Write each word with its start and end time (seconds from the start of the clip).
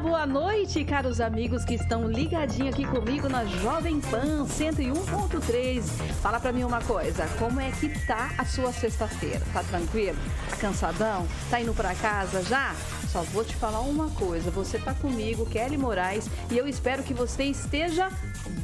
Boa 0.00 0.26
noite, 0.26 0.82
caros 0.82 1.20
amigos 1.20 1.62
que 1.62 1.74
estão 1.74 2.08
ligadinhos 2.08 2.72
aqui 2.72 2.86
comigo 2.86 3.28
na 3.28 3.44
Jovem 3.44 4.00
Pan 4.00 4.46
101.3. 4.46 5.82
Fala 6.22 6.40
pra 6.40 6.52
mim 6.52 6.64
uma 6.64 6.80
coisa, 6.80 7.26
como 7.38 7.60
é 7.60 7.70
que 7.70 7.88
tá 8.06 8.30
a 8.38 8.44
sua 8.46 8.72
sexta-feira? 8.72 9.42
Tá 9.52 9.62
tranquilo? 9.62 10.16
Tá 10.48 10.56
cansadão? 10.56 11.26
Tá 11.50 11.60
indo 11.60 11.74
pra 11.74 11.94
casa 11.94 12.42
já? 12.42 12.74
Só 13.08 13.20
vou 13.22 13.44
te 13.44 13.54
falar 13.56 13.80
uma 13.80 14.08
coisa, 14.10 14.50
você 14.50 14.78
tá 14.78 14.94
comigo, 14.94 15.44
Kelly 15.44 15.76
Moraes, 15.76 16.30
e 16.50 16.56
eu 16.56 16.66
espero 16.66 17.02
que 17.02 17.12
você 17.12 17.44
esteja 17.44 18.08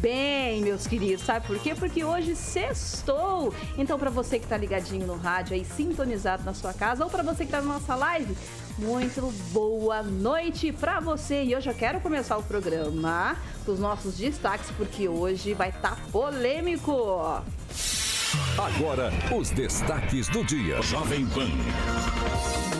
bem, 0.00 0.62
meus 0.62 0.86
queridos. 0.86 1.24
Sabe 1.24 1.46
por 1.46 1.58
quê? 1.58 1.74
Porque 1.74 2.02
hoje 2.02 2.34
sextou. 2.34 3.52
Então, 3.76 3.98
para 3.98 4.08
você 4.08 4.38
que 4.38 4.46
tá 4.46 4.56
ligadinho 4.56 5.06
no 5.06 5.16
rádio 5.16 5.54
aí, 5.54 5.64
sintonizado 5.64 6.44
na 6.44 6.54
sua 6.54 6.72
casa, 6.72 7.04
ou 7.04 7.10
para 7.10 7.22
você 7.22 7.44
que 7.44 7.50
tá 7.50 7.60
na 7.60 7.74
nossa 7.74 7.94
live, 7.94 8.36
muito 8.78 9.32
boa 9.52 10.02
noite 10.02 10.72
para 10.72 11.00
você. 11.00 11.42
E 11.42 11.52
eu 11.52 11.60
já 11.60 11.72
quero 11.72 12.00
começar 12.00 12.36
o 12.36 12.42
programa 12.42 13.36
com 13.64 13.72
os 13.72 13.78
nossos 13.78 14.16
destaques, 14.16 14.70
porque 14.76 15.08
hoje 15.08 15.54
vai 15.54 15.70
estar 15.70 15.96
tá 15.96 16.02
polêmico. 16.12 17.42
Agora, 18.58 19.12
os 19.32 19.50
destaques 19.50 20.28
do 20.28 20.44
dia. 20.44 20.82
Jovem 20.82 21.26
Pan. 21.26 21.48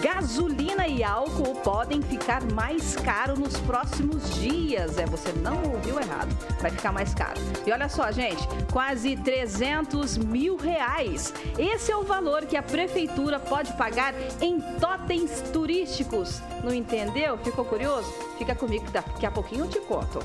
Gasolina 0.03 0.87
e 0.89 1.05
álcool 1.05 1.55
podem 1.57 2.03
ficar 2.03 2.43
mais 2.53 2.97
caro 2.97 3.39
nos 3.39 3.57
próximos 3.59 4.35
dias. 4.35 4.99
É, 4.99 5.07
você 5.07 5.33
não 5.33 5.63
ouviu 5.63 6.01
errado. 6.01 6.37
Vai 6.61 6.71
ficar 6.71 6.93
mais 6.93 7.15
caro. 7.15 7.41
E 7.67 7.71
olha 7.71 7.89
só, 7.89 8.11
gente, 8.11 8.47
quase 8.73 9.17
300 9.17 10.19
mil 10.19 10.57
reais. 10.57 11.33
Esse 11.59 11.93
é 11.93 11.97
o 11.97 12.03
valor 12.03 12.47
que 12.47 12.57
a 12.57 12.63
prefeitura 12.63 13.39
pode 13.39 13.73
pagar 13.75 14.15
em 14.41 14.61
totens 14.81 15.43
turísticos. 15.53 16.41
Não 16.65 16.75
entendeu? 16.75 17.39
Ficou 17.39 17.65
curioso? 17.65 18.13
Fica 18.39 18.55
comigo 18.55 18.85
que 18.85 18.93
daqui 18.93 19.27
a 19.27 19.31
pouquinho 19.31 19.65
eu 19.65 19.69
te 19.69 19.81
conto. 19.81 20.21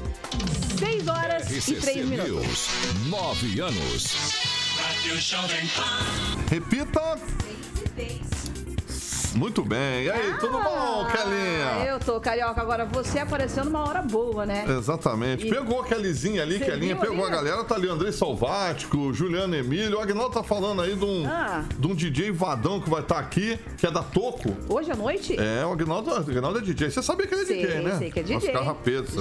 6 0.79 1.07
horas 1.07 1.43
RCC 1.43 1.71
e 1.71 1.75
3 1.75 2.05
minutos. 2.07 2.31
News, 2.31 3.09
9 3.09 3.59
anos. 3.59 4.50
Repita. 6.49 7.17
Muito 9.35 9.63
bem. 9.63 10.03
E 10.03 10.11
aí, 10.11 10.31
ah, 10.33 10.37
tudo 10.37 10.59
bom, 10.59 11.05
Kelinha? 11.05 11.85
Eu 11.85 11.99
tô, 11.99 12.19
Carioca. 12.19 12.61
Agora 12.61 12.85
você 12.85 13.19
apareceu 13.19 13.63
numa 13.63 13.87
hora 13.87 14.01
boa, 14.01 14.45
né? 14.45 14.65
Exatamente. 14.77 15.47
E... 15.47 15.49
Pegou 15.49 15.81
a 15.81 15.85
Kellyzinha 15.85 16.41
ali, 16.41 16.59
Kelinha, 16.59 16.95
pegou 16.95 17.25
ali? 17.25 17.33
a 17.33 17.37
galera. 17.37 17.63
Tá 17.63 17.75
ali 17.75 17.87
André 17.87 18.11
Salvático, 18.11 19.13
Juliano 19.13 19.55
Emílio. 19.55 19.97
O 19.97 20.01
Agnaldo 20.01 20.33
tá 20.33 20.43
falando 20.43 20.81
aí 20.81 20.95
de 20.95 21.05
um, 21.05 21.25
ah. 21.25 21.63
de 21.77 21.87
um 21.87 21.95
DJ 21.95 22.31
Vadão 22.31 22.79
que 22.79 22.89
vai 22.89 23.01
estar 23.01 23.15
tá 23.15 23.21
aqui, 23.21 23.57
que 23.77 23.85
é 23.85 23.91
da 23.91 24.03
Toco. 24.03 24.55
Hoje 24.67 24.91
à 24.91 24.95
noite? 24.95 25.37
É, 25.39 25.65
o 25.65 25.71
Agnaldo, 25.71 26.11
o 26.11 26.15
Agnaldo 26.15 26.59
é 26.59 26.61
DJ. 26.61 26.91
Você 26.91 27.01
sabia 27.01 27.27
que 27.27 27.33
ele 27.33 27.43
é 27.43 27.45
sei, 27.45 27.65
DJ, 27.65 27.81
né? 27.81 27.97
Sei 27.97 28.11
que 28.11 28.19
é 28.19 28.23
DJ. 28.23 28.53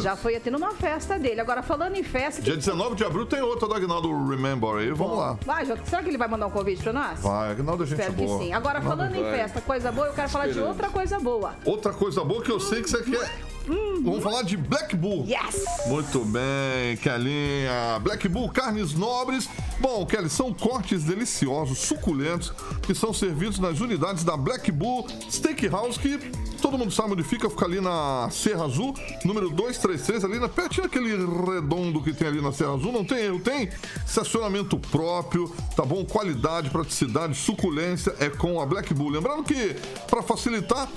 Já 0.02 0.16
foi 0.16 0.36
até 0.36 0.50
numa 0.50 0.72
festa 0.72 1.18
dele. 1.18 1.40
Agora, 1.40 1.62
falando 1.62 1.96
em 1.96 2.02
festa... 2.02 2.42
Dia 2.42 2.54
que... 2.54 2.60
19 2.60 2.96
de 2.96 3.04
abril 3.04 3.26
tem 3.26 3.40
outra 3.40 3.68
do 3.68 3.74
Agnaldo 3.74 4.08
Remember 4.28 4.76
aí. 4.76 4.90
Vamos 4.90 5.14
Bom, 5.14 5.16
lá. 5.16 5.38
Vai, 5.44 5.66
será 5.66 6.02
que 6.02 6.08
ele 6.08 6.18
vai 6.18 6.28
mandar 6.28 6.46
um 6.46 6.50
convite 6.50 6.82
pra 6.82 6.92
nós? 6.92 7.20
Vai, 7.20 7.50
Agnaldo 7.52 7.84
é 7.84 7.86
gente 7.86 8.00
Espero 8.00 8.12
boa. 8.14 8.38
que 8.38 8.44
sim. 8.44 8.52
Agora, 8.52 8.80
falando 8.80 9.14
em 9.14 9.24
festa, 9.24 9.60
coisa 9.60 9.92
boa, 9.92 9.99
eu 10.06 10.12
quero 10.12 10.28
falar 10.28 10.46
de 10.48 10.58
outra 10.58 10.70
outra 10.70 10.90
coisa 10.90 11.18
boa. 11.18 11.54
Outra 11.64 11.92
coisa 11.92 12.24
boa 12.24 12.42
que 12.42 12.50
eu 12.50 12.60
sei 12.60 12.82
que 12.82 12.90
você 12.90 13.02
quer. 13.02 13.50
Hum, 13.70 14.02
Vamos 14.02 14.22
falar 14.22 14.42
de 14.42 14.56
Black 14.56 14.96
Bull. 14.96 15.26
Yes! 15.26 15.64
Muito 15.86 16.24
bem, 16.24 16.96
Kelinha. 16.96 17.98
Black 18.00 18.28
Bull, 18.28 18.48
carnes 18.50 18.94
nobres. 18.94 19.48
Bom, 19.80 20.04
Kelly, 20.04 20.28
são 20.28 20.52
cortes 20.52 21.04
deliciosos, 21.04 21.78
suculentos, 21.78 22.52
que 22.82 22.94
são 22.94 23.14
servidos 23.14 23.58
nas 23.58 23.80
unidades 23.80 24.24
da 24.24 24.36
Black 24.36 24.70
Bull 24.70 25.06
Steakhouse, 25.30 25.98
que 25.98 26.18
todo 26.60 26.76
mundo 26.76 26.90
sabe 26.90 27.12
onde 27.12 27.22
fica, 27.22 27.48
fica 27.48 27.64
ali 27.64 27.80
na 27.80 28.28
Serra 28.30 28.64
Azul, 28.66 28.94
número 29.24 29.48
233, 29.48 30.24
ali 30.24 30.38
na 30.38 30.48
pertinho 30.50 30.82
daquele 30.82 31.16
redondo 31.16 32.02
que 32.02 32.12
tem 32.12 32.28
ali 32.28 32.42
na 32.42 32.52
Serra 32.52 32.74
Azul. 32.74 32.92
Não 32.92 33.04
tem 33.04 33.18
erro, 33.20 33.40
tem 33.40 33.70
estacionamento 34.06 34.78
próprio, 34.78 35.48
tá 35.74 35.82
bom? 35.84 36.04
Qualidade, 36.04 36.68
praticidade, 36.68 37.34
suculência 37.34 38.14
é 38.18 38.28
com 38.28 38.60
a 38.60 38.66
Black 38.66 38.92
Bull. 38.92 39.08
Lembrando 39.10 39.44
que, 39.44 39.76
para 40.10 40.22
facilitar, 40.22 40.88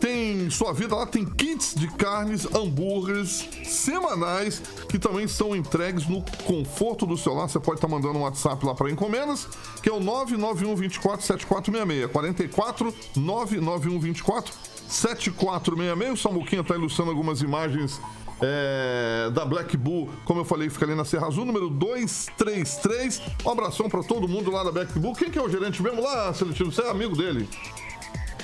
tem 0.00 0.48
sua 0.50 0.72
vida 0.72 0.94
lá, 0.94 1.06
tem 1.06 1.24
kits 1.24 1.74
de 1.74 1.88
carnes, 1.88 2.46
hambúrgueres 2.54 3.48
semanais 3.64 4.60
que 4.88 4.98
também 4.98 5.26
são 5.26 5.54
entregues 5.54 6.06
no 6.06 6.22
conforto 6.44 7.06
do 7.06 7.16
celular. 7.16 7.48
Você 7.48 7.58
pode 7.58 7.78
estar 7.78 7.88
tá 7.88 7.94
mandando 7.94 8.18
um 8.18 8.22
WhatsApp 8.22 8.64
lá 8.64 8.74
para 8.74 8.90
encomendas, 8.90 9.48
que 9.82 9.88
é 9.88 9.92
o 9.92 10.00
991 10.00 10.76
24 10.76 11.24
7466 11.24 12.10
44 12.12 12.94
991 13.16 14.00
24 14.00 14.54
7466. 14.88 16.12
O 16.12 16.16
Samuquinha 16.16 16.62
está 16.62 16.74
ilustrando 16.74 17.10
algumas 17.10 17.40
imagens 17.42 18.00
é, 18.40 19.30
da 19.32 19.44
Black 19.44 19.76
Bull, 19.76 20.10
como 20.24 20.40
eu 20.40 20.44
falei, 20.44 20.68
fica 20.68 20.84
ali 20.84 20.94
na 20.94 21.04
Serra 21.04 21.26
Azul, 21.26 21.44
número 21.44 21.70
233. 21.70 23.22
Um 23.44 23.50
abração 23.50 23.88
para 23.88 24.02
todo 24.02 24.28
mundo 24.28 24.50
lá 24.50 24.62
da 24.62 24.70
Black 24.70 24.98
Bull. 24.98 25.14
Quem 25.14 25.30
que 25.30 25.38
é 25.38 25.42
o 25.42 25.48
gerente 25.48 25.82
mesmo 25.82 26.02
lá, 26.02 26.32
Seletivo? 26.34 26.70
Você 26.70 26.82
é 26.82 26.90
amigo 26.90 27.16
dele? 27.16 27.48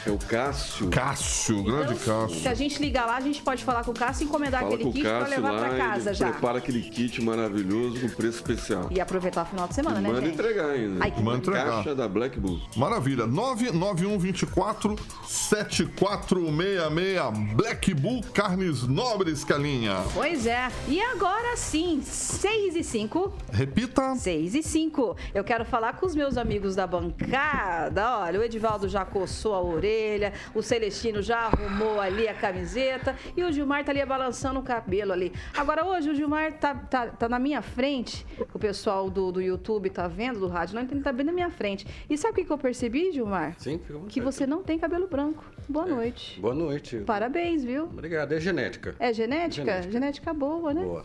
É 0.05 0.11
o 0.11 0.19
Cássio. 0.19 0.91
Cássio, 0.91 1.63
grande 1.63 1.95
então, 1.95 2.27
Cássio. 2.27 2.41
Se 2.41 2.49
a 2.49 2.55
gente 2.55 2.83
ligar 2.83 3.07
lá, 3.07 3.17
a 3.17 3.21
gente 3.21 3.41
pode 3.41 3.65
falar 3.65 3.85
com 3.85 3.93
o 3.93 3.95
Cássio 3.95 4.25
e 4.25 4.27
encomendar 4.27 4.63
Fala 4.63 4.75
aquele 4.75 4.91
kit 4.91 5.05
para 5.05 5.29
levar 5.29 5.53
para 5.53 5.77
casa 5.77 6.13
já. 6.13 6.31
Prepara 6.31 6.59
aquele 6.59 6.83
kit 6.83 7.23
maravilhoso 7.23 8.01
com 8.01 8.09
preço 8.09 8.39
especial. 8.39 8.89
E 8.91 9.01
aproveitar 9.01 9.43
o 9.43 9.47
final 9.47 9.69
de 9.69 9.77
semana, 9.77 10.01
e 10.01 10.03
né, 10.03 10.09
manda 10.09 10.23
gente? 10.23 10.35
entregar 10.35 10.71
ainda. 10.71 11.05
Ai, 11.05 11.15
manda 11.23 11.39
entregar. 11.39 11.67
Caixa 11.67 11.95
da 11.95 12.09
Black 12.09 12.41
Bull. 12.41 12.61
Maravilha. 12.77 13.29
99124 13.29 14.97
7466 15.25 17.55
Black 17.55 17.95
Bull 17.95 18.23
Carnes 18.35 18.83
Nobres, 18.83 19.45
Calinha. 19.45 19.99
Pois 20.15 20.47
é. 20.47 20.69
E 20.89 21.01
agora 21.01 21.57
sim, 21.57 22.03
6 22.03 22.75
e 22.75 22.83
5. 22.83 23.33
Repita. 23.53 24.17
6 24.17 24.57
e 24.57 24.65
5. 24.65 25.17
Eu 25.33 25.45
quero 25.45 25.65
falar 25.65 25.93
com 25.93 26.07
os 26.07 26.17
meus 26.17 26.37
amigos 26.37 26.75
da 26.75 26.89
bancada. 26.89 28.19
Olha, 28.19 28.41
o 28.41 28.43
Edivaldo 28.43 28.89
já 28.89 29.05
coçou 29.05 29.55
a 29.55 29.63
orelha 29.63 29.92
orelha, 29.93 30.33
o 30.55 30.63
Celestino 30.63 31.21
já 31.23 31.39
arrumou 31.41 32.01
ali 32.01 32.27
a 32.27 32.35
camiseta 32.35 33.15
e 33.37 33.43
o 33.43 33.53
Gilmar 33.53 33.85
tá 33.85 33.93
ali 33.93 34.05
balançando 34.05 34.59
o 34.59 34.63
cabelo 34.63 35.13
ali. 35.13 35.33
Agora 35.57 35.85
hoje 35.85 36.11
o 36.11 36.15
Gilmar 36.15 36.55
tá, 36.55 36.75
tá, 36.75 37.07
tá 37.07 37.29
na 37.29 37.39
minha 37.39 37.61
frente, 37.61 38.27
o 38.53 38.59
pessoal 38.59 39.11
do, 39.11 39.31
do 39.31 39.41
YouTube 39.41 39.91
tá 39.91 40.09
vendo, 40.09 40.41
do 40.41 40.49
rádio, 40.49 40.75
não, 40.75 40.83
ele 40.83 41.01
tá 41.01 41.13
bem 41.13 41.27
na 41.27 41.33
minha 41.33 41.51
frente. 41.51 41.87
E 42.09 42.17
sabe 42.17 42.41
o 42.41 42.47
que, 42.47 42.53
eu 42.53 42.59
percebi, 42.59 43.13
Gilmar? 43.13 43.55
Sim, 43.59 43.81
Que 44.09 44.21
você 44.21 44.47
não 44.47 44.63
tem 44.63 44.79
cabelo 44.79 45.07
branco. 45.07 45.45
Boa 45.69 45.87
é. 45.87 45.91
noite. 45.91 46.41
Boa 46.41 46.55
noite. 46.55 46.99
Parabéns, 47.07 47.65
viu? 47.65 47.85
Obrigado. 47.85 48.33
É 48.33 48.41
genética. 48.41 48.95
É 48.99 49.13
genética? 49.13 49.65
Genética, 49.65 49.93
genética 49.93 50.35
boa, 50.35 50.73
né? 50.73 50.83
Boa. 50.83 51.05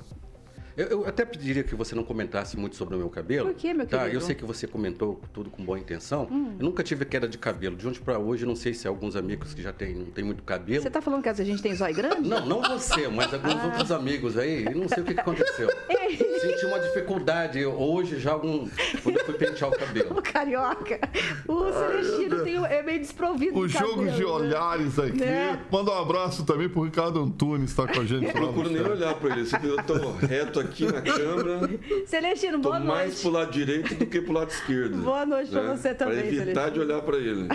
Eu, 0.77 0.85
eu, 0.85 1.07
até 1.07 1.25
pediria 1.25 1.63
que 1.63 1.74
você 1.74 1.95
não 1.95 2.03
comentasse 2.03 2.56
muito 2.56 2.75
sobre 2.75 2.94
o 2.94 3.00
meu 3.00 3.09
cabelo. 3.09 3.47
Por 3.47 3.56
que, 3.56 3.74
meu 3.74 3.88
tá, 3.88 3.97
querido? 3.97 4.15
Eu 4.15 4.21
sei 4.21 4.35
que 4.35 4.45
você 4.45 4.68
comentou 4.68 5.19
tudo 5.33 5.50
com 5.50 5.65
boa 5.65 5.79
intenção. 5.79 6.27
Hum. 6.29 6.56
Eu 6.59 6.65
nunca 6.65 6.83
tive 6.83 7.03
queda 7.03 7.27
de 7.27 7.35
cabelo. 7.35 7.75
De 7.75 7.88
ontem 7.88 8.00
para 8.00 8.19
hoje, 8.19 8.45
não 8.45 8.56
sei 8.56 8.75
se 8.75 8.88
alguns 8.88 9.15
amigos 9.15 9.56
que 9.56 9.62
já 9.63 9.74
têm, 9.74 9.95
não 9.95 10.06
tem 10.06 10.24
muito 10.24 10.44
cabelo. 10.44 10.83
Você 10.83 10.91
tá 10.91 11.01
falando 11.01 11.24
que 11.24 11.29
a 11.29 11.33
gente 11.33 11.63
tem 11.63 11.74
zóio 11.74 11.95
grande? 11.95 12.29
Não, 12.29 12.45
não 12.45 12.62
você, 12.62 13.07
mas 13.07 13.33
alguns 13.33 13.56
ah. 13.56 13.65
outros 13.65 13.91
amigos 13.91 14.38
aí. 14.38 14.65
Eu 14.65 14.75
não 14.75 14.88
sei 14.88 15.01
o 15.01 15.06
que, 15.06 15.15
que 15.15 15.19
aconteceu. 15.19 15.68
Ei! 15.89 16.38
Senti 16.39 16.65
uma 16.68 16.80
dificuldade 16.80 17.65
hoje, 17.65 18.19
já 18.19 18.33
algum, 18.33 18.68
quando 19.01 19.18
eu 19.18 19.25
fui 19.25 19.33
pentear 19.33 19.71
o 19.71 19.75
cabelo. 19.75 20.18
O 20.18 20.21
carioca, 20.21 21.00
o 21.47 21.71
Celestino 21.71 22.44
tem, 22.44 22.56
é 22.65 22.83
meio 22.83 23.00
desprovido 23.00 23.57
O 23.57 23.68
de 23.68 23.73
jogo 23.73 24.06
cabelo, 24.06 24.12
de 24.12 24.19
né? 24.19 24.25
olhares 24.25 25.00
aqui. 25.00 25.18
Né? 25.18 25.59
Manda 25.71 25.91
um 25.91 26.00
abraço 26.00 26.45
também 26.45 26.69
pro 26.69 26.83
Ricardo 26.83 27.21
Antunes, 27.21 27.73
tá 27.73 27.88
com 27.88 28.01
a 28.01 28.06
gente 28.06 28.27
no 28.27 28.31
Procuro 28.31 28.69
nem 28.69 28.81
olhar 28.81 29.15
pra 29.15 29.35
ele. 29.35 29.47
Eu 29.63 29.83
tô 29.83 30.12
reto 30.12 30.59
aqui 30.59 30.66
na 30.85 31.01
câmera. 31.01 31.79
Celestino, 32.05 32.59
boa 32.59 32.79
mais 32.79 33.09
noite. 33.09 33.21
pro 33.21 33.29
lado 33.31 33.51
direito 33.51 33.95
do 33.95 34.05
que 34.05 34.21
pro 34.21 34.33
lado 34.33 34.49
esquerdo. 34.49 34.97
Boa 34.97 35.25
noite 35.25 35.51
pra 35.51 35.75
você 35.75 35.93
também, 35.93 36.17
Pra 36.19 36.27
evitar 36.27 36.45
Celestino. 36.45 36.71
de 36.71 36.79
olhar 36.79 37.01
pra 37.01 37.17
ele. 37.17 37.47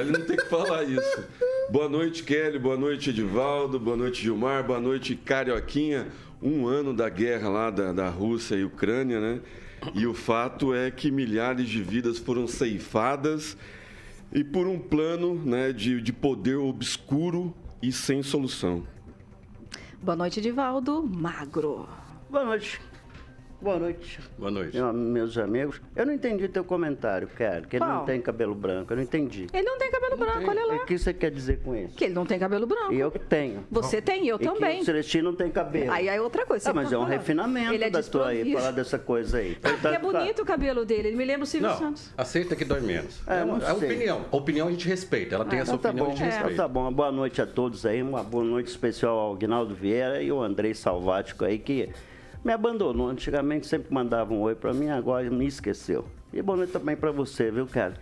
Ele 0.00 0.12
não 0.18 0.24
ter 0.26 0.36
que 0.36 0.48
falar 0.48 0.84
isso. 0.84 1.24
Boa 1.70 1.88
noite, 1.88 2.22
Kelly. 2.22 2.58
Boa 2.58 2.76
noite, 2.76 3.10
Edivaldo. 3.10 3.78
Boa 3.80 3.96
noite, 3.96 4.22
Gilmar. 4.22 4.64
Boa 4.64 4.80
noite, 4.80 5.14
Carioquinha. 5.16 6.08
Um 6.42 6.66
ano 6.66 6.92
da 6.94 7.08
guerra 7.08 7.48
lá 7.48 7.70
da, 7.70 7.92
da 7.92 8.08
Rússia 8.08 8.54
e 8.56 8.64
Ucrânia, 8.64 9.20
né? 9.20 9.40
E 9.94 10.06
o 10.06 10.14
fato 10.14 10.74
é 10.74 10.90
que 10.90 11.10
milhares 11.10 11.68
de 11.68 11.82
vidas 11.82 12.18
foram 12.18 12.46
ceifadas 12.46 13.56
e 14.32 14.42
por 14.44 14.66
um 14.66 14.78
plano 14.78 15.34
né, 15.34 15.72
de, 15.72 16.00
de 16.00 16.12
poder 16.12 16.56
obscuro 16.56 17.54
e 17.82 17.92
sem 17.92 18.22
solução. 18.22 18.84
Boa 20.02 20.16
noite, 20.16 20.40
Divaldo 20.40 21.02
Magro. 21.02 21.88
Boa 22.28 22.44
noite. 22.44 22.80
Boa 23.58 23.78
noite, 23.78 24.20
Boa 24.38 24.50
noite. 24.50 24.76
meu- 24.76 24.92
meus 24.92 25.38
amigos. 25.38 25.80
Eu 25.96 26.04
não 26.04 26.12
entendi 26.12 26.46
teu 26.46 26.62
comentário, 26.62 27.26
cara, 27.26 27.62
que 27.62 27.76
ele 27.76 27.84
Qual? 27.84 27.96
não 28.00 28.04
tem 28.04 28.20
cabelo 28.20 28.54
branco. 28.54 28.92
Eu 28.92 28.96
não 28.98 29.02
entendi. 29.02 29.46
Ele 29.50 29.62
não 29.66 29.78
tem 29.78 29.90
cabelo 29.90 30.14
branco, 30.18 30.50
olha 30.50 30.66
lá. 30.66 30.74
O 30.76 30.84
que 30.84 30.98
você 30.98 31.14
quer 31.14 31.30
dizer 31.30 31.60
com 31.64 31.74
isso? 31.74 31.96
Que 31.96 32.04
ele 32.04 32.12
não 32.14 32.26
tem 32.26 32.38
cabelo 32.38 32.66
branco. 32.66 32.92
E 32.92 33.00
eu 33.00 33.10
que 33.10 33.18
tenho. 33.18 33.64
Você 33.70 34.02
tem, 34.02 34.28
eu 34.28 34.36
E 34.36 34.40
que 34.40 34.44
também. 34.44 34.82
o 34.82 34.84
Celestino 34.84 35.30
não 35.30 35.36
tem 35.36 35.50
cabelo. 35.50 35.90
Aí 35.90 36.06
é 36.06 36.20
outra 36.20 36.44
coisa. 36.44 36.70
Ah, 36.70 36.74
mas 36.74 36.90
tá 36.90 36.96
é 36.96 36.98
um 36.98 37.02
falando. 37.04 37.18
refinamento 37.18 37.72
Ele 37.72 37.84
é 37.84 37.90
da 37.90 38.02
tua 38.02 38.28
aí, 38.28 38.52
falar 38.52 38.72
dessa 38.72 38.98
coisa 38.98 39.38
aí. 39.38 39.54
Porque 39.54 39.86
é 39.88 39.98
bonito 39.98 40.42
o 40.42 40.44
cabelo 40.44 40.84
dele, 40.84 41.08
ele 41.08 41.16
me 41.16 41.24
lembra 41.24 41.44
o 41.44 41.46
Silvio 41.46 41.70
Não, 41.70 41.78
Santos. 41.78 42.12
aceita 42.16 42.54
que 42.54 42.64
dói 42.64 42.82
menos. 42.82 43.22
É, 43.26 43.40
É, 43.40 43.44
uma, 43.44 43.56
não 43.58 43.66
é 43.66 43.74
sei. 43.74 43.88
opinião. 43.88 44.26
Opinião 44.30 44.68
a 44.68 44.70
gente 44.70 44.86
respeita. 44.86 45.34
Ela 45.34 45.46
tem 45.46 45.60
essa 45.60 45.70
Então 45.74 45.78
tá 45.78 45.88
opinião, 45.88 46.06
bom, 46.08 46.12
a 46.12 46.14
gente 46.14 46.26
então 46.26 46.36
respeita. 46.40 46.62
tá 46.62 46.68
bom. 46.68 46.80
Uma 46.82 46.92
boa 46.92 47.10
noite 47.10 47.40
a 47.40 47.46
todos 47.46 47.86
aí, 47.86 48.02
uma 48.02 48.22
boa 48.22 48.44
noite 48.44 48.66
especial 48.68 49.18
ao 49.18 49.32
Aguinaldo 49.32 49.74
Vieira 49.74 50.20
e 50.22 50.30
o 50.30 50.42
Andrei 50.42 50.74
Salvático 50.74 51.42
aí, 51.42 51.58
que 51.58 51.88
me 52.46 52.52
abandonou. 52.52 53.08
Antigamente 53.08 53.66
sempre 53.66 53.92
mandava 53.92 54.32
um 54.32 54.40
oi 54.40 54.54
pra 54.54 54.72
mim, 54.72 54.88
agora 54.88 55.28
me 55.28 55.46
esqueceu. 55.46 56.04
E 56.32 56.40
boa 56.40 56.56
noite 56.56 56.72
também 56.72 56.94
pra 56.94 57.10
você, 57.10 57.50
viu, 57.50 57.66
cara? 57.66 57.94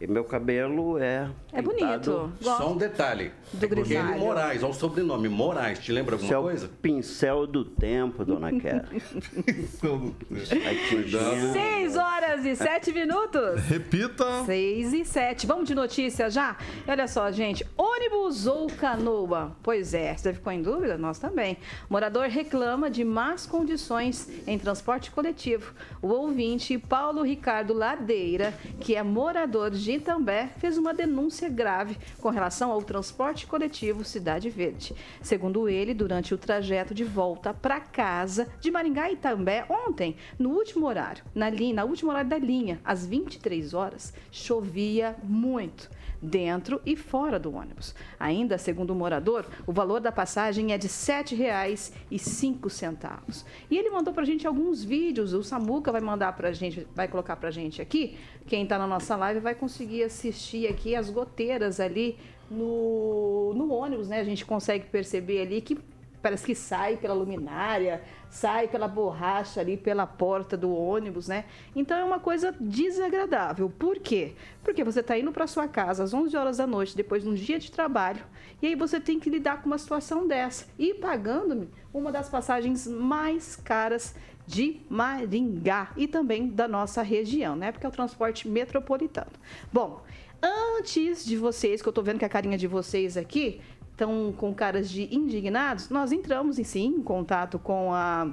E 0.00 0.06
meu 0.08 0.24
cabelo 0.24 0.98
é. 0.98 1.30
É 1.52 1.62
bonito. 1.62 2.32
Só 2.40 2.72
um 2.72 2.76
detalhe. 2.76 3.30
Do 3.52 3.64
é 3.64 3.68
grisalho. 3.68 4.18
Moraes, 4.18 4.62
olha 4.62 4.70
o 4.72 4.74
sobrenome. 4.74 5.28
Moraes, 5.28 5.78
te 5.78 5.92
lembra 5.92 6.16
é 6.16 6.18
alguma 6.20 6.42
coisa? 6.42 6.68
pincel 6.82 7.46
do 7.46 7.64
tempo, 7.64 8.24
dona 8.24 8.50
Kera. 8.58 8.88
Aí 8.90 10.88
tinha- 10.88 11.52
Seis 11.52 11.96
horas 11.96 12.44
e 12.44 12.56
sete 12.56 12.92
minutos. 12.92 13.60
Repita. 13.68 14.44
6 14.44 14.92
e 14.92 15.04
7. 15.04 15.46
Vamos 15.46 15.68
de 15.68 15.74
notícia 15.74 16.28
já? 16.28 16.56
Olha 16.88 17.06
só, 17.06 17.30
gente. 17.30 17.64
Ônibus 17.76 18.46
ou 18.46 18.66
canoa? 18.66 19.56
Pois 19.62 19.94
é, 19.94 20.16
você 20.16 20.34
ficou 20.34 20.52
em 20.52 20.60
dúvida? 20.60 20.98
Nós 20.98 21.18
também. 21.20 21.56
Morador 21.88 22.26
reclama 22.28 22.90
de 22.90 23.04
más 23.04 23.46
condições 23.46 24.28
em 24.46 24.58
transporte 24.58 25.10
coletivo. 25.12 25.72
O 26.02 26.08
ouvinte 26.08 26.76
Paulo 26.78 27.22
Ricardo 27.22 27.72
Ladeira, 27.72 28.52
que 28.80 28.96
é 28.96 29.02
morador 29.02 29.70
de 29.70 29.83
Itambé, 29.92 30.50
fez 30.58 30.76
uma 30.78 30.92
denúncia 30.92 31.48
grave 31.48 31.96
com 32.20 32.28
relação 32.28 32.70
ao 32.70 32.82
transporte 32.82 33.46
coletivo 33.46 34.04
Cidade 34.04 34.50
Verde. 34.50 34.94
Segundo 35.22 35.68
ele, 35.68 35.94
durante 35.94 36.34
o 36.34 36.38
trajeto 36.38 36.94
de 36.94 37.04
volta 37.04 37.54
para 37.54 37.80
casa 37.80 38.48
de 38.60 38.70
Maringá 38.70 39.10
e 39.10 39.14
Itambé, 39.14 39.66
ontem, 39.68 40.16
no 40.38 40.50
último 40.50 40.86
horário, 40.86 41.24
na 41.34 41.50
linha, 41.50 41.74
na 41.74 41.84
última 41.84 42.12
horário 42.12 42.30
da 42.30 42.38
linha, 42.38 42.80
às 42.84 43.06
23 43.06 43.74
horas, 43.74 44.12
chovia 44.30 45.16
muito 45.22 45.88
dentro 46.24 46.80
e 46.84 46.96
fora 46.96 47.38
do 47.38 47.54
ônibus. 47.54 47.94
Ainda, 48.18 48.58
segundo 48.58 48.90
o 48.90 48.94
morador, 48.94 49.46
o 49.66 49.72
valor 49.72 50.00
da 50.00 50.10
passagem 50.10 50.72
é 50.72 50.78
de 50.78 50.86
R$ 50.86 50.92
7,05. 50.92 53.44
E 53.70 53.76
ele 53.76 53.90
mandou 53.90 54.14
pra 54.14 54.24
gente 54.24 54.46
alguns 54.46 54.82
vídeos, 54.82 55.34
o 55.34 55.42
Samuca 55.42 55.92
vai 55.92 56.00
mandar 56.00 56.34
pra 56.34 56.50
gente, 56.52 56.86
vai 56.94 57.06
colocar 57.06 57.36
pra 57.36 57.50
gente 57.50 57.82
aqui. 57.82 58.16
Quem 58.46 58.66
tá 58.66 58.78
na 58.78 58.86
nossa 58.86 59.14
live 59.16 59.40
vai 59.40 59.54
conseguir 59.54 60.04
assistir 60.04 60.66
aqui 60.66 60.96
as 60.96 61.10
goteiras 61.10 61.80
ali 61.80 62.16
no, 62.50 63.52
no 63.54 63.70
ônibus, 63.72 64.08
né? 64.08 64.20
A 64.20 64.24
gente 64.24 64.44
consegue 64.44 64.84
perceber 64.86 65.42
ali 65.42 65.60
que 65.60 65.78
parece 66.24 66.46
que 66.46 66.54
sai 66.54 66.96
pela 66.96 67.12
luminária, 67.12 68.02
sai 68.30 68.66
pela 68.66 68.88
borracha 68.88 69.60
ali, 69.60 69.76
pela 69.76 70.06
porta 70.06 70.56
do 70.56 70.74
ônibus, 70.74 71.28
né? 71.28 71.44
Então 71.76 71.98
é 71.98 72.02
uma 72.02 72.18
coisa 72.18 72.50
desagradável. 72.58 73.68
Por 73.68 73.98
quê? 73.98 74.32
Porque 74.62 74.82
você 74.82 75.00
está 75.00 75.18
indo 75.18 75.30
para 75.32 75.46
sua 75.46 75.68
casa 75.68 76.02
às 76.02 76.14
11 76.14 76.34
horas 76.34 76.56
da 76.56 76.66
noite, 76.66 76.96
depois 76.96 77.24
de 77.24 77.28
um 77.28 77.34
dia 77.34 77.58
de 77.58 77.70
trabalho, 77.70 78.24
e 78.62 78.68
aí 78.68 78.74
você 78.74 78.98
tem 78.98 79.20
que 79.20 79.28
lidar 79.28 79.60
com 79.60 79.66
uma 79.66 79.76
situação 79.76 80.26
dessa 80.26 80.64
e 80.78 80.94
pagando 80.94 81.68
uma 81.92 82.10
das 82.10 82.30
passagens 82.30 82.86
mais 82.86 83.54
caras 83.54 84.14
de 84.46 84.80
Maringá 84.88 85.92
e 85.94 86.08
também 86.08 86.48
da 86.48 86.66
nossa 86.66 87.02
região, 87.02 87.54
né? 87.54 87.70
Porque 87.70 87.84
é 87.84 87.88
o 87.90 87.92
transporte 87.92 88.48
metropolitano. 88.48 89.30
Bom, 89.70 90.02
antes 90.42 91.22
de 91.22 91.36
vocês, 91.36 91.82
que 91.82 91.88
eu 91.88 91.90
estou 91.90 92.02
vendo 92.02 92.18
que 92.18 92.24
a 92.24 92.30
carinha 92.30 92.56
de 92.56 92.66
vocês 92.66 93.18
aqui 93.18 93.60
estão 93.94 94.34
com 94.36 94.52
caras 94.52 94.90
de 94.90 95.14
indignados, 95.14 95.88
nós 95.88 96.10
entramos 96.10 96.58
em 96.58 96.64
sim 96.64 96.86
em 96.86 97.02
contato 97.02 97.58
com 97.58 97.94
a 97.94 98.30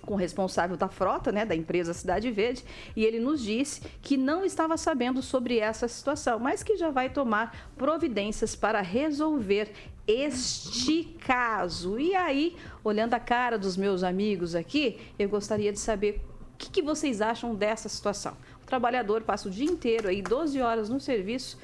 com 0.00 0.14
o 0.14 0.16
responsável 0.16 0.78
da 0.78 0.88
frota, 0.88 1.30
né, 1.30 1.44
da 1.44 1.54
empresa 1.54 1.92
Cidade 1.92 2.30
Verde, 2.30 2.64
e 2.96 3.04
ele 3.04 3.20
nos 3.20 3.42
disse 3.42 3.82
que 4.00 4.16
não 4.16 4.44
estava 4.44 4.78
sabendo 4.78 5.20
sobre 5.20 5.58
essa 5.58 5.86
situação, 5.86 6.38
mas 6.38 6.62
que 6.62 6.74
já 6.76 6.90
vai 6.90 7.10
tomar 7.10 7.70
providências 7.76 8.56
para 8.56 8.80
resolver 8.80 9.70
este 10.06 11.04
caso. 11.24 12.00
E 12.00 12.14
aí, 12.14 12.56
olhando 12.82 13.12
a 13.12 13.20
cara 13.20 13.58
dos 13.58 13.76
meus 13.76 14.02
amigos 14.02 14.54
aqui, 14.54 14.98
eu 15.18 15.28
gostaria 15.28 15.70
de 15.70 15.78
saber 15.78 16.24
o 16.54 16.56
que, 16.56 16.70
que 16.70 16.82
vocês 16.82 17.20
acham 17.20 17.54
dessa 17.54 17.88
situação. 17.88 18.36
O 18.62 18.66
trabalhador 18.66 19.22
passa 19.22 19.48
o 19.48 19.50
dia 19.50 19.70
inteiro 19.70 20.08
aí, 20.08 20.22
12 20.22 20.60
horas 20.60 20.88
no 20.88 20.98
serviço, 20.98 21.58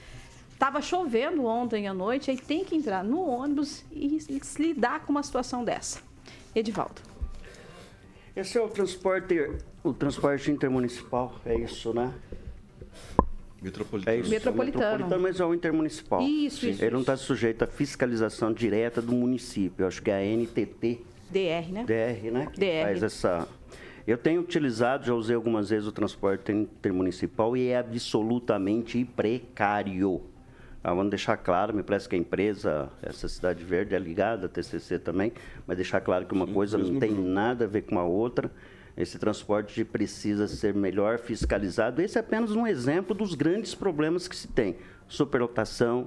Tava 0.59 0.81
chovendo 0.81 1.45
ontem 1.45 1.87
à 1.87 1.93
noite, 1.93 2.31
aí 2.31 2.39
tem 2.39 2.65
que 2.65 2.75
entrar 2.75 3.05
no 3.05 3.21
ônibus 3.29 3.85
e, 3.93 4.19
se 4.21 4.63
lidar 4.63 5.01
com 5.01 5.13
uma 5.13 5.23
situação 5.23 5.63
dessa. 5.63 6.01
Edivaldo. 6.55 7.03
Esse 8.35 8.57
é 8.57 8.63
o 8.63 8.69
transporte, 8.69 9.51
o 9.85 9.93
transporte 9.93 10.51
intermunicipal, 10.51 11.35
é 11.45 11.57
isso, 11.59 11.93
né? 11.93 12.13
Metropolitano. 13.61 14.17
É 14.17 14.21
isso. 14.21 14.31
Metropolitano. 14.31 15.21
mas 15.21 15.41
é 15.41 15.45
o 15.45 15.55
intermunicipal. 15.55 16.21
Isso, 16.23 16.67
isso, 16.67 16.83
Ele 16.83 16.93
não 16.93 17.01
está 17.01 17.17
sujeito 17.17 17.63
à 17.63 17.67
fiscalização 17.67 18.53
direta 18.53 19.03
do 19.03 19.13
município. 19.13 19.83
Eu 19.83 19.89
acho 19.89 20.03
que 20.03 20.11
é 20.11 20.19
a 20.19 20.37
NTT 20.37 21.01
DR, 21.31 21.73
né? 21.73 21.85
DR, 21.85 22.31
né? 22.31 22.49
que 22.53 22.61
DR. 22.61 22.85
Faz 22.85 23.03
essa. 23.03 23.49
Eu 24.07 24.17
tenho 24.17 24.41
utilizado, 24.41 25.05
já 25.05 25.15
usei 25.15 25.35
algumas 25.35 25.71
vezes 25.71 25.89
o 25.89 25.93
transporte 25.93 26.53
intermunicipal 26.53 27.57
e 27.57 27.69
é 27.69 27.79
absolutamente 27.79 29.05
precário. 29.05 30.23
Ah, 30.89 30.95
vamos 30.95 31.11
deixar 31.11 31.37
claro, 31.37 31.75
me 31.75 31.83
parece 31.83 32.09
que 32.09 32.15
a 32.15 32.19
empresa, 32.19 32.89
essa 33.03 33.27
Cidade 33.27 33.65
Verde 33.65 33.97
é 33.97 33.99
ligada, 33.99 34.47
a 34.47 34.49
TCC 34.49 35.01
também, 35.01 35.33
mas 35.67 35.77
deixar 35.77 36.01
claro 36.01 36.25
que 36.27 36.33
uma 36.33 36.47
coisa 36.47 36.79
não 36.79 37.01
tem 37.01 37.13
grupo. 37.13 37.29
nada 37.29 37.65
a 37.65 37.67
ver 37.67 37.83
com 37.83 37.99
a 37.99 38.05
outra. 38.05 38.53
Esse 38.97 39.19
transporte 39.19 39.85
precisa 39.85 40.47
ser 40.47 40.73
melhor 40.75 41.19
fiscalizado. 41.19 42.01
Esse 42.01 42.19
é 42.19 42.21
apenas 42.21 42.53
um 42.53 42.65
exemplo 42.69 43.17
dos 43.17 43.35
grandes 43.35 43.75
problemas 43.75 44.29
que 44.29 44.37
se 44.37 44.47
tem. 44.47 44.77
Superlotação, 45.09 46.07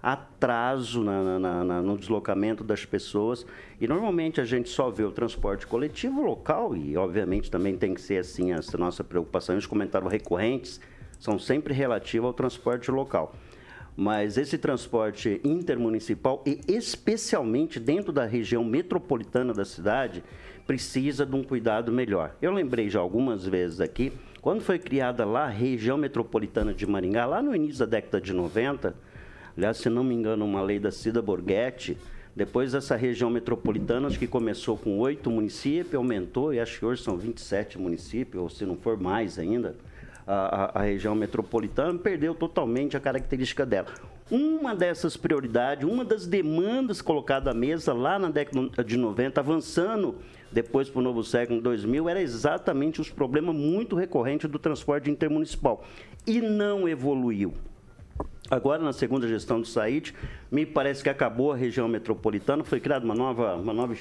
atraso 0.00 1.02
na- 1.02 1.36
na- 1.40 1.64
na- 1.64 1.82
no 1.82 1.98
deslocamento 1.98 2.62
das 2.62 2.84
pessoas. 2.84 3.44
E 3.80 3.88
normalmente 3.88 4.40
a 4.40 4.44
gente 4.44 4.68
só 4.68 4.90
vê 4.90 5.02
o 5.02 5.10
transporte 5.10 5.66
coletivo 5.66 6.22
local, 6.22 6.76
e 6.76 6.96
obviamente 6.96 7.50
também 7.50 7.76
tem 7.76 7.94
que 7.94 8.00
ser 8.00 8.18
assim 8.18 8.52
essa 8.52 8.78
nossa 8.78 9.02
preocupação. 9.02 9.56
Os 9.56 9.66
comentários 9.66 10.10
recorrentes 10.12 10.80
são 11.18 11.36
sempre 11.36 11.74
relativos 11.74 12.28
ao 12.28 12.32
transporte 12.32 12.92
local. 12.92 13.34
Mas 14.00 14.38
esse 14.38 14.56
transporte 14.56 15.42
intermunicipal, 15.44 16.42
e 16.46 16.58
especialmente 16.66 17.78
dentro 17.78 18.10
da 18.10 18.24
região 18.24 18.64
metropolitana 18.64 19.52
da 19.52 19.62
cidade, 19.62 20.24
precisa 20.66 21.26
de 21.26 21.36
um 21.36 21.44
cuidado 21.44 21.92
melhor. 21.92 22.34
Eu 22.40 22.50
lembrei 22.50 22.88
já 22.88 22.98
algumas 22.98 23.44
vezes 23.44 23.78
aqui, 23.78 24.10
quando 24.40 24.62
foi 24.62 24.78
criada 24.78 25.26
lá 25.26 25.44
a 25.44 25.50
região 25.50 25.98
metropolitana 25.98 26.72
de 26.72 26.86
Maringá, 26.86 27.26
lá 27.26 27.42
no 27.42 27.54
início 27.54 27.80
da 27.80 27.84
década 27.84 28.22
de 28.22 28.32
90, 28.32 28.96
aliás, 29.54 29.76
se 29.76 29.90
não 29.90 30.02
me 30.02 30.14
engano, 30.14 30.46
uma 30.46 30.62
lei 30.62 30.78
da 30.78 30.90
Cida 30.90 31.20
Borghetti, 31.20 31.98
depois 32.34 32.72
essa 32.72 32.96
região 32.96 33.28
metropolitana, 33.28 34.08
acho 34.08 34.18
que 34.18 34.26
começou 34.26 34.78
com 34.78 34.98
oito 35.00 35.30
municípios, 35.30 35.96
aumentou, 35.96 36.54
e 36.54 36.58
acho 36.58 36.78
que 36.78 36.86
hoje 36.86 37.02
são 37.02 37.18
27 37.18 37.78
municípios, 37.78 38.42
ou 38.42 38.48
se 38.48 38.64
não 38.64 38.76
for 38.76 38.98
mais 38.98 39.38
ainda, 39.38 39.76
a, 40.32 40.80
a- 40.80 40.82
região 40.82 41.14
metropolitana 41.14 41.98
perdeu 41.98 42.34
totalmente 42.34 42.96
a 42.96 43.00
característica 43.00 43.66
dela. 43.66 43.88
Uma 44.30 44.76
dessas 44.76 45.16
prioridades, 45.16 45.88
uma 45.88 46.04
das 46.04 46.26
demandas 46.26 47.02
colocadas 47.02 47.52
à 47.52 47.56
mesa 47.56 47.92
lá 47.92 48.18
na 48.18 48.30
década 48.30 48.84
de 48.84 48.96
90, 48.96 49.40
avançando 49.40 50.16
depois 50.52 50.88
para 50.88 51.00
o 51.00 51.02
novo 51.02 51.24
século 51.24 51.60
2000, 51.60 52.08
era 52.08 52.22
exatamente 52.22 53.00
os 53.00 53.10
problemas 53.10 53.54
muito 53.54 53.96
recorrentes 53.96 54.48
do 54.48 54.58
transporte 54.58 55.10
intermunicipal. 55.10 55.84
E 56.26 56.40
não 56.40 56.88
evoluiu. 56.88 57.52
Agora, 58.50 58.82
na 58.82 58.92
segunda 58.92 59.28
gestão 59.28 59.60
do 59.60 59.66
SAID, 59.66 60.12
me 60.50 60.66
parece 60.66 61.02
que 61.04 61.08
acabou 61.08 61.52
a 61.52 61.56
região 61.56 61.86
metropolitana, 61.86 62.64
foi 62.64 62.80
criada 62.80 63.04
uma 63.04 63.14
nova, 63.14 63.54
uma 63.54 63.72
nova 63.72 63.94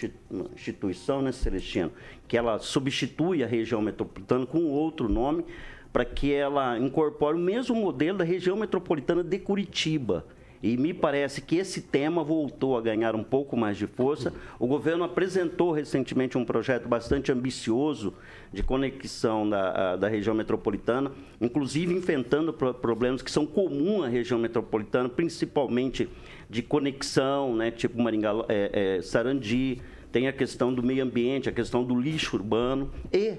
instituição, 0.56 1.22
né, 1.22 1.32
Celestino, 1.32 1.92
que 2.28 2.36
ela 2.36 2.58
substitui 2.58 3.44
a 3.44 3.48
região 3.48 3.80
metropolitana 3.80 4.48
com 4.48 4.64
outro 4.66 5.08
nome, 5.08 5.46
para 5.92 6.06
que 6.06 6.34
ela 6.34 6.78
incorpore 6.78 7.36
o 7.36 7.40
mesmo 7.40 7.76
modelo 7.76 8.20
da 8.20 8.24
região 8.24 8.56
metropolitana 8.56 9.24
de 9.24 9.40
Curitiba. 9.40 10.26
E 10.62 10.76
me 10.76 10.94
parece 10.94 11.42
que 11.42 11.56
esse 11.56 11.82
tema 11.82 12.22
voltou 12.22 12.78
a 12.78 12.82
ganhar 12.82 13.16
um 13.16 13.24
pouco 13.24 13.56
mais 13.56 13.78
de 13.78 13.88
força. 13.88 14.34
O 14.60 14.68
governo 14.68 15.06
apresentou 15.06 15.72
recentemente 15.72 16.38
um 16.38 16.44
projeto 16.44 16.88
bastante 16.88 17.32
ambicioso 17.32 18.14
de 18.52 18.62
conexão 18.62 19.50
da, 19.50 19.96
da 19.96 20.10
região 20.10 20.36
metropolitana, 20.36 21.14
inclusive 21.40 21.94
enfrentando 21.94 22.52
problemas 22.52 23.22
que 23.22 23.32
são 23.32 23.46
comuns 23.46 24.04
à 24.04 24.08
região 24.10 24.38
metropolitana, 24.38 25.08
principalmente 25.08 26.10
de 26.50 26.62
conexão, 26.62 27.56
né, 27.56 27.72
tipo 27.72 28.02
Maringá, 28.02 28.34
é, 28.50 28.98
é, 28.98 29.02
Sarandi, 29.02 29.82
tem 30.12 30.28
a 30.28 30.34
questão 30.34 30.74
do 30.74 30.82
meio 30.84 31.04
ambiente, 31.04 31.48
a 31.48 31.52
questão 31.52 31.84
do 31.84 31.98
lixo 31.98 32.36
urbano 32.36 32.90
e 33.14 33.36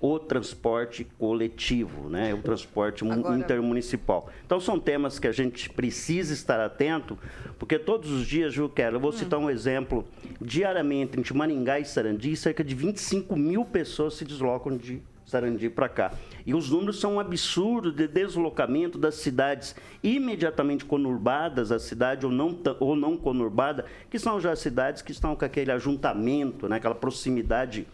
o 0.00 0.18
transporte 0.18 1.04
coletivo, 1.18 2.08
né? 2.08 2.34
o 2.34 2.38
transporte 2.38 3.04
Agora... 3.04 3.36
intermunicipal. 3.36 4.28
Então, 4.44 4.60
são 4.60 4.78
temas 4.78 5.18
que 5.18 5.26
a 5.26 5.32
gente 5.32 5.70
precisa 5.70 6.32
estar 6.32 6.60
atento, 6.60 7.18
porque 7.58 7.78
todos 7.78 8.10
os 8.10 8.26
dias, 8.26 8.52
Ju 8.52 8.68
Quero, 8.68 8.96
eu 8.96 9.00
vou 9.00 9.10
hum. 9.10 9.14
citar 9.14 9.38
um 9.38 9.50
exemplo, 9.50 10.06
diariamente, 10.40 11.18
entre 11.18 11.34
Maringá 11.34 11.78
e 11.78 11.84
Sarandi, 11.84 12.36
cerca 12.36 12.62
de 12.62 12.74
25 12.74 13.36
mil 13.36 13.64
pessoas 13.64 14.14
se 14.14 14.24
deslocam 14.24 14.76
de 14.76 15.02
Sarandi 15.26 15.68
para 15.68 15.88
cá. 15.88 16.12
E 16.46 16.54
os 16.54 16.70
números 16.70 17.00
são 17.00 17.14
um 17.14 17.20
absurdo 17.20 17.90
de 17.90 18.06
deslocamento 18.06 18.96
das 18.96 19.16
cidades 19.16 19.74
imediatamente 20.02 20.84
conurbadas, 20.84 21.72
a 21.72 21.80
cidade 21.80 22.24
ou 22.24 22.30
não, 22.30 22.56
ou 22.78 22.94
não 22.94 23.16
conurbada, 23.16 23.84
que 24.08 24.18
são 24.18 24.40
já 24.40 24.54
cidades 24.54 25.02
que 25.02 25.10
estão 25.10 25.34
com 25.34 25.44
aquele 25.44 25.72
ajuntamento, 25.72 26.68
né, 26.68 26.76
aquela 26.76 26.94
proximidade 26.94 27.86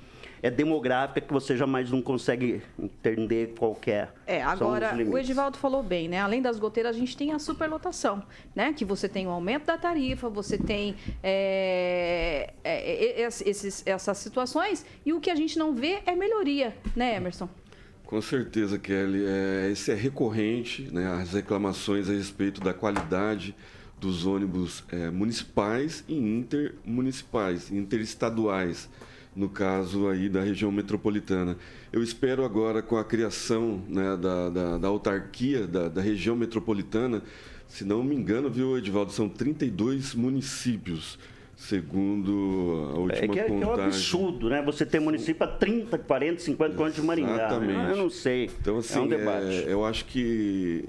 é 0.43 0.51
demográfica 0.51 1.21
que 1.21 1.33
você 1.33 1.57
jamais 1.57 1.89
não 1.91 2.03
consegue 2.03 2.61
entender 2.77 3.55
qualquer. 3.57 4.13
É, 4.27 4.39
é 4.39 4.43
agora 4.43 4.93
o 4.97 5.17
Edivaldo 5.17 5.57
falou 5.57 5.83
bem, 5.83 6.09
né? 6.09 6.21
Além 6.21 6.43
das 6.43 6.59
goteiras, 6.59 6.97
a 6.97 6.99
gente 6.99 7.17
tem 7.17 7.33
a 7.33 7.39
superlotação, 7.39 8.23
né? 8.55 8.73
Que 8.73 8.85
você 8.85 9.09
tem 9.09 9.27
o 9.27 9.31
aumento 9.31 9.67
da 9.67 9.79
tarifa, 9.79 10.29
você 10.29 10.59
tem 10.59 10.97
é, 11.23 12.53
é, 12.65 13.21
é, 13.21 13.23
é 13.23 13.27
esses, 13.27 13.87
essas 13.87 14.19
situações 14.19 14.85
e 15.07 15.13
o 15.13 15.21
que 15.21 15.31
a 15.31 15.37
gente 15.37 15.57
não 15.57 15.73
vê 15.73 16.03
é 16.05 16.17
melhoria, 16.17 16.77
né, 16.97 17.15
Emerson? 17.15 17.49
Com 18.05 18.21
certeza, 18.21 18.79
Kelly. 18.79 19.25
É, 19.25 19.71
esse 19.71 19.93
é 19.93 19.95
recorrente, 19.95 20.89
né? 20.93 21.07
As 21.23 21.33
reclamações 21.33 22.11
a 22.11 22.13
respeito 22.13 22.61
da 22.61 22.75
qualidade 22.75 23.55
dos 24.01 24.27
ônibus 24.27 24.83
é, 24.91 25.09
municipais 25.09 26.05
e 26.09 26.19
intermunicipais, 26.19 27.71
interestaduais 27.71 28.89
no 29.35 29.49
caso 29.49 30.09
aí 30.09 30.29
da 30.29 30.43
região 30.43 30.71
metropolitana. 30.71 31.57
Eu 31.93 32.03
espero 32.03 32.45
agora 32.45 32.83
com 32.83 32.97
a 32.97 33.05
criação 33.05 33.83
né, 33.89 34.17
da, 34.17 34.51
da, 34.51 34.79
da, 34.79 34.89
autarquia 34.89 35.67
da, 35.67 35.89
da, 35.89 36.03
região 36.03 36.37
metropolitana, 36.37 37.23
se 37.67 37.85
não 37.85 38.05
me 38.05 38.15
engano, 38.15 38.51
viu, 38.51 38.77
Edivaldo, 38.77 39.13
são 39.13 39.29
32 39.29 40.15
municípios, 40.15 41.19
segundo 41.57 42.93
a 42.95 42.99
última 42.99 43.25
é 43.25 43.29
que 43.29 43.39
é, 43.39 43.45
contagem. 43.45 43.63
É 43.63 43.67
um 43.67 43.87
absurdo, 43.87 44.51
né? 44.51 44.63
Você 44.63 44.85
tem 44.85 45.01
município 45.01 45.45
a 45.45 45.49
30, 45.49 45.99
40, 45.99 46.41
50 46.41 46.71
quilômetros 46.73 47.01
de 47.01 47.07
Maringá. 47.07 47.29
Né? 47.31 47.45
Exatamente. 47.45 47.91
Eu 47.91 47.97
não 47.97 48.11
sei. 48.11 48.51
Então, 48.61 48.79
assim, 48.79 48.99
é 48.99 49.01
um 49.01 49.09
debate. 49.09 49.47
É, 49.47 49.73
eu 49.73 49.85
acho 49.85 50.05
que 50.05 50.85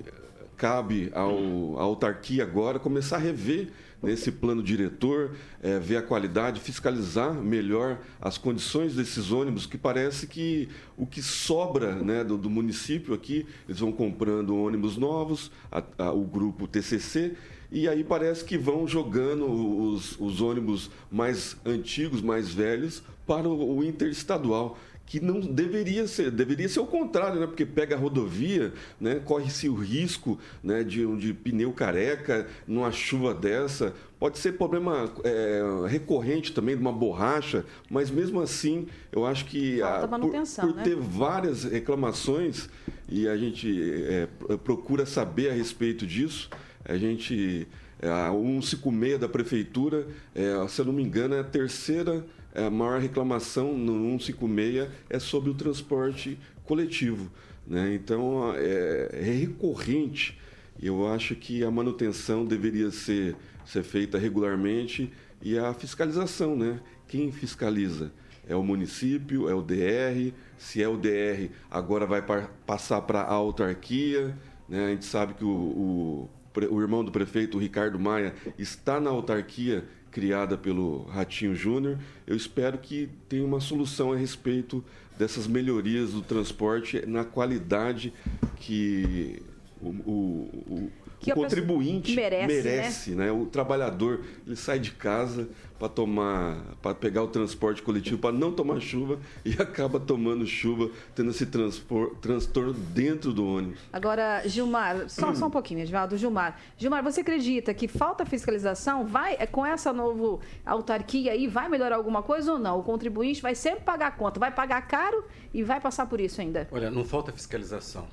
cabe 0.58 1.10
ao, 1.14 1.80
à 1.80 1.84
autarquia 1.84 2.44
agora 2.44 2.80
começar 2.80 3.18
a 3.18 3.20
rever 3.20 3.70
nesse 4.04 4.32
plano 4.32 4.62
diretor, 4.62 5.32
é, 5.62 5.80
ver 5.80 5.96
a 5.96 6.02
qualidade, 6.02 6.60
fiscalizar 6.60 7.34
melhor 7.34 8.00
as 8.22 8.38
condições 8.38 8.96
desses 8.96 9.32
ônibus, 9.32 9.66
que 9.66 9.78
parece 9.78 10.28
que 10.28 10.68
o 10.98 11.08
que 11.08 11.22
sobra 11.22 11.96
né, 11.96 12.24
do, 12.24 12.38
do 12.38 12.50
município 12.50 13.14
aqui, 13.14 13.46
eles 13.68 13.80
vão 13.80 13.92
comprando 13.92 14.56
ônibus 14.56 14.98
novos, 14.98 15.50
a, 15.72 15.82
a, 15.98 16.12
o 16.12 16.26
grupo 16.26 16.68
TCC, 16.68 17.36
e 17.72 17.88
aí 17.88 18.04
parece 18.04 18.44
que 18.46 18.58
vão 18.58 18.88
jogando 18.88 19.50
os, 19.50 20.20
os 20.20 20.42
ônibus 20.42 20.92
mais 21.10 21.58
antigos, 21.66 22.22
mais 22.22 22.54
velhos, 22.54 23.02
para 23.26 23.48
o, 23.48 23.78
o 23.78 23.84
interestadual 23.84 24.78
que 25.06 25.20
não 25.20 25.40
deveria 25.40 26.08
ser, 26.08 26.32
deveria 26.32 26.68
ser 26.68 26.80
o 26.80 26.86
contrário, 26.86 27.40
né? 27.40 27.46
Porque 27.46 27.66
pega 27.66 27.96
a 27.96 28.00
rodovia, 28.00 28.74
né? 29.00 29.22
Corre-se 29.24 29.70
o 29.70 29.76
risco, 29.76 30.40
né? 30.64 30.84
De, 30.84 31.06
de 31.18 31.34
pneu 31.34 31.72
careca 31.72 32.48
numa 32.68 32.92
chuva 32.92 33.34
dessa. 33.34 33.94
Pode 34.20 34.40
ser 34.40 34.54
problema 34.54 35.12
é, 35.24 35.62
recorrente 35.88 36.54
também 36.54 36.76
de 36.76 36.82
uma 36.82 36.94
borracha, 36.94 37.66
mas 37.90 38.10
mesmo 38.10 38.40
assim, 38.40 38.88
eu 39.12 39.26
acho 39.26 39.46
que 39.46 39.82
a, 39.82 40.08
por, 40.08 40.32
por 40.32 40.76
né? 40.76 40.84
ter 40.84 40.96
várias 40.96 41.66
reclamações 41.66 42.70
e 43.10 43.28
a 43.28 43.36
gente 43.36 44.06
é, 44.08 44.28
procura 44.64 45.06
saber 45.06 45.50
a 45.50 45.54
respeito 45.54 46.08
disso, 46.08 46.50
a 46.86 46.96
gente 46.96 47.68
é, 48.02 48.10
a 48.10 48.32
156 48.32 49.20
da 49.20 49.30
prefeitura, 49.30 50.08
é, 50.34 50.68
se 50.68 50.80
eu 50.82 50.86
não 50.86 50.94
me 50.94 51.04
engano, 51.04 51.36
é 51.36 51.40
a 51.40 51.44
terceira 51.44 52.26
a 52.54 52.70
maior 52.70 53.00
reclamação 53.00 53.76
no 53.78 54.20
156 54.20 54.90
é 55.10 55.20
sobre 55.20 55.50
o 55.50 55.54
transporte 55.54 56.38
coletivo. 56.66 57.32
Né? 57.66 57.96
Então, 57.96 58.54
é, 58.56 59.10
é 59.14 59.24
recorrente. 59.24 60.40
Eu 60.82 61.08
acho 61.08 61.36
que 61.36 61.64
a 61.64 61.72
manutenção 61.72 62.46
deveria 62.46 62.92
ser, 62.92 63.36
ser 63.66 63.84
feita 63.84 64.18
regularmente 64.18 65.12
e 65.42 65.58
a 65.58 65.74
fiscalização, 65.74 66.56
né? 66.56 66.80
Quem 67.08 67.32
fiscaliza? 67.32 68.12
É 68.48 68.56
o 68.56 68.64
município, 68.64 69.48
é 69.48 69.56
o 69.56 69.62
DR. 69.62 70.34
Se 70.58 70.82
é 70.82 70.88
o 70.88 70.98
DR, 70.98 71.50
agora 71.70 72.06
vai 72.06 72.22
passar 72.66 73.02
para 73.02 73.22
a 73.22 73.34
autarquia. 73.34 74.38
Né? 74.68 74.86
A 74.86 74.90
gente 74.90 75.06
sabe 75.06 75.34
que 75.34 75.46
o, 75.46 75.50
o, 75.50 76.30
o 76.70 76.82
irmão 76.82 77.04
do 77.04 77.12
prefeito, 77.12 77.58
o 77.58 77.62
Ricardo 77.62 78.00
Maia, 78.00 78.34
está 78.58 79.00
na 79.00 79.10
autarquia 79.10 79.86
criada 80.14 80.56
pelo 80.56 81.04
Ratinho 81.06 81.56
Júnior. 81.56 81.98
Eu 82.26 82.36
espero 82.36 82.78
que 82.78 83.10
tenha 83.28 83.44
uma 83.44 83.60
solução 83.60 84.14
a 84.14 84.16
respeito 84.16 84.84
dessas 85.18 85.48
melhorias 85.48 86.12
do 86.12 86.22
transporte 86.22 87.04
na 87.06 87.24
qualidade 87.26 88.14
que 88.58 89.42
o, 89.82 89.90
o, 89.90 90.64
o 90.68 90.92
que 91.24 91.32
o 91.32 91.36
contribuinte 91.36 92.16
merece, 92.16 92.48
merece 92.48 93.12
né? 93.12 93.26
né? 93.26 93.32
O 93.32 93.46
trabalhador, 93.46 94.22
ele 94.46 94.56
sai 94.56 94.78
de 94.80 94.92
casa 94.92 95.48
para 95.80 95.90
tomar, 95.90 96.58
para 96.82 96.94
pegar 96.94 97.24
o 97.24 97.28
transporte 97.28 97.82
coletivo, 97.82 98.18
para 98.18 98.32
não 98.32 98.52
tomar 98.52 98.80
chuva 98.80 99.20
e 99.44 99.54
acaba 99.62 100.00
tomando 100.00 100.46
chuva, 100.46 100.90
tendo 101.16 101.32
esse 101.32 101.46
transtorno 101.46 102.74
dentro 102.74 103.34
do 103.34 103.46
ônibus. 103.46 103.80
Agora, 103.92 104.44
Gilmar, 104.46 105.10
só, 105.10 105.34
só 105.34 105.48
um 105.48 105.50
pouquinho, 105.50 105.82
Edvaldo, 105.82 106.18
Gilmar. 106.18 106.60
Gilmar, 106.78 107.04
você 107.04 107.22
acredita 107.22 107.74
que 107.74 107.88
falta 107.88 108.26
fiscalização? 108.26 109.06
Vai, 109.06 109.36
é, 109.40 109.46
com 109.46 109.66
essa 109.66 109.92
nova 109.92 110.40
autarquia 110.66 111.32
aí, 111.32 111.48
vai 111.48 111.68
melhorar 111.70 111.96
alguma 111.96 112.22
coisa 112.22 112.54
ou 112.54 112.60
não? 112.60 112.80
O 112.80 112.84
contribuinte 112.84 113.42
vai 113.42 113.56
sempre 113.56 113.82
pagar 113.82 114.08
a 114.08 114.12
conta, 114.12 114.40
vai 114.40 114.52
pagar 114.52 114.82
caro 114.88 115.26
e 115.54 115.64
vai 115.64 115.80
passar 115.80 116.06
por 116.06 116.20
isso 116.20 116.40
ainda? 116.40 116.68
Olha, 116.72 116.90
não 116.90 117.04
falta 117.04 117.32
fiscalização 117.32 118.08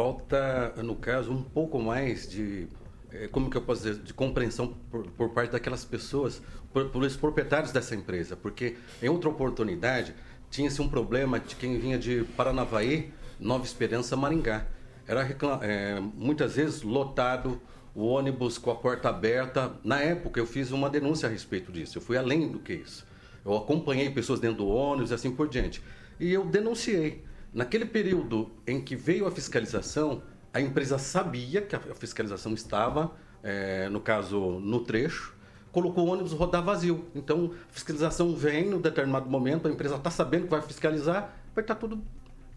falta, 0.00 0.72
no 0.82 0.96
caso, 0.96 1.30
um 1.30 1.42
pouco 1.42 1.78
mais 1.78 2.26
de, 2.26 2.66
eh, 3.12 3.28
como 3.30 3.50
que 3.50 3.56
eu 3.58 3.60
posso 3.60 3.82
dizer, 3.82 4.02
de 4.02 4.14
compreensão 4.14 4.74
por, 4.90 5.06
por 5.10 5.28
parte 5.28 5.50
daquelas 5.50 5.84
pessoas, 5.84 6.40
pelos 6.72 7.16
proprietários 7.16 7.70
dessa 7.70 7.94
empresa, 7.94 8.34
porque 8.34 8.76
em 9.02 9.10
outra 9.10 9.28
oportunidade 9.28 10.14
tinha-se 10.50 10.80
um 10.80 10.88
problema 10.88 11.38
de 11.38 11.54
quem 11.54 11.78
vinha 11.78 11.98
de 11.98 12.24
Paranavaí, 12.34 13.12
Nova 13.38 13.62
Esperança, 13.62 14.16
Maringá. 14.16 14.66
Era 15.06 15.20
é, 15.60 16.00
muitas 16.00 16.56
vezes 16.56 16.80
lotado, 16.80 17.60
o 17.94 18.06
ônibus 18.06 18.56
com 18.56 18.70
a 18.70 18.76
porta 18.76 19.10
aberta. 19.10 19.72
Na 19.84 20.00
época 20.00 20.40
eu 20.40 20.46
fiz 20.46 20.70
uma 20.70 20.88
denúncia 20.88 21.28
a 21.28 21.30
respeito 21.30 21.70
disso, 21.70 21.98
eu 21.98 22.02
fui 22.02 22.16
além 22.16 22.48
do 22.48 22.58
que 22.58 22.72
isso. 22.72 23.06
Eu 23.44 23.54
acompanhei 23.54 24.08
pessoas 24.08 24.40
dentro 24.40 24.64
do 24.64 24.68
ônibus 24.68 25.10
e 25.10 25.14
assim 25.14 25.30
por 25.30 25.46
diante. 25.46 25.82
E 26.18 26.32
eu 26.32 26.46
denunciei. 26.46 27.22
Naquele 27.52 27.84
período 27.84 28.50
em 28.66 28.80
que 28.80 28.94
veio 28.94 29.26
a 29.26 29.30
fiscalização, 29.30 30.22
a 30.52 30.60
empresa 30.60 30.98
sabia 30.98 31.62
que 31.62 31.74
a 31.74 31.80
fiscalização 31.94 32.54
estava, 32.54 33.12
é, 33.42 33.88
no 33.88 34.00
caso, 34.00 34.38
no 34.60 34.80
trecho, 34.80 35.34
colocou 35.72 36.06
o 36.06 36.12
ônibus 36.12 36.32
rodar 36.32 36.62
vazio. 36.62 37.06
Então, 37.14 37.52
a 37.68 37.72
fiscalização 37.72 38.34
vem 38.34 38.68
no 38.68 38.80
determinado 38.80 39.28
momento, 39.28 39.66
a 39.66 39.70
empresa 39.70 39.96
está 39.96 40.10
sabendo 40.10 40.44
que 40.44 40.50
vai 40.50 40.62
fiscalizar, 40.62 41.34
vai 41.54 41.62
estar 41.62 41.74
tá 41.74 41.80
tudo 41.80 42.02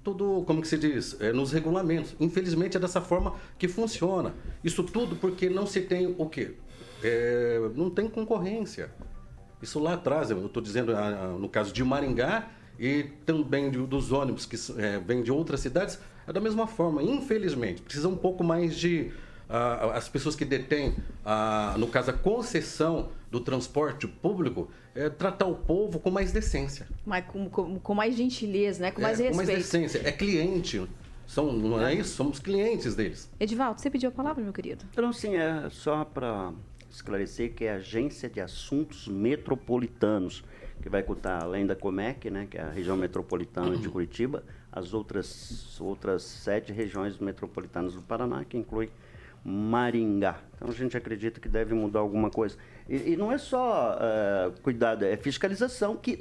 tudo, 0.03 0.43
como 0.45 0.61
que 0.61 0.67
se 0.67 0.77
diz, 0.77 1.19
é, 1.21 1.31
nos 1.31 1.53
regulamentos. 1.53 2.13
Infelizmente 2.19 2.75
é 2.75 2.79
dessa 2.79 2.99
forma 2.99 3.35
que 3.57 3.69
funciona. 3.69 4.33
Isso 4.63 4.83
tudo 4.83 5.15
porque 5.15 5.49
não 5.49 5.65
se 5.65 5.79
tem 5.79 6.13
o 6.17 6.27
quê? 6.27 6.55
É, 7.01 7.71
não 7.73 7.89
tem 7.89 8.09
concorrência. 8.09 8.91
Isso 9.61 9.79
lá 9.79 9.93
atrás, 9.93 10.29
eu 10.29 10.45
estou 10.45 10.61
dizendo 10.61 10.93
no 11.39 11.47
caso 11.47 11.71
de 11.71 11.81
Maringá 11.83 12.49
e 12.79 13.03
também 13.25 13.69
de, 13.69 13.77
dos 13.79 14.11
ônibus 14.11 14.45
que 14.45 14.57
é, 14.79 14.99
vêm 14.99 15.21
de 15.21 15.31
outras 15.31 15.59
cidades, 15.59 15.99
é 16.27 16.33
da 16.33 16.41
mesma 16.41 16.67
forma. 16.67 17.01
Infelizmente, 17.01 17.81
precisa 17.81 18.07
um 18.07 18.15
pouco 18.15 18.43
mais 18.43 18.75
de 18.75 19.11
ah, 19.49 19.91
as 19.95 20.09
pessoas 20.09 20.35
que 20.35 20.45
detêm, 20.45 20.95
ah, 21.25 21.75
no 21.77 21.87
caso, 21.87 22.09
a 22.11 22.13
concessão 22.13 23.09
do 23.29 23.39
transporte 23.39 24.07
público, 24.07 24.69
é, 24.95 25.09
tratar 25.09 25.45
o 25.45 25.55
povo 25.55 25.99
com 25.99 26.09
mais 26.09 26.31
decência. 26.31 26.87
Mas 27.05 27.25
com, 27.25 27.49
com, 27.49 27.79
com 27.79 27.93
mais 27.95 28.15
gentileza, 28.15 28.81
né? 28.81 28.91
Com 28.91 29.01
mais 29.01 29.19
é, 29.19 29.29
respeito. 29.29 29.47
Com 29.47 29.51
mais 29.51 29.63
decência. 29.63 30.01
É 30.03 30.11
cliente. 30.11 30.87
São, 31.25 31.51
não 31.53 31.85
é 31.85 31.95
isso? 31.95 32.15
Somos 32.15 32.39
clientes 32.39 32.95
deles. 32.95 33.29
Edivaldo, 33.39 33.79
você 33.79 33.89
pediu 33.89 34.09
a 34.09 34.11
palavra, 34.11 34.43
meu 34.43 34.53
querido? 34.53 34.85
Então, 34.91 35.11
sim, 35.13 35.35
é 35.35 35.67
só 35.69 36.03
para 36.03 36.51
esclarecer 36.91 37.53
que 37.53 37.65
é 37.65 37.73
a 37.73 37.75
Agência 37.75 38.29
de 38.29 38.39
Assuntos 38.39 39.07
Metropolitanos, 39.07 40.43
que 40.83 40.89
vai 40.89 41.01
contar, 41.01 41.41
além 41.41 41.65
da 41.65 41.77
Comec, 41.77 42.29
né, 42.29 42.45
que 42.51 42.57
é 42.57 42.61
a 42.61 42.69
região 42.69 42.97
metropolitana 42.97 43.77
de 43.77 43.87
Curitiba, 43.87 44.43
as 44.69 44.93
outras, 44.93 45.79
outras 45.79 46.23
sete 46.23 46.73
regiões 46.73 47.17
metropolitanas 47.19 47.93
do 47.93 48.01
Paraná, 48.01 48.43
que 48.43 48.57
inclui 48.57 48.89
Maringá. 49.45 50.41
Então 50.55 50.67
a 50.67 50.73
gente 50.73 50.97
acredita 50.97 51.39
que 51.39 51.47
deve 51.47 51.73
mudar 51.73 52.01
alguma 52.01 52.29
coisa. 52.29 52.57
E, 52.89 53.13
e 53.13 53.15
não 53.15 53.31
é 53.31 53.37
só 53.37 53.97
uh, 53.97 54.61
cuidado, 54.61 55.05
é 55.05 55.15
fiscalização 55.15 55.95
que 55.95 56.17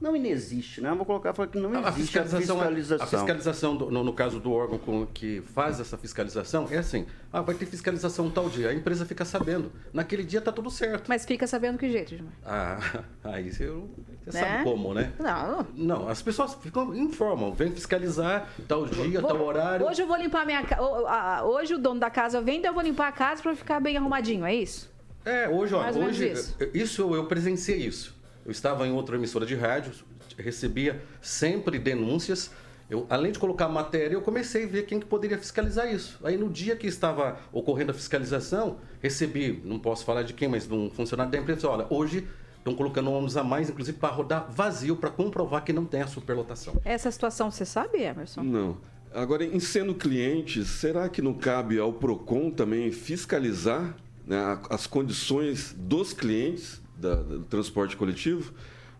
não 0.00 0.16
inexiste, 0.16 0.80
né? 0.80 0.92
vou 0.92 1.04
colocar 1.04 1.32
que 1.46 1.58
não 1.58 1.74
existe 1.88 2.18
a 2.18 2.24
fiscalização. 2.24 2.60
A 2.60 2.64
fiscalização, 2.64 3.04
a 3.04 3.06
fiscalização 3.06 3.76
do, 3.76 3.90
no, 3.90 4.02
no, 4.02 4.12
caso 4.12 4.40
do 4.40 4.52
órgão 4.52 4.78
com, 4.78 5.06
que 5.06 5.42
faz 5.54 5.78
essa 5.78 5.98
fiscalização 5.98 6.66
é 6.70 6.78
assim: 6.78 7.06
ah, 7.32 7.42
vai 7.42 7.54
ter 7.54 7.66
fiscalização 7.66 8.30
tal 8.30 8.48
dia, 8.48 8.70
a 8.70 8.74
empresa 8.74 9.04
fica 9.04 9.24
sabendo. 9.24 9.70
Naquele 9.92 10.24
dia 10.24 10.40
tá 10.40 10.50
tudo 10.50 10.70
certo. 10.70 11.06
Mas 11.08 11.26
fica 11.26 11.46
sabendo 11.46 11.76
que 11.76 11.90
jeito, 11.90 12.16
Gilmar? 12.16 12.32
Ah, 12.44 13.02
aí 13.24 13.52
você, 13.52 13.66
você 13.66 14.38
né? 14.38 14.40
sabe 14.40 14.64
como, 14.64 14.94
né? 14.94 15.12
Não. 15.18 15.66
Não, 15.74 16.08
as 16.08 16.22
pessoas 16.22 16.54
ficam, 16.54 16.94
informam, 16.94 17.52
vem 17.52 17.70
fiscalizar 17.70 18.48
tal 18.66 18.86
dia, 18.86 19.20
vou, 19.20 19.30
tal 19.30 19.44
horário. 19.44 19.86
Hoje 19.86 20.02
eu 20.02 20.06
vou 20.06 20.16
limpar 20.16 20.46
minha 20.46 20.62
casa. 20.62 21.44
Hoje 21.44 21.74
o 21.74 21.78
dono 21.78 22.00
da 22.00 22.08
casa 22.10 22.40
vem, 22.40 22.58
então 22.58 22.70
eu 22.70 22.74
vou 22.74 22.82
limpar 22.82 23.08
a 23.08 23.12
casa 23.12 23.42
para 23.42 23.54
ficar 23.54 23.80
bem 23.80 23.96
arrumadinho, 23.96 24.46
é 24.46 24.54
isso? 24.54 24.90
É, 25.24 25.46
hoje, 25.48 25.74
ó, 25.74 25.86
hoje. 25.90 26.32
Isso. 26.32 26.56
isso 26.72 27.14
eu 27.14 27.26
presenciei 27.26 27.76
isso. 27.76 28.18
Eu 28.44 28.50
estava 28.50 28.86
em 28.86 28.92
outra 28.92 29.16
emissora 29.16 29.44
de 29.44 29.54
rádio, 29.54 29.92
recebia 30.38 31.02
sempre 31.20 31.78
denúncias. 31.78 32.50
Eu, 32.88 33.06
além 33.08 33.30
de 33.30 33.38
colocar 33.38 33.68
matéria, 33.68 34.14
eu 34.14 34.22
comecei 34.22 34.64
a 34.64 34.66
ver 34.66 34.84
quem 34.84 34.98
que 34.98 35.06
poderia 35.06 35.38
fiscalizar 35.38 35.92
isso. 35.92 36.18
Aí 36.24 36.36
no 36.36 36.48
dia 36.48 36.74
que 36.74 36.86
estava 36.86 37.38
ocorrendo 37.52 37.92
a 37.92 37.94
fiscalização, 37.94 38.78
recebi, 39.00 39.62
não 39.64 39.78
posso 39.78 40.04
falar 40.04 40.22
de 40.22 40.32
quem, 40.32 40.48
mas 40.48 40.66
de 40.66 40.74
um 40.74 40.90
funcionário 40.90 41.30
da 41.30 41.38
empresa, 41.38 41.68
olha, 41.68 41.86
hoje 41.88 42.26
estão 42.58 42.74
colocando 42.74 43.10
ônibus 43.10 43.36
a 43.36 43.44
mais, 43.44 43.70
inclusive 43.70 43.96
para 43.96 44.12
rodar 44.12 44.50
vazio, 44.50 44.96
para 44.96 45.10
comprovar 45.10 45.64
que 45.64 45.72
não 45.72 45.84
tem 45.84 46.02
a 46.02 46.06
superlotação. 46.06 46.74
Essa 46.84 47.10
situação 47.10 47.50
você 47.50 47.64
sabe, 47.64 48.02
Emerson? 48.02 48.42
Não. 48.42 48.78
Agora, 49.12 49.44
em 49.44 49.58
sendo 49.58 49.94
clientes, 49.94 50.68
será 50.68 51.08
que 51.08 51.20
não 51.20 51.34
cabe 51.34 51.78
ao 51.78 51.92
PROCON 51.92 52.50
também 52.50 52.92
fiscalizar 52.92 53.96
né, 54.26 54.60
as 54.68 54.86
condições 54.86 55.74
dos 55.76 56.12
clientes 56.12 56.79
da, 57.00 57.16
do 57.16 57.44
transporte 57.44 57.96
coletivo? 57.96 58.52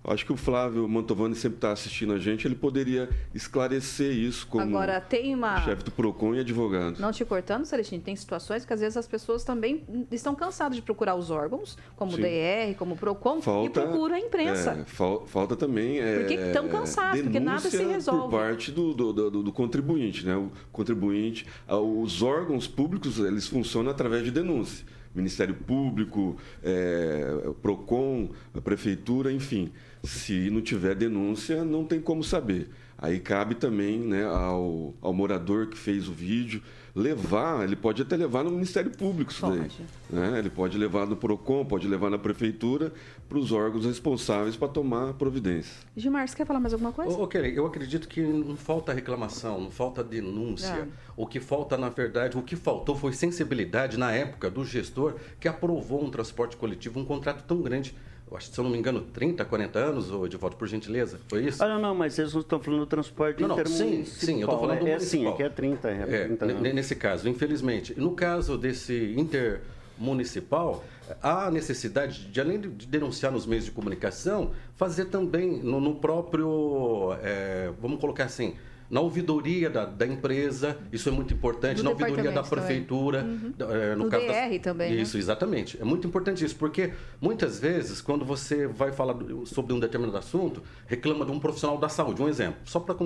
Acho 0.03 0.25
que 0.25 0.33
o 0.33 0.37
Flávio 0.37 0.89
Mantovani 0.89 1.35
sempre 1.35 1.59
está 1.59 1.73
assistindo 1.73 2.15
a 2.15 2.19
gente, 2.19 2.47
ele 2.47 2.55
poderia 2.55 3.11
esclarecer 3.35 4.11
isso 4.11 4.47
como 4.47 4.63
Agora, 4.63 4.99
tem 4.99 5.35
uma... 5.35 5.61
chefe 5.61 5.85
do 5.85 5.91
PROCON 5.91 6.35
e 6.35 6.41
advogado. 6.41 6.99
Não 6.99 7.13
te 7.13 7.23
cortando, 7.23 7.67
Celestino, 7.67 8.03
tem 8.03 8.17
situações 8.17 8.65
que 8.65 8.73
às 8.73 8.81
vezes 8.81 8.97
as 8.97 9.07
pessoas 9.07 9.45
também 9.45 9.85
estão 10.11 10.35
cansadas 10.35 10.77
de 10.77 10.83
procurar 10.83 11.17
os 11.17 11.31
órgãos, 11.31 11.77
como 11.97 12.13
Sim. 12.13 12.19
o 12.19 12.23
DR, 12.23 12.75
como 12.79 12.95
o 12.95 12.97
PROCON, 12.97 13.43
falta, 13.43 13.81
e 13.81 13.83
procuram 13.85 14.17
a 14.17 14.21
imprensa. 14.21 14.71
É, 14.71 14.85
fal, 14.87 15.27
falta 15.27 15.55
também... 15.55 16.01
É, 16.01 16.21
porque 16.21 16.35
estão 16.35 16.67
cansados, 16.69 17.21
porque 17.21 17.39
nada 17.41 17.61
se 17.61 17.85
resolve. 17.85 18.23
por 18.23 18.31
parte 18.31 18.73
do, 18.73 18.95
do, 18.95 19.13
do, 19.13 19.43
do 19.43 19.53
contribuinte. 19.53 20.25
Né? 20.25 20.35
O 20.35 20.51
contribuinte, 20.73 21.47
os 21.69 22.23
órgãos 22.23 22.67
públicos, 22.67 23.19
eles 23.19 23.47
funcionam 23.47 23.91
através 23.91 24.25
de 24.25 24.31
denúncia. 24.31 24.87
Ministério 25.15 25.55
Público, 25.55 26.37
é, 26.63 27.51
PROCON, 27.61 28.31
a 28.55 28.61
Prefeitura, 28.61 29.33
enfim. 29.33 29.73
Se 30.03 30.51
não 30.51 30.61
tiver 30.61 30.95
denúncia, 30.95 31.65
não 31.65 31.85
tem 31.85 32.01
como 32.01 32.23
saber. 32.23 32.69
Aí 33.03 33.19
cabe 33.19 33.55
também 33.55 33.99
né, 33.99 34.27
ao, 34.27 34.95
ao 35.01 35.15
morador 35.15 35.69
que 35.69 35.79
fez 35.79 36.07
o 36.07 36.13
vídeo 36.13 36.63
levar, 36.95 37.65
ele 37.65 37.77
pode 37.77 38.03
até 38.03 38.15
levar 38.15 38.45
no 38.45 38.51
Ministério 38.51 38.91
Público 38.91 39.33
isso 39.33 39.47
daí. 39.47 39.71
Né? 40.11 40.39
Ele 40.39 40.51
pode 40.51 40.77
levar 40.77 41.07
no 41.07 41.17
PROCON, 41.17 41.65
pode 41.65 41.89
levar 41.89 42.11
na 42.11 42.19
Prefeitura, 42.19 42.93
para 43.27 43.39
os 43.39 43.53
órgãos 43.53 43.87
responsáveis 43.87 44.55
para 44.55 44.69
tomar 44.69 45.15
providência. 45.15 45.73
Gilmar, 45.97 46.29
você 46.29 46.37
quer 46.37 46.45
falar 46.45 46.61
mais 46.61 46.75
alguma 46.75 46.93
coisa? 46.93 47.17
Ok, 47.17 47.41
eu 47.57 47.65
acredito 47.65 48.07
que 48.07 48.21
não 48.21 48.57
falta 48.57 48.93
reclamação, 48.93 49.61
não 49.61 49.71
falta 49.71 50.05
denúncia. 50.05 50.67
É. 50.67 50.89
O 51.17 51.27
que 51.27 51.41
falta, 51.41 51.79
na 51.79 51.89
verdade, 51.89 52.37
o 52.37 52.43
que 52.43 52.57
faltou 52.57 52.95
foi 52.95 53.15
sensibilidade 53.15 53.97
na 53.99 54.13
época 54.13 54.51
do 54.51 54.63
gestor 54.63 55.15
que 55.39 55.49
aprovou 55.49 56.05
um 56.05 56.11
transporte 56.11 56.57
coletivo, 56.57 57.01
um 57.01 57.05
contrato 57.05 57.45
tão 57.47 57.63
grande 57.63 57.95
eu 58.31 58.37
acho, 58.37 58.53
se 58.53 58.59
eu 58.59 58.63
não 58.63 58.71
me 58.71 58.79
engano, 58.79 59.01
30, 59.01 59.45
40 59.45 59.79
anos, 59.79 60.11
ou 60.11 60.29
de 60.29 60.37
volta 60.37 60.57
por 60.57 60.69
gentileza, 60.69 61.21
foi 61.29 61.47
isso? 61.47 61.63
Ah, 61.63 61.69
não, 61.69 61.81
não, 61.81 61.95
mas 61.95 62.19
eles 62.19 62.33
não 62.33 62.41
estão 62.41 62.61
falando 62.61 62.81
do 62.81 62.87
transporte 62.87 63.43
não, 63.43 63.57
não, 63.57 63.67
Sim, 63.67 64.05
sim, 64.05 64.41
eu 64.41 64.45
estou 64.45 64.61
falando 64.61 64.79
do 64.79 64.87
é, 64.87 64.91
municipal. 64.93 65.25
É 65.25 65.27
sim, 65.27 65.35
aqui 65.35 65.43
é 65.43 65.49
30, 65.49 65.91
é, 65.91 66.25
30 66.37 66.45
é, 66.45 66.73
Nesse 66.73 66.95
caso, 66.95 67.29
infelizmente. 67.29 67.99
No 67.99 68.13
caso 68.13 68.57
desse 68.57 69.15
intermunicipal, 69.17 70.85
há 71.21 71.51
necessidade 71.51 72.27
de, 72.27 72.41
além 72.41 72.61
de 72.61 72.87
denunciar 72.87 73.33
nos 73.33 73.47
meios 73.47 73.65
de 73.65 73.73
comunicação, 73.73 74.53
fazer 74.77 75.07
também 75.07 75.59
no, 75.59 75.81
no 75.81 75.97
próprio, 75.97 77.17
é, 77.23 77.73
vamos 77.81 77.99
colocar 77.99 78.25
assim, 78.25 78.55
na 78.91 79.01
ouvidoria 79.01 79.71
da, 79.71 79.85
da 79.85 80.05
empresa, 80.05 80.77
isso 80.93 81.09
é 81.09 81.13
muito 81.13 81.33
importante, 81.33 81.77
Do 81.77 81.85
na 81.85 81.91
ouvidoria 81.91 82.33
da 82.33 82.43
prefeitura. 82.43 83.23
Uhum. 83.23 83.55
É, 83.71 83.95
no, 83.95 84.09
caso 84.09 84.27
DR 84.27 84.51
das... 84.51 84.61
também. 84.61 84.91
Né? 84.91 85.03
Isso, 85.03 85.17
né? 85.17 85.23
exatamente. 85.23 85.81
É 85.81 85.85
muito 85.85 86.07
importante 86.09 86.45
isso, 86.45 86.57
porque 86.57 86.93
muitas 87.21 87.61
vezes, 87.61 88.01
quando 88.01 88.25
você 88.25 88.67
vai 88.67 88.91
falar 88.91 89.17
sobre 89.47 89.73
um 89.73 89.79
determinado 89.79 90.19
assunto, 90.19 90.61
reclama 90.87 91.25
de 91.25 91.31
um 91.31 91.39
profissional 91.39 91.79
da 91.79 91.89
saúde, 91.89 92.21
um 92.21 92.29
exemplo, 92.29 92.61
só 92.65 92.81
para. 92.81 92.97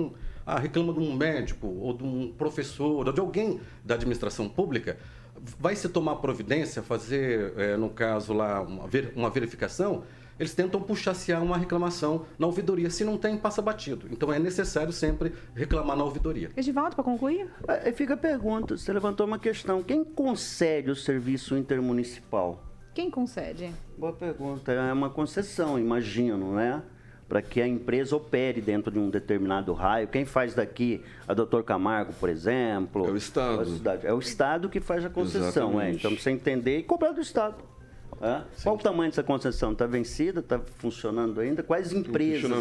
Ah, 0.47 0.59
reclama 0.59 0.93
de 0.93 0.99
um 0.99 1.15
médico, 1.15 1.67
ou 1.67 1.93
de 1.93 2.03
um 2.03 2.31
professor, 2.31 3.07
ou 3.07 3.11
de 3.11 3.19
alguém 3.19 3.59
da 3.83 3.95
administração 3.95 4.47
pública, 4.47 4.97
vai 5.59 5.75
se 5.75 5.89
tomar 5.89 6.15
providência, 6.17 6.81
fazer, 6.81 7.53
é, 7.57 7.77
no 7.77 7.89
caso 7.89 8.33
lá, 8.33 8.61
uma, 8.61 8.87
ver, 8.87 9.11
uma 9.15 9.29
verificação 9.29 10.03
eles 10.39 10.53
tentam 10.53 10.81
puxaciar 10.81 11.43
uma 11.43 11.57
reclamação 11.57 12.25
na 12.37 12.47
ouvidoria. 12.47 12.89
Se 12.89 13.03
não 13.03 13.17
tem, 13.17 13.37
passa 13.37 13.61
batido. 13.61 14.07
Então 14.11 14.31
é 14.31 14.39
necessário 14.39 14.91
sempre 14.91 15.33
reclamar 15.55 15.95
na 15.95 16.03
ouvidoria. 16.03 16.51
Edivaldo, 16.55 16.95
para 16.95 17.03
concluir? 17.03 17.49
É, 17.67 17.91
fica 17.91 18.15
a 18.15 18.17
pergunta, 18.17 18.77
você 18.77 18.91
levantou 18.91 19.25
uma 19.25 19.39
questão. 19.39 19.81
Quem 19.81 20.03
concede 20.03 20.91
o 20.91 20.95
serviço 20.95 21.57
intermunicipal? 21.57 22.63
Quem 22.93 23.11
concede? 23.11 23.71
Boa 23.97 24.13
pergunta. 24.13 24.71
É 24.71 24.93
uma 24.93 25.09
concessão, 25.09 25.77
imagino, 25.77 26.53
né? 26.53 26.81
Para 27.27 27.41
que 27.41 27.59
a 27.59 27.67
empresa 27.67 28.15
opere 28.15 28.61
dentro 28.61 28.91
de 28.91 28.99
um 28.99 29.09
determinado 29.09 29.73
raio. 29.73 30.07
Quem 30.07 30.25
faz 30.25 30.53
daqui? 30.53 31.01
A 31.27 31.33
Doutor 31.33 31.63
Camargo, 31.63 32.13
por 32.13 32.29
exemplo. 32.29 33.05
É 33.07 33.11
o 33.11 33.17
Estado. 33.17 33.65
É 34.03 34.13
o 34.13 34.19
Estado 34.19 34.69
que 34.69 34.79
faz 34.79 35.03
a 35.03 35.09
concessão. 35.09 35.81
É. 35.81 35.91
Então, 35.91 36.11
você 36.11 36.29
entender 36.29 36.79
e 36.79 36.83
cobrar 36.83 37.11
do 37.11 37.19
Estado. 37.19 37.55
Qual 38.63 38.75
o 38.75 38.77
tamanho 38.77 39.11
dessa 39.11 39.23
concessão? 39.23 39.71
Está 39.71 39.85
vencida? 39.85 40.39
Está 40.39 40.59
funcionando 40.77 41.39
ainda? 41.39 41.61
Quais 41.61 41.91
empresas 41.91 42.51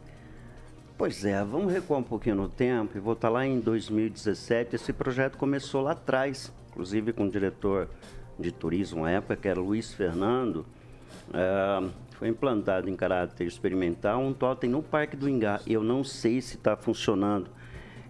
Pois 1.00 1.24
é, 1.24 1.42
vamos 1.42 1.72
recuar 1.72 1.98
um 1.98 2.02
pouquinho 2.02 2.36
no 2.36 2.46
tempo 2.46 2.94
e 2.94 3.00
voltar 3.00 3.30
lá 3.30 3.46
em 3.46 3.58
2017. 3.58 4.76
Esse 4.76 4.92
projeto 4.92 5.38
começou 5.38 5.80
lá 5.80 5.92
atrás, 5.92 6.52
inclusive 6.68 7.14
com 7.14 7.24
o 7.24 7.30
diretor 7.30 7.88
de 8.38 8.52
turismo 8.52 9.06
à 9.06 9.10
época, 9.10 9.34
que 9.34 9.48
era 9.48 9.58
Luiz 9.58 9.94
Fernando. 9.94 10.66
É, 11.32 11.88
foi 12.18 12.28
implantado 12.28 12.90
em 12.90 12.94
caráter 12.94 13.46
experimental 13.46 14.20
um 14.20 14.34
totem 14.34 14.68
no 14.68 14.82
Parque 14.82 15.16
do 15.16 15.26
Ingá. 15.26 15.62
Eu 15.66 15.82
não 15.82 16.04
sei 16.04 16.42
se 16.42 16.56
está 16.56 16.76
funcionando. 16.76 17.48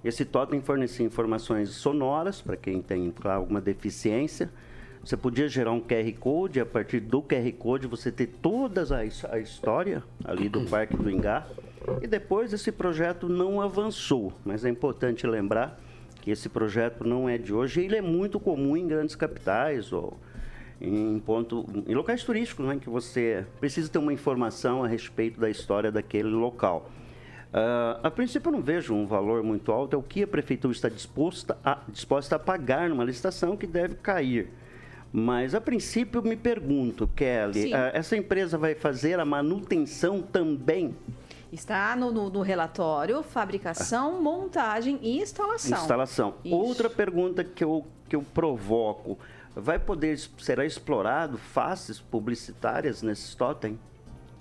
Esse 0.02 0.24
totem 0.24 0.60
fornecia 0.60 1.06
informações 1.06 1.68
sonoras 1.68 2.42
para 2.42 2.56
quem 2.56 2.82
tem 2.82 3.14
alguma 3.22 3.60
deficiência. 3.60 4.50
Você 5.04 5.16
podia 5.16 5.48
gerar 5.48 5.70
um 5.70 5.80
QR 5.80 6.12
Code, 6.18 6.58
e 6.58 6.62
a 6.62 6.66
partir 6.66 6.98
do 6.98 7.22
QR 7.22 7.52
Code 7.56 7.86
você 7.86 8.10
ter 8.10 8.26
toda 8.26 8.82
a, 8.82 9.32
a 9.32 9.38
história 9.38 10.02
ali 10.24 10.48
do 10.48 10.62
Parque 10.62 10.96
do 10.96 11.08
Ingá. 11.08 11.46
E 12.02 12.06
depois 12.06 12.52
esse 12.52 12.70
projeto 12.70 13.28
não 13.28 13.60
avançou, 13.60 14.32
mas 14.44 14.64
é 14.64 14.68
importante 14.68 15.26
lembrar 15.26 15.78
que 16.20 16.30
esse 16.30 16.48
projeto 16.48 17.04
não 17.04 17.28
é 17.28 17.38
de 17.38 17.52
hoje, 17.52 17.82
ele 17.82 17.96
é 17.96 18.02
muito 18.02 18.38
comum 18.38 18.76
em 18.76 18.86
grandes 18.86 19.14
capitais 19.14 19.92
ou 19.92 20.18
em 20.80 21.18
ponto 21.18 21.66
em 21.86 21.94
locais 21.94 22.24
turísticos, 22.24 22.66
né, 22.66 22.78
que 22.80 22.88
você 22.88 23.44
precisa 23.58 23.90
ter 23.90 23.98
uma 23.98 24.12
informação 24.12 24.82
a 24.82 24.88
respeito 24.88 25.38
da 25.38 25.50
história 25.50 25.90
daquele 25.90 26.28
local. 26.28 26.90
Uh, 27.52 27.98
a 28.04 28.10
princípio 28.10 28.48
eu 28.48 28.52
não 28.52 28.62
vejo 28.62 28.94
um 28.94 29.06
valor 29.06 29.42
muito 29.42 29.72
alto, 29.72 29.96
é 29.96 29.98
o 29.98 30.02
que 30.02 30.22
a 30.22 30.26
prefeitura 30.26 30.72
está 30.72 30.88
disposta 30.88 31.58
a, 31.64 31.78
disposta 31.88 32.36
a 32.36 32.38
pagar 32.38 32.88
numa 32.88 33.04
licitação 33.04 33.56
que 33.56 33.66
deve 33.66 33.96
cair. 33.96 34.48
Mas 35.12 35.56
a 35.56 35.60
princípio 35.60 36.22
me 36.22 36.36
pergunto, 36.36 37.08
Kelly, 37.08 37.72
uh, 37.72 37.90
essa 37.92 38.16
empresa 38.16 38.56
vai 38.56 38.76
fazer 38.76 39.18
a 39.18 39.24
manutenção 39.24 40.22
também 40.22 40.94
Está 41.52 41.96
no, 41.96 42.12
no, 42.12 42.30
no, 42.30 42.42
relatório 42.42 43.22
fabricação, 43.22 44.22
montagem 44.22 44.98
e 45.02 45.20
instalação. 45.20 45.78
Instalação. 45.78 46.34
Isso. 46.44 46.54
Outra 46.54 46.88
pergunta 46.88 47.42
que 47.42 47.64
eu, 47.64 47.84
que 48.08 48.14
eu 48.14 48.22
provoco. 48.22 49.18
Vai 49.54 49.78
poder, 49.78 50.16
será 50.38 50.64
explorado 50.64 51.36
faces 51.36 51.98
publicitárias 51.98 53.02
nesse 53.02 53.36
totem? 53.36 53.78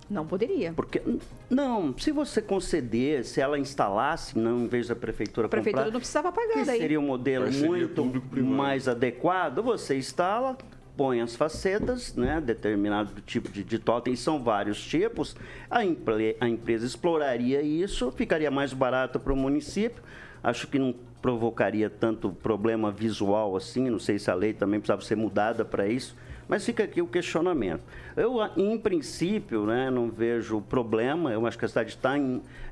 Não 0.09 0.25
poderia. 0.25 0.73
Porque, 0.73 1.01
não, 1.49 1.95
se 1.97 2.11
você 2.11 2.41
conceder, 2.41 3.23
se 3.23 3.39
ela 3.39 3.59
instalasse, 3.59 4.37
não 4.37 4.61
em 4.61 4.67
vez 4.67 4.87
da 4.87 4.95
prefeitura 4.95 5.45
A 5.45 5.49
prefeitura 5.49 5.83
comprar, 5.83 5.93
não 5.93 5.99
precisava 5.99 6.31
pagar 6.31 6.53
que 6.53 6.65
daí. 6.65 6.79
seria 6.79 6.99
um 6.99 7.05
modelo 7.05 7.51
muito 7.51 8.03
mais 8.43 8.87
adequado, 8.87 9.61
você 9.61 9.97
instala, 9.97 10.57
põe 10.99 11.21
as 11.21 11.33
facetas, 11.33 12.13
né, 12.13 12.41
determinado 12.41 13.21
tipo 13.21 13.49
de, 13.49 13.63
de 13.63 13.79
totem, 13.79 14.17
são 14.17 14.43
vários 14.43 14.85
tipos, 14.85 15.33
a, 15.71 15.85
emple, 15.85 16.35
a 16.41 16.49
empresa 16.49 16.85
exploraria 16.85 17.61
isso, 17.61 18.11
ficaria 18.11 18.51
mais 18.51 18.73
barato 18.73 19.17
para 19.17 19.31
o 19.31 19.35
município, 19.37 20.03
acho 20.43 20.67
que 20.67 20.77
não 20.77 20.93
provocaria 21.21 21.89
tanto 21.89 22.31
problema 22.31 22.91
visual 22.91 23.55
assim, 23.55 23.89
não 23.89 23.97
sei 23.97 24.19
se 24.19 24.29
a 24.29 24.33
lei 24.33 24.51
também 24.51 24.77
precisava 24.77 25.01
ser 25.01 25.15
mudada 25.15 25.63
para 25.63 25.87
isso, 25.87 26.17
mas 26.49 26.65
fica 26.65 26.83
aqui 26.83 27.01
o 27.01 27.07
questionamento. 27.07 27.81
Eu, 28.17 28.37
em 28.57 28.77
princípio, 28.77 29.65
né, 29.65 29.89
não 29.89 30.11
vejo 30.11 30.59
problema, 30.59 31.31
eu 31.31 31.47
acho 31.47 31.57
que 31.57 31.63
a 31.63 31.67
cidade 31.69 31.91
está 31.91 32.15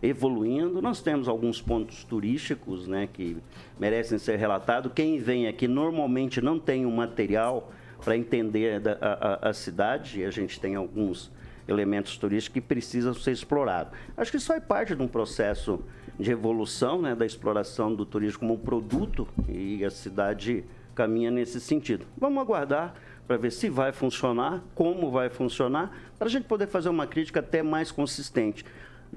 evoluindo. 0.04 0.82
Nós 0.82 1.00
temos 1.00 1.30
alguns 1.30 1.62
pontos 1.62 2.04
turísticos 2.04 2.88
né, 2.88 3.08
que 3.08 3.38
merecem 3.80 4.18
ser 4.18 4.36
relatados. 4.36 4.92
Quem 4.94 5.18
vem 5.18 5.48
aqui 5.48 5.66
normalmente 5.66 6.42
não 6.42 6.60
tem 6.60 6.86
o 6.86 6.90
um 6.90 6.96
material 6.96 7.72
para 8.04 8.18
entender 8.18 8.82
a, 9.02 9.40
a, 9.46 9.50
a 9.50 9.54
cidade, 9.54 10.24
a 10.24 10.32
gente 10.32 10.60
tem 10.60 10.76
alguns 10.76 11.32
elementos 11.68 12.18
turísticos 12.18 12.54
que 12.54 12.62
precisam 12.62 13.14
ser 13.14 13.32
explorados. 13.32 13.94
Acho 14.16 14.32
que 14.32 14.38
isso 14.38 14.48
faz 14.48 14.64
parte 14.64 14.96
de 14.96 15.02
um 15.02 15.08
processo 15.08 15.84
de 16.18 16.32
evolução 16.32 17.02
né, 17.02 17.14
da 17.14 17.26
exploração 17.26 17.94
do 17.94 18.06
turismo 18.06 18.40
como 18.40 18.54
um 18.54 18.58
produto 18.58 19.28
e 19.48 19.84
a 19.84 19.90
cidade 19.90 20.64
caminha 20.96 21.30
nesse 21.30 21.60
sentido. 21.60 22.06
Vamos 22.18 22.42
aguardar 22.42 22.96
para 23.28 23.38
ver 23.38 23.52
se 23.52 23.70
vai 23.70 23.92
funcionar, 23.92 24.64
como 24.74 25.12
vai 25.12 25.30
funcionar, 25.30 25.96
para 26.18 26.28
a 26.28 26.32
gente 26.32 26.46
poder 26.46 26.68
fazer 26.68 26.90
uma 26.90 27.06
crítica 27.06 27.42
até 27.42 27.62
mais 27.62 27.92
consistente. 27.92 28.66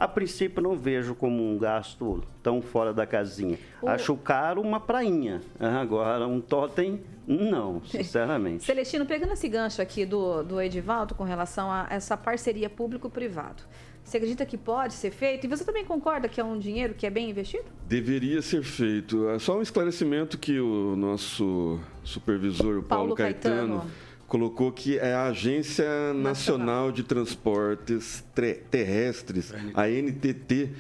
A 0.01 0.09
princípio, 0.09 0.63
não 0.63 0.75
vejo 0.75 1.15
como 1.15 1.47
um 1.47 1.59
gasto 1.59 2.25
tão 2.43 2.63
fora 2.63 2.91
da 2.91 3.07
casinha. 3.07 3.59
O... 3.83 3.87
Acho 3.87 4.17
caro 4.17 4.63
uma 4.63 4.81
prainha. 4.81 5.43
Agora, 5.59 6.27
um 6.27 6.41
totem, 6.41 7.03
não, 7.27 7.83
sinceramente. 7.85 8.65
Celestino, 8.65 9.05
pegando 9.05 9.35
esse 9.35 9.47
gancho 9.47 9.83
aqui 9.83 10.07
do, 10.07 10.43
do 10.43 10.59
Edivaldo 10.59 11.15
com 11.15 11.23
relação 11.23 11.71
a 11.71 11.87
essa 11.91 12.17
parceria 12.17 12.71
público-privado. 12.71 13.63
Você 14.03 14.17
acredita 14.17 14.47
que 14.47 14.57
pode 14.57 14.95
ser 14.95 15.11
feito? 15.11 15.45
E 15.45 15.49
você 15.49 15.67
também 15.67 15.85
concorda 15.85 16.31
que 16.31 16.41
é 16.41 16.45
um 16.45 16.59
dinheiro 16.59 16.95
que 16.95 17.07
é 17.07 17.11
bem 17.11 17.29
investido? 17.29 17.67
Deveria 17.87 18.41
ser 18.41 18.63
feito. 18.63 19.29
É 19.29 19.39
só 19.39 19.59
um 19.59 19.61
esclarecimento 19.63 20.39
que 20.39 20.59
o 20.59 20.97
nosso 20.97 21.79
supervisor, 22.03 22.83
Paulo, 22.83 22.85
Paulo 22.85 23.15
Caetano, 23.15 23.81
Caetano 23.81 24.10
colocou 24.31 24.71
que 24.71 24.97
é 24.97 25.13
a 25.13 25.25
Agência 25.25 26.15
Nacional, 26.15 26.93
de 26.93 27.03
Transportes 27.03 28.25
Terrestres, 28.71 29.53
a 29.75 29.89
NTT, 29.89 30.71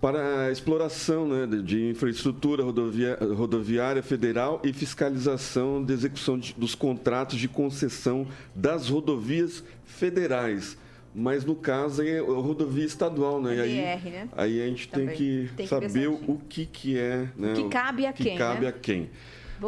para 0.00 0.46
a 0.46 0.50
exploração 0.50 1.28
né, 1.28 1.46
de 1.62 1.88
infraestrutura 1.90 2.64
rodovia, 2.64 3.16
rodoviária 3.36 4.02
federal 4.02 4.60
e 4.64 4.72
fiscalização 4.72 5.82
de 5.82 5.92
execução 5.92 6.36
de, 6.36 6.54
dos 6.54 6.74
contratos 6.74 7.38
de 7.38 7.46
concessão 7.46 8.26
das 8.52 8.88
rodovias 8.88 9.62
federais. 9.84 10.76
Mas 11.14 11.44
no 11.44 11.54
caso 11.54 12.02
é 12.02 12.18
rodovia 12.18 12.84
estadual, 12.84 13.40
né? 13.40 13.54
BR, 13.54 13.60
aí, 13.62 13.74
né? 14.10 14.28
aí 14.36 14.60
a 14.60 14.66
gente 14.66 14.88
tem 14.88 15.06
que, 15.06 15.50
tem 15.56 15.66
que 15.66 15.70
saber 15.70 16.08
o 16.08 16.40
que, 16.48 16.66
que 16.66 16.98
é. 16.98 17.28
Né? 17.36 17.52
O 17.52 17.54
que 17.54 17.68
cabe 17.68 18.06
a 18.06 18.12
que 18.12 18.24
quem. 18.24 18.36
cabe 18.36 18.62
né? 18.62 18.68
a 18.68 18.72
quem. 18.72 19.08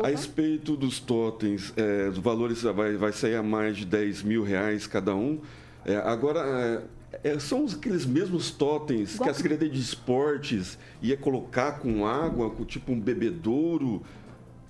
A 0.03 0.09
respeito 0.09 0.77
dos 0.77 1.01
totens, 1.01 1.72
é, 1.77 2.09
os 2.09 2.18
valores 2.18 2.62
vai, 2.62 2.96
vai 2.96 3.12
sair 3.12 3.37
a 3.37 3.42
mais 3.42 3.77
de 3.77 3.87
10 3.87 4.22
mil 4.22 4.42
reais 4.42 4.87
cada 4.87 5.14
um. 5.14 5.40
É, 5.85 5.96
agora, 5.96 6.85
é, 7.22 7.31
é 7.31 7.38
são 7.38 7.64
aqueles 7.64 8.05
mesmos 8.05 8.51
totens 8.51 9.14
Igual... 9.14 9.24
que 9.27 9.31
a 9.31 9.35
Secretaria 9.35 9.72
de 9.72 9.81
Esportes 9.81 10.79
ia 11.01 11.16
colocar 11.16 11.79
com 11.79 12.07
água, 12.07 12.51
com 12.51 12.64
tipo 12.64 12.92
um 12.92 13.01
bebedouro. 13.01 14.03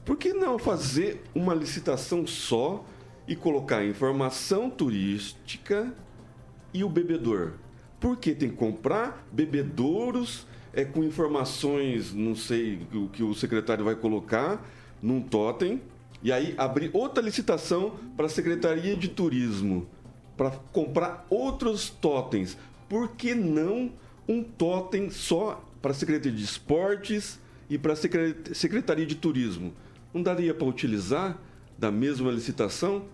Por 0.05 0.17
que 0.17 0.33
não 0.33 0.59
fazer 0.59 1.25
uma 1.35 1.55
licitação 1.55 2.27
só 2.27 2.85
e 3.27 3.35
colocar 3.35 3.85
informação 3.85 4.71
turística 4.71 5.93
e 6.73 6.85
o 6.85 6.89
bebedor? 6.89 7.55
Porque 8.01 8.35
tem 8.35 8.51
que 8.51 8.57
comprar 8.57 9.27
bebedouros 9.33 10.47
é, 10.73 10.85
com 10.85 11.03
informações, 11.03 12.15
não 12.15 12.37
sei 12.37 12.87
o 12.93 13.09
que 13.09 13.23
o 13.23 13.35
secretário 13.35 13.85
vai 13.85 13.97
colocar, 13.97 14.65
num 15.03 15.21
totem, 15.21 15.81
e 16.23 16.33
aí 16.33 16.55
abrir 16.59 16.91
outra 16.93 17.23
licitação 17.23 17.97
para 18.17 18.27
a 18.27 18.29
Secretaria 18.29 18.97
de 18.97 19.09
Turismo 19.09 19.87
para 20.37 20.51
comprar 20.73 21.27
outros 21.31 21.91
totens. 21.91 22.57
Por 22.89 23.13
que 23.13 23.35
não 23.35 23.93
um 24.27 24.43
totem 24.43 25.11
só 25.11 25.65
para 25.81 25.91
a 25.91 25.95
Secretaria 25.95 26.37
de 26.37 26.45
Esportes 26.45 27.39
e 27.69 27.77
para 27.79 27.93
a 27.93 27.97
Secretaria 28.55 29.07
de 29.07 29.15
Turismo? 29.15 29.73
Não 30.13 30.23
daria 30.23 30.55
para 30.55 30.67
utilizar 30.67 31.39
da 31.77 31.91
mesma 31.91 32.31
licitação? 32.31 33.05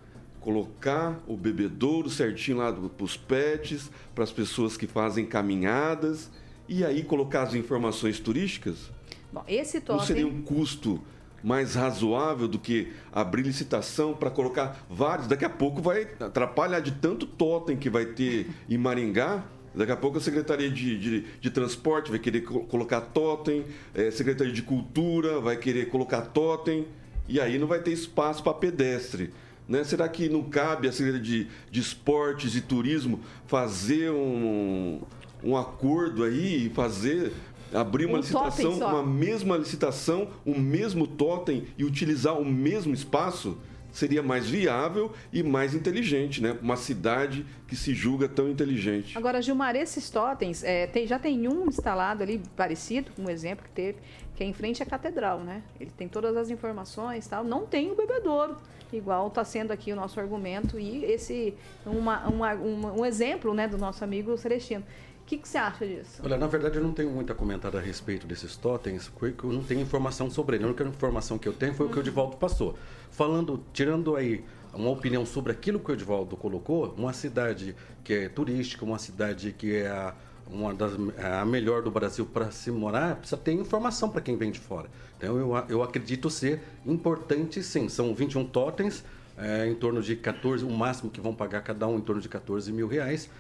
Colocar 0.41 1.23
o 1.27 1.37
bebedouro 1.37 2.09
certinho 2.11 2.59
lá 2.59 2.73
para 2.73 3.05
os 3.05 3.17
pets, 3.17 3.91
para 4.15 4.25
as 4.25 4.31
pessoas 4.31 4.77
que 4.77 4.87
fazem 4.87 5.25
caminhadas, 5.25 6.31
e 6.69 6.85
aí 6.85 7.03
colocar 7.03 7.43
as 7.43 7.55
informações 7.55 8.21
turísticas? 8.21 8.91
Bom, 9.33 9.43
esse 9.49 9.81
totem... 9.81 9.97
Não 9.97 10.07
seria 10.07 10.27
um 10.27 10.43
custo 10.43 11.03
mais 11.45 11.75
razoável 11.75 12.49
do 12.49 12.59
que 12.59 12.91
abrir 13.13 13.43
licitação 13.43 14.15
para 14.15 14.31
colocar 14.31 14.83
vários. 14.89 15.29
Daqui 15.29 15.45
a 15.45 15.51
pouco 15.51 15.83
vai 15.83 16.09
atrapalhar 16.19 16.81
de 16.81 16.93
tanto 16.93 17.27
totem 17.27 17.77
que 17.77 17.91
vai 17.91 18.07
ter 18.07 18.49
em 18.67 18.79
Maringá. 18.79 19.45
Daqui 19.75 19.93
a 19.93 19.97
pouco 19.97 20.17
a 20.17 20.21
Secretaria 20.23 20.71
de, 20.71 20.99
de, 20.99 21.21
de 21.41 21.51
Transporte 21.51 22.09
vai 22.09 22.19
querer 22.19 22.41
colocar 22.43 23.03
totem, 23.03 23.67
é, 23.93 24.11
Secretaria 24.11 24.53
de 24.53 24.63
Cultura 24.63 25.39
vai 25.41 25.57
querer 25.57 25.91
colocar 25.91 26.23
totem, 26.23 26.87
e 27.29 27.39
aí 27.39 27.59
não 27.59 27.67
vai 27.67 27.81
ter 27.81 27.91
espaço 27.91 28.43
para 28.43 28.55
pedestre. 28.55 29.31
Né? 29.69 29.85
Será 29.85 30.09
que 30.09 30.29
não 30.29 30.45
cabe 30.45 30.89
a 30.89 30.93
Secretaria 30.93 31.23
de, 31.23 31.49
de 31.71 31.81
Esportes 31.81 32.55
e 32.55 32.61
Turismo 32.61 33.21
fazer 33.47 34.11
um, 34.11 35.03
um 35.43 35.57
acordo 35.57 36.23
aí 36.25 36.67
e 36.67 36.71
fazer 36.71 37.33
abrir 37.75 38.07
uma 38.07 38.19
um 38.19 38.21
licitação, 38.21 38.73
uma 38.79 39.03
mesma 39.03 39.57
licitação, 39.57 40.29
um 40.47 40.59
mesmo 40.59 41.07
totem 41.07 41.65
e 41.77 41.85
utilizar 41.85 42.39
o 42.39 42.45
mesmo 42.45 42.95
espaço, 42.95 43.59
seria 43.91 44.23
mais 44.23 44.49
viável 44.49 45.13
e 45.33 45.43
mais 45.43 45.75
inteligente, 45.75 46.43
né? 46.43 46.59
Uma 46.61 46.77
cidade 46.77 47.47
que 47.69 47.77
se 47.77 47.95
julga 47.95 48.29
tão 48.29 48.49
inteligente. 48.49 49.17
Agora, 49.17 49.41
Gilmar, 49.41 49.77
esses 49.77 50.11
totens, 50.11 50.65
é, 50.65 50.87
tem, 50.89 51.07
já 51.07 51.19
tem 51.19 51.47
um 51.49 51.69
instalado 51.69 52.23
ali, 52.23 52.43
parecido, 52.57 53.13
um 53.17 53.31
exemplo 53.31 53.65
que 53.65 53.71
teve, 53.71 53.99
que 54.35 54.43
é 54.43 54.47
em 54.47 54.53
frente 54.53 54.83
à 54.83 54.87
catedral, 54.87 55.41
né? 55.41 55.63
Ele 55.79 55.93
tem 55.97 56.09
todas 56.09 56.37
as 56.37 56.51
informações 56.51 57.27
tal, 57.29 57.45
não 57.45 57.67
tem 57.67 57.93
o 57.93 57.95
bebedouro, 57.95 58.57
igual 58.93 59.29
está 59.29 59.45
sendo 59.45 59.73
aqui 59.73 59.93
o 59.93 59.97
nosso 59.97 60.19
argumento 60.19 60.79
e 60.79 61.05
esse, 61.05 61.55
uma, 61.87 62.27
uma, 62.27 62.55
uma, 62.55 62.93
um 62.93 63.05
exemplo, 63.05 63.55
né, 63.55 63.69
do 63.69 63.79
nosso 63.79 64.03
amigo 64.03 64.37
Celestino. 64.37 64.85
O 65.25 65.27
que, 65.27 65.39
que, 65.39 65.49
você 65.49 65.57
acha 65.57 65.87
disso? 65.87 66.21
Olha, 66.23 66.37
na 66.37 66.47
verdade 66.47 66.77
eu 66.77 66.83
não 66.83 66.93
tenho 66.93 67.11
muito 67.11 67.33
a 67.33 67.35
comentar 67.35 67.75
a 67.75 67.81
respeito 67.81 68.27
desses 68.27 68.57
totens, 68.57 69.09
porque 69.09 69.47
eu 69.47 69.51
não 69.51 69.63
tenho 69.63 69.81
informação 69.81 70.31
sobre 70.31 70.57
ele. 70.57 70.65
A 70.65 70.67
única 70.67 70.85
informação 70.85 71.39
que 71.39 71.49
eu 71.49 71.55
tenho 71.55 71.73
foi 71.73 71.87
o 71.87 71.89
que 71.89 71.97
o 71.97 72.03
Edivaldo 72.03 72.37
passou. 72.37 72.77
Falando, 73.11 73.65
tirando 73.73 74.17
aí 74.17 74.45
uma 74.75 74.91
opinião 74.91 75.25
sobre 75.25 75.51
aquilo 75.51 75.81
que 75.81 75.91
o 75.91 75.95
Edivaldo 75.95 76.37
colocou, 76.37 76.95
uma 76.99 77.15
cidade 77.15 77.75
que 78.05 78.13
é 78.13 78.29
turística, 78.29 78.85
uma 78.85 78.99
cidade 78.99 79.51
que 79.57 79.75
é 79.77 79.89
a, 79.89 80.15
uma 80.47 80.75
das, 80.75 80.93
a 81.19 81.43
melhor 81.47 81.81
do 81.81 81.91
Brasil 81.91 82.27
para 82.27 82.51
se 82.51 82.71
morar, 82.71 83.17
precisa 83.17 83.41
ter 83.41 83.53
informação 83.53 84.11
para 84.11 84.21
quem 84.21 84.37
vem 84.37 84.51
de 84.51 84.61
fora. 84.61 84.91
Então 85.17 85.39
eu, 85.39 85.57
eu 85.71 85.83
acredito 85.83 86.29
ser 86.29 86.61
importante 86.85 87.63
sim. 87.63 87.89
São 87.89 88.15
21 88.15 88.45
totens, 88.45 89.03
é, 89.39 89.67
em 89.67 89.75
torno 89.75 90.03
de 90.03 90.17
14, 90.17 90.67
o 90.67 90.71
máximo 90.71 91.11
que 91.11 91.19
vão 91.19 91.35
pagar 91.35 91.63
cada 91.63 91.89
um 91.89 91.97
em 91.97 92.03
torno 92.03 92.21
de 92.21 92.29
14 92.29 92.71
mil 92.71 92.87
reais. 92.87 93.31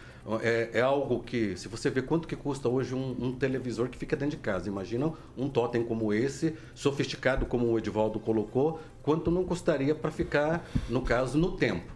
É, 0.40 0.70
é, 0.74 0.80
algo 0.80 1.22
que, 1.22 1.54
se 1.56 1.68
você 1.68 1.90
vê 1.90 2.00
quanto 2.00 2.26
que 2.26 2.34
custa 2.34 2.66
hoje 2.66 2.94
um, 2.94 3.14
um, 3.20 3.32
televisor 3.32 3.88
que 3.90 3.98
fica 3.98 4.16
dentro 4.16 4.36
de 4.36 4.42
casa, 4.42 4.68
imagina 4.68 5.12
um 5.36 5.50
totem 5.50 5.84
como 5.84 6.14
esse, 6.14 6.54
sofisticado 6.74 7.44
como 7.44 7.66
o 7.66 7.78
Edivaldo 7.78 8.18
colocou, 8.18 8.80
quanto 9.02 9.30
não 9.30 9.44
custaria 9.44 9.94
para 9.94 10.10
ficar, 10.10 10.66
no 10.88 11.02
caso, 11.02 11.36
no 11.36 11.52
tempo. 11.52 11.92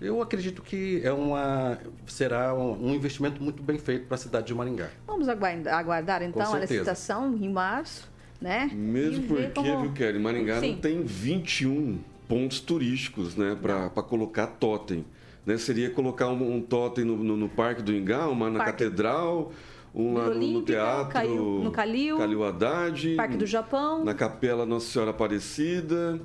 Eu 0.00 0.22
acredito 0.22 0.62
que 0.62 1.00
é 1.02 1.12
uma, 1.12 1.78
será 2.06 2.54
um, 2.54 2.94
investimento 2.94 3.42
muito 3.42 3.62
bem 3.62 3.78
feito 3.78 4.06
para 4.06 4.14
a 4.14 4.18
cidade 4.18 4.46
de 4.46 4.54
Maringá. 4.54 4.90
Vamos 5.06 5.28
aguardar, 5.28 5.78
aguardar 5.78 6.22
então 6.22 6.54
a 6.54 6.58
licitação 6.60 7.34
em 7.34 7.48
março, 7.48 8.08
né? 8.40 8.70
Mesmo 8.72 9.26
porque, 9.26 9.48
como... 9.48 9.82
viu, 9.82 9.92
Kelly, 9.92 10.18
Maringá 10.20 10.60
Sim. 10.60 10.72
não 10.72 10.78
tem 10.78 11.02
21 11.02 11.98
pontos 12.28 12.60
turísticos 12.60 13.36
né, 13.36 13.56
para 13.60 13.88
colocar 14.02 14.46
totem 14.46 15.04
né, 15.46 15.56
seria 15.58 15.90
colocar 15.90 16.28
um, 16.28 16.56
um 16.56 16.60
totem 16.60 17.04
no, 17.04 17.16
no, 17.16 17.36
no, 17.36 17.48
Parque 17.48 17.82
do 17.82 17.92
Ingá, 17.92 18.28
uma 18.28 18.50
na 18.50 18.58
Parque. 18.58 18.72
Catedral, 18.72 19.52
um 19.94 20.14
lá 20.14 20.28
no, 20.28 20.34
no 20.34 20.62
teatro, 20.62 21.12
Caiu, 21.12 21.60
no 21.62 21.70
Calil, 21.70 22.18
Calil 22.18 22.44
Haddad, 22.44 23.14
Parque 23.16 23.36
do 23.36 23.46
Japão, 23.46 24.04
na 24.04 24.14
Capela 24.14 24.66
Nossa 24.66 24.86
Senhora 24.86 25.10
Aparecida. 25.10 26.20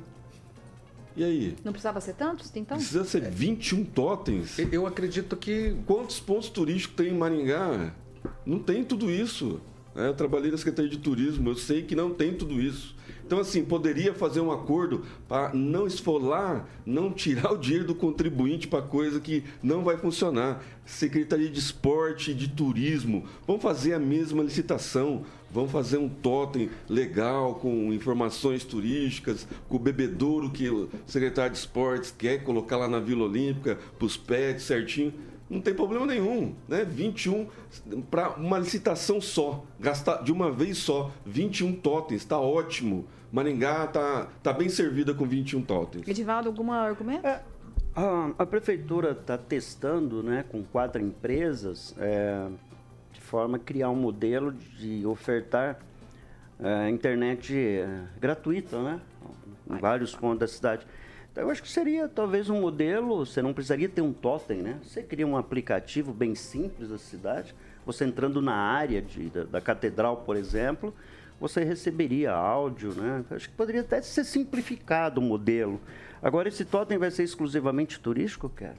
E 1.15 1.23
aí? 1.23 1.55
Não 1.65 1.73
precisava 1.73 1.99
ser 1.99 2.13
tantos, 2.13 2.49
então? 2.55 2.77
Precisa 2.77 3.03
ser 3.03 3.29
21 3.29 3.83
totens. 3.83 4.57
Eu 4.71 4.87
acredito 4.87 5.35
que. 5.35 5.75
Quantos 5.85 6.19
pontos 6.19 6.49
turísticos 6.49 6.95
tem 6.95 7.13
em 7.13 7.17
Maringá? 7.17 7.93
Não 8.45 8.59
tem 8.59 8.85
tudo 8.85 9.11
isso. 9.11 9.59
É, 9.95 10.07
eu 10.07 10.13
trabalhei 10.13 10.51
na 10.51 10.57
Secretaria 10.57 10.89
de 10.89 10.99
Turismo, 10.99 11.49
eu 11.49 11.55
sei 11.55 11.81
que 11.81 11.95
não 11.95 12.11
tem 12.11 12.33
tudo 12.33 12.61
isso. 12.61 12.95
Então, 13.25 13.39
assim, 13.39 13.63
poderia 13.63 14.13
fazer 14.13 14.39
um 14.39 14.51
acordo 14.51 15.03
para 15.27 15.53
não 15.53 15.85
esfolar, 15.85 16.67
não 16.85 17.11
tirar 17.11 17.51
o 17.53 17.57
dinheiro 17.57 17.85
do 17.85 17.93
contribuinte 17.93 18.67
para 18.67 18.81
coisa 18.81 19.19
que 19.19 19.43
não 19.61 19.83
vai 19.83 19.97
funcionar. 19.97 20.63
Secretaria 20.85 21.49
de 21.49 21.59
Esporte 21.59 22.31
e 22.31 22.33
de 22.33 22.47
Turismo, 22.47 23.25
vamos 23.45 23.61
fazer 23.61 23.93
a 23.93 23.99
mesma 23.99 24.41
licitação, 24.41 25.23
vamos 25.51 25.71
fazer 25.71 25.97
um 25.97 26.09
totem 26.09 26.71
legal 26.87 27.55
com 27.55 27.93
informações 27.93 28.63
turísticas, 28.63 29.47
com 29.67 29.75
o 29.75 29.79
bebedouro 29.79 30.49
que 30.49 30.67
o 30.67 30.89
secretário 31.05 31.51
de 31.51 31.59
Esportes 31.59 32.11
quer 32.17 32.43
colocar 32.43 32.77
lá 32.77 32.87
na 32.87 32.99
Vila 32.99 33.25
Olímpica, 33.25 33.77
para 33.97 34.05
os 34.05 34.17
pets 34.17 34.63
certinho 34.63 35.13
não 35.49 35.59
tem 35.59 35.73
problema 35.73 36.05
nenhum, 36.05 36.53
né? 36.67 36.85
21 36.85 37.47
para 38.11 38.29
uma 38.31 38.59
licitação 38.59 39.19
só, 39.19 39.63
gastar 39.79 40.23
de 40.23 40.31
uma 40.31 40.51
vez 40.51 40.77
só, 40.77 41.11
21 41.25 41.75
totens, 41.77 42.21
está 42.21 42.37
ótimo. 42.37 43.05
Maringá 43.31 43.85
está 43.85 44.27
tá 44.43 44.53
bem 44.53 44.69
servida 44.69 45.13
com 45.13 45.25
21 45.25 45.61
totens. 45.63 46.07
Edivaldo, 46.07 46.49
algum 46.49 46.71
argumento? 46.71 47.25
É, 47.25 47.41
a, 47.95 48.31
a, 48.39 48.45
prefeitura 48.45 49.11
está 49.11 49.37
testando 49.37 50.23
né, 50.23 50.45
com 50.49 50.63
quatro 50.63 51.01
empresas 51.01 51.95
é, 51.99 52.47
de 53.11 53.21
forma 53.21 53.57
a 53.57 53.59
criar 53.59 53.89
um 53.89 53.95
modelo 53.95 54.51
de 54.51 55.05
ofertar 55.05 55.79
é, 56.59 56.89
internet 56.89 57.55
é, 57.55 58.03
gratuita 58.19 58.81
né, 58.81 59.01
em 59.69 59.77
vários 59.77 60.15
pontos 60.15 60.39
da 60.39 60.47
cidade. 60.47 60.87
Eu 61.39 61.49
acho 61.49 61.61
que 61.61 61.69
seria 61.69 62.07
talvez 62.07 62.49
um 62.49 62.59
modelo, 62.59 63.25
você 63.25 63.41
não 63.41 63.53
precisaria 63.53 63.87
ter 63.87 64.01
um 64.01 64.13
totem, 64.13 64.61
né? 64.61 64.79
Você 64.83 65.01
cria 65.01 65.25
um 65.25 65.37
aplicativo 65.37 66.13
bem 66.13 66.35
simples 66.35 66.89
da 66.89 66.97
cidade, 66.97 67.55
você 67.85 68.05
entrando 68.05 68.41
na 68.41 68.55
área 68.55 69.01
de, 69.01 69.29
da, 69.29 69.43
da 69.43 69.61
catedral, 69.61 70.17
por 70.17 70.35
exemplo, 70.35 70.93
você 71.39 71.63
receberia 71.63 72.33
áudio, 72.33 72.93
né? 72.93 73.23
Acho 73.31 73.49
que 73.49 73.55
poderia 73.55 73.81
até 73.81 74.01
ser 74.01 74.23
simplificado 74.23 75.21
o 75.21 75.23
modelo. 75.23 75.79
Agora, 76.21 76.49
esse 76.49 76.65
totem 76.65 76.97
vai 76.97 77.09
ser 77.11 77.23
exclusivamente 77.23 77.99
turístico, 77.99 78.49
cara? 78.49 78.75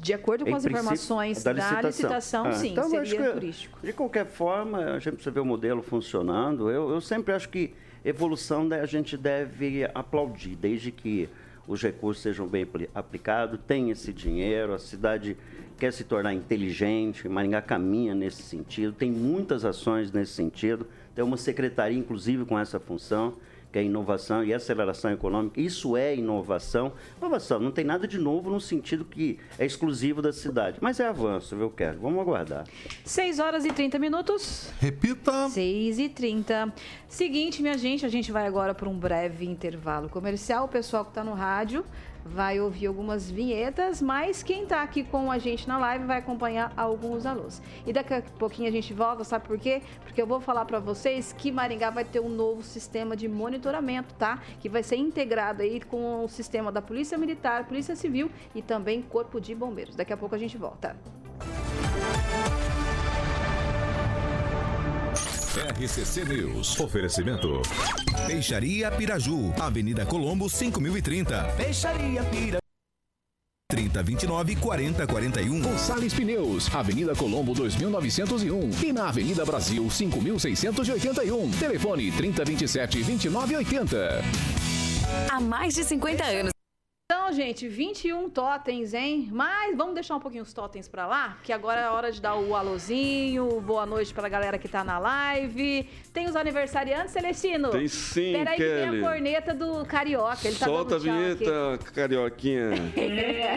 De 0.00 0.14
acordo 0.14 0.46
com 0.46 0.56
as 0.56 0.64
informações 0.64 1.42
da 1.42 1.52
licitação, 1.52 1.82
da 1.82 1.88
licitação 1.88 2.46
ah, 2.46 2.52
sim, 2.52 2.72
então, 2.72 2.88
seria 2.88 3.32
turístico. 3.32 3.78
De 3.82 3.92
qualquer 3.92 4.24
forma, 4.24 4.78
a 4.78 4.98
gente 4.98 5.14
precisa 5.14 5.30
ver 5.30 5.40
o 5.40 5.44
modelo 5.44 5.82
funcionando. 5.82 6.70
Eu, 6.70 6.90
eu 6.90 7.00
sempre 7.02 7.34
acho 7.34 7.50
que 7.50 7.74
evolução 8.04 8.64
né, 8.64 8.80
a 8.80 8.86
gente 8.86 9.16
deve 9.16 9.88
aplaudir, 9.94 10.56
desde 10.56 10.90
que 10.90 11.28
os 11.66 11.82
recursos 11.82 12.22
sejam 12.22 12.46
bem 12.46 12.66
aplicados, 12.94 13.58
tem 13.66 13.90
esse 13.90 14.12
dinheiro, 14.12 14.74
a 14.74 14.78
cidade 14.78 15.36
quer 15.78 15.92
se 15.92 16.04
tornar 16.04 16.34
inteligente, 16.34 17.28
Maringá 17.28 17.62
caminha 17.62 18.14
nesse 18.14 18.42
sentido, 18.42 18.92
tem 18.92 19.10
muitas 19.10 19.64
ações 19.64 20.12
nesse 20.12 20.32
sentido. 20.32 20.86
Tem 21.14 21.24
uma 21.24 21.36
secretaria, 21.36 21.96
inclusive, 21.98 22.44
com 22.44 22.58
essa 22.58 22.80
função, 22.80 23.34
que 23.74 23.78
é 23.80 23.82
inovação 23.82 24.44
e 24.44 24.54
aceleração 24.54 25.10
econômica. 25.10 25.60
Isso 25.60 25.96
é 25.96 26.14
inovação. 26.14 26.92
Inovação 27.18 27.58
não 27.58 27.72
tem 27.72 27.84
nada 27.84 28.06
de 28.06 28.18
novo 28.18 28.48
no 28.48 28.60
sentido 28.60 29.04
que 29.04 29.36
é 29.58 29.66
exclusivo 29.66 30.22
da 30.22 30.32
cidade, 30.32 30.78
mas 30.80 31.00
é 31.00 31.08
avanço, 31.08 31.56
viu, 31.56 31.68
Quero? 31.68 31.98
Vamos 31.98 32.20
aguardar. 32.20 32.68
6 33.04 33.40
horas 33.40 33.64
e 33.64 33.72
30 33.72 33.98
minutos. 33.98 34.70
Repita. 34.78 35.48
6 35.48 35.98
e 35.98 36.08
30. 36.08 36.72
Seguinte, 37.08 37.62
minha 37.62 37.76
gente, 37.76 38.06
a 38.06 38.08
gente 38.08 38.30
vai 38.30 38.46
agora 38.46 38.72
para 38.72 38.88
um 38.88 38.96
breve 38.96 39.44
intervalo 39.44 40.08
comercial. 40.08 40.66
O 40.66 40.68
pessoal 40.68 41.04
que 41.04 41.10
está 41.10 41.24
no 41.24 41.34
rádio 41.34 41.84
vai 42.24 42.60
ouvir 42.60 42.86
algumas 42.86 43.30
vinhetas, 43.30 44.00
mas 44.00 44.42
quem 44.42 44.62
está 44.62 44.82
aqui 44.82 45.04
com 45.04 45.30
a 45.30 45.38
gente 45.38 45.68
na 45.68 45.78
live 45.78 46.06
vai 46.06 46.18
acompanhar 46.18 46.72
alguns 46.76 47.26
alôs. 47.26 47.62
E 47.86 47.92
daqui 47.92 48.14
a 48.14 48.22
pouquinho 48.22 48.68
a 48.68 48.72
gente 48.72 48.94
volta, 48.94 49.24
sabe 49.24 49.46
por 49.46 49.58
quê? 49.58 49.82
Porque 50.02 50.20
eu 50.20 50.26
vou 50.26 50.40
falar 50.40 50.64
para 50.64 50.78
vocês 50.78 51.32
que 51.32 51.52
Maringá 51.52 51.90
vai 51.90 52.04
ter 52.04 52.20
um 52.20 52.28
novo 52.28 52.62
sistema 52.62 53.16
de 53.16 53.28
monitoramento, 53.28 54.14
tá? 54.14 54.42
Que 54.60 54.68
vai 54.68 54.82
ser 54.82 54.96
integrado 54.96 55.62
aí 55.62 55.80
com 55.80 56.24
o 56.24 56.28
sistema 56.28 56.72
da 56.72 56.80
Polícia 56.80 57.18
Militar, 57.18 57.66
Polícia 57.66 57.94
Civil 57.94 58.30
e 58.54 58.62
também 58.62 59.02
Corpo 59.02 59.40
de 59.40 59.54
Bombeiros. 59.54 59.94
Daqui 59.94 60.12
a 60.12 60.16
pouco 60.16 60.34
a 60.34 60.38
gente 60.38 60.56
volta. 60.56 60.96
Música 61.44 62.53
RCC 65.56 66.24
News. 66.24 66.80
Oferecimento. 66.80 67.62
Peixaria 68.26 68.90
Piraju, 68.90 69.54
Avenida 69.60 70.04
Colombo, 70.04 70.48
5030. 70.50 71.44
Peixaria 71.56 72.24
Piraju. 72.24 72.58
3029 73.70 74.56
4041. 74.56 75.60
Gonçalves 75.60 76.12
Pneus, 76.12 76.74
Avenida 76.74 77.14
Colombo 77.14 77.54
2901 77.54 78.70
e 78.84 78.92
na 78.92 79.08
Avenida 79.08 79.44
Brasil 79.44 79.88
5681. 79.88 81.50
Telefone 81.52 82.10
3027 82.10 83.04
2980. 83.04 84.22
Há 85.30 85.40
mais 85.40 85.74
de 85.74 85.84
50 85.84 86.24
anos. 86.24 86.54
Então, 87.24 87.32
gente, 87.32 87.66
21 87.66 88.28
totens, 88.28 88.92
hein? 88.92 89.30
Mas 89.32 89.74
vamos 89.74 89.94
deixar 89.94 90.14
um 90.14 90.20
pouquinho 90.20 90.42
os 90.42 90.52
totens 90.52 90.86
pra 90.86 91.06
lá, 91.06 91.38
que 91.42 91.54
agora 91.54 91.80
é 91.80 91.88
hora 91.88 92.12
de 92.12 92.20
dar 92.20 92.34
o 92.36 92.54
alôzinho, 92.54 93.62
boa 93.62 93.86
noite 93.86 94.12
pra 94.12 94.28
galera 94.28 94.58
que 94.58 94.68
tá 94.68 94.84
na 94.84 94.98
live. 94.98 95.88
Tem 96.12 96.28
os 96.28 96.36
aniversariantes, 96.36 97.14
Celestino? 97.14 97.70
Tem 97.70 97.88
sim, 97.88 98.34
Peraí 98.34 98.58
que 98.58 98.62
tem 98.62 99.00
a 99.00 99.08
corneta 99.08 99.54
do 99.54 99.86
Carioca. 99.86 100.46
Ele 100.46 100.54
tá 100.54 100.66
Solta 100.66 100.96
a 100.96 100.98
vinheta, 100.98 101.78
carioquinha. 101.94 102.72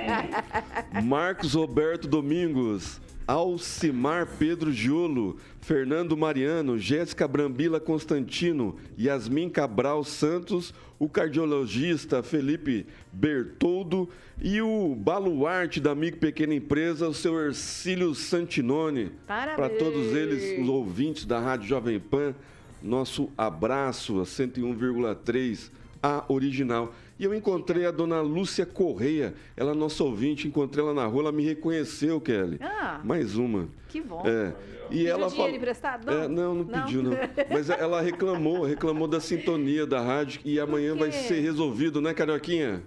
Marcos 1.03 1.53
Roberto 1.53 2.07
Domingos, 2.07 3.01
Alcimar 3.27 4.25
Pedro 4.39 4.71
Giolo, 4.71 5.35
Fernando 5.59 6.15
Mariano, 6.15 6.79
Jéssica 6.79 7.27
Brambila 7.27 7.77
Constantino, 7.77 8.77
Yasmin 8.97 9.49
Cabral 9.49 10.05
Santos, 10.05 10.73
o 10.97 11.09
cardiologista 11.09 12.23
Felipe 12.23 12.87
Bertoldo 13.11 14.09
e 14.41 14.61
o 14.61 14.95
baluarte 14.95 15.81
da 15.81 15.91
Amigo 15.91 16.17
Pequena 16.17 16.55
Empresa, 16.55 17.09
o 17.09 17.13
seu 17.13 17.37
Ercílio 17.37 18.15
Santinone. 18.15 19.11
Para 19.27 19.69
todos 19.69 20.15
eles, 20.15 20.61
os 20.61 20.69
ouvintes 20.69 21.25
da 21.25 21.37
Rádio 21.37 21.67
Jovem 21.67 21.99
Pan, 21.99 22.33
nosso 22.81 23.29
abraço 23.37 24.21
a 24.21 24.23
101,3, 24.23 25.69
a 26.01 26.23
original. 26.29 26.93
E 27.19 27.23
eu 27.23 27.33
encontrei 27.33 27.85
a 27.85 27.91
dona 27.91 28.21
Lúcia 28.21 28.65
Correia, 28.65 29.33
ela 29.55 29.71
é 29.71 29.75
nossa 29.75 30.03
ouvinte, 30.03 30.47
encontrei 30.47 30.83
ela 30.83 30.93
na 30.93 31.05
rua, 31.05 31.23
ela 31.23 31.31
me 31.31 31.43
reconheceu, 31.43 32.21
Kelly. 32.21 32.59
Ah. 32.61 33.01
Mais 33.03 33.35
uma. 33.35 33.67
Que 33.89 34.01
bom. 34.01 34.23
É. 34.25 34.53
E 34.89 34.97
Pediu 34.99 35.07
ela 35.09 35.27
dinheiro 35.29 35.55
emprestado? 35.55 36.05
Não? 36.05 36.13
É, 36.13 36.27
não, 36.27 36.53
não 36.55 36.63
Não. 36.63 36.81
pediu, 36.83 37.03
não. 37.03 37.11
Mas 37.51 37.69
ela 37.69 38.01
reclamou, 38.01 38.63
reclamou 38.63 39.07
da 39.07 39.19
sintonia 39.19 39.85
da 39.85 39.99
rádio 39.99 40.41
e 40.45 40.59
amanhã 40.59 40.95
vai 40.95 41.11
ser 41.11 41.39
resolvido, 41.41 41.99
né, 41.99 42.13
Carioquinha? 42.13 42.83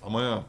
Amanhã. 0.00 0.44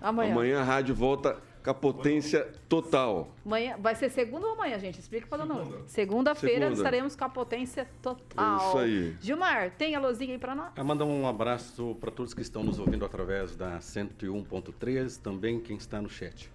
Amanhã. 0.00 0.32
Amanhã 0.32 0.60
a 0.60 0.64
rádio 0.64 0.94
volta 0.94 1.36
com 1.62 1.70
a 1.70 1.74
potência 1.74 2.48
total. 2.68 3.28
Amanhã. 3.44 3.76
Vai 3.78 3.94
ser 3.94 4.08
segunda 4.10 4.46
ou 4.46 4.52
amanhã, 4.52 4.78
gente? 4.78 4.98
Explica 4.98 5.36
dona 5.36 5.54
Lúcia. 5.54 5.78
Segunda-feira 5.86 6.66
Segunda. 6.66 6.76
estaremos 6.76 7.16
com 7.16 7.24
a 7.24 7.28
potência 7.28 7.88
total. 8.02 8.56
Isso 8.56 8.78
aí. 8.78 9.16
Gilmar, 9.20 9.72
tem 9.76 9.94
alôzinho 9.94 10.32
aí 10.32 10.38
pra 10.38 10.54
nós? 10.54 10.72
A 10.76 10.84
mandar 10.84 11.04
um 11.04 11.26
abraço 11.26 11.96
para 12.00 12.10
todos 12.10 12.34
que 12.34 12.42
estão 12.42 12.62
nos 12.62 12.78
ouvindo 12.78 13.04
através 13.04 13.56
da 13.56 13.78
101.3, 13.78 15.20
também 15.20 15.60
quem 15.60 15.76
está 15.76 16.00
no 16.00 16.08
chat. 16.08 16.50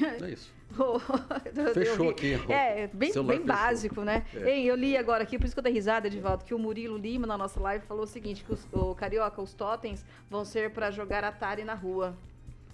É 0.00 0.30
isso. 0.30 0.52
Eu 1.54 1.74
Fechou 1.74 2.08
aqui. 2.08 2.32
É, 2.48 2.88
bem, 2.92 3.12
bem 3.26 3.42
básico, 3.42 4.00
né? 4.02 4.24
É. 4.34 4.52
Ei, 4.52 4.70
eu 4.70 4.74
li 4.74 4.96
agora 4.96 5.22
aqui, 5.22 5.38
por 5.38 5.44
isso 5.44 5.54
que 5.54 5.58
eu 5.58 5.62
dei 5.62 5.72
risada, 5.72 6.06
Edivaldo, 6.06 6.44
que 6.44 6.54
o 6.54 6.58
Murilo 6.58 6.96
Lima, 6.96 7.26
na 7.26 7.36
nossa 7.36 7.60
live, 7.60 7.84
falou 7.84 8.04
o 8.04 8.06
seguinte, 8.06 8.42
que 8.42 8.52
os, 8.52 8.66
o 8.72 8.94
Carioca, 8.94 9.42
os 9.42 9.52
totens 9.52 10.02
vão 10.30 10.46
ser 10.46 10.70
pra 10.70 10.90
jogar 10.90 11.24
Atari 11.24 11.62
na 11.62 11.74
rua. 11.74 12.16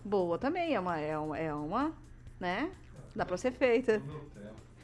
Boa 0.04 0.38
também, 0.38 0.74
é 0.74 0.80
uma, 0.80 0.98
é 0.98 1.18
uma, 1.18 1.38
é 1.38 1.52
uma 1.54 1.92
né? 2.40 2.70
Dá 3.14 3.24
pra 3.26 3.36
ser 3.36 3.52
feita. 3.52 4.00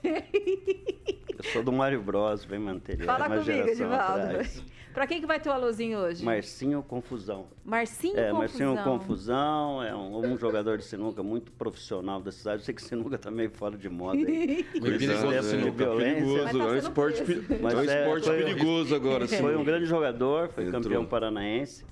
Eu 0.05 1.45
sou 1.53 1.63
do 1.63 1.73
Mário 1.73 2.01
Bros, 2.03 2.45
bem 2.45 2.59
manter. 2.59 3.03
Fala 3.05 3.27
uma 3.27 3.39
comigo, 3.39 3.69
Edivaldo. 3.69 4.39
pra 4.93 5.07
quem 5.07 5.21
que 5.21 5.27
vai 5.27 5.41
ter 5.41 5.49
o 5.49 5.53
alôzinho 5.53 5.99
hoje? 5.99 6.23
Marcinho 6.25 6.83
Confusão. 6.83 7.47
Marcinho 7.65 8.19
É, 8.19 8.31
Confusão. 8.31 8.39
Marcinho 8.75 8.85
Confusão 8.85 9.83
é 9.83 9.95
um, 9.95 10.33
um 10.33 10.39
jogador 10.39 10.77
de 10.79 10.85
sinuca 10.85 11.23
muito 11.23 11.51
profissional 11.53 12.21
da 12.21 12.31
cidade. 12.31 12.61
Eu 12.61 12.65
sei 12.65 12.75
que 12.75 12.83
sinuca 12.83 13.17
tá 13.19 13.31
meio 13.31 13.51
fora 13.51 13.77
de 13.79 13.89
moda 13.89 14.19
aí. 14.19 14.63
Perigoso, 14.73 15.09
tempo 15.31 15.31
né? 15.31 15.41
de 15.63 15.71
violência. 15.71 16.15
perigoso, 16.15 16.43
Mas 16.45 16.53
tá 16.53 16.59
é 16.59 16.67
um 16.73 16.77
esporte, 16.77 17.23
pe- 17.25 17.33
é 17.33 17.57
um 17.65 17.81
é, 17.81 18.01
esporte 18.03 18.31
perigoso 18.31 18.95
agora. 18.95 19.25
assim. 19.25 19.39
Foi 19.39 19.57
um 19.57 19.65
grande 19.65 19.87
jogador, 19.87 20.49
foi 20.51 20.65
Entrou. 20.67 20.83
campeão 20.83 21.07
paranaense. 21.07 21.85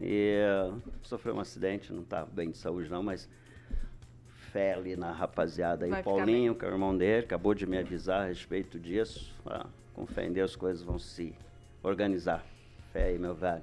E 0.00 0.38
sofreu 1.02 1.34
um 1.34 1.40
acidente, 1.40 1.92
não 1.92 2.02
tá 2.04 2.24
bem 2.24 2.50
de 2.50 2.58
saúde 2.58 2.90
não, 2.90 3.02
mas 3.02 3.28
fé 4.52 4.74
ali 4.74 4.96
na 4.96 5.12
rapaziada 5.12 5.84
aí. 5.84 5.90
Vai 5.90 6.02
Paulinho, 6.02 6.54
que 6.54 6.64
é 6.64 6.68
o 6.68 6.72
irmão 6.72 6.96
dele, 6.96 7.24
acabou 7.24 7.54
de 7.54 7.66
me 7.66 7.78
avisar 7.78 8.22
a 8.22 8.26
respeito 8.26 8.78
disso. 8.78 9.34
Ah, 9.46 9.66
com 9.94 10.06
fé 10.06 10.26
em 10.26 10.32
Deus, 10.32 10.50
as 10.52 10.56
coisas 10.56 10.82
vão 10.82 10.98
se 10.98 11.34
organizar. 11.82 12.44
Fé 12.92 13.04
aí, 13.04 13.18
meu 13.18 13.34
velho. 13.34 13.62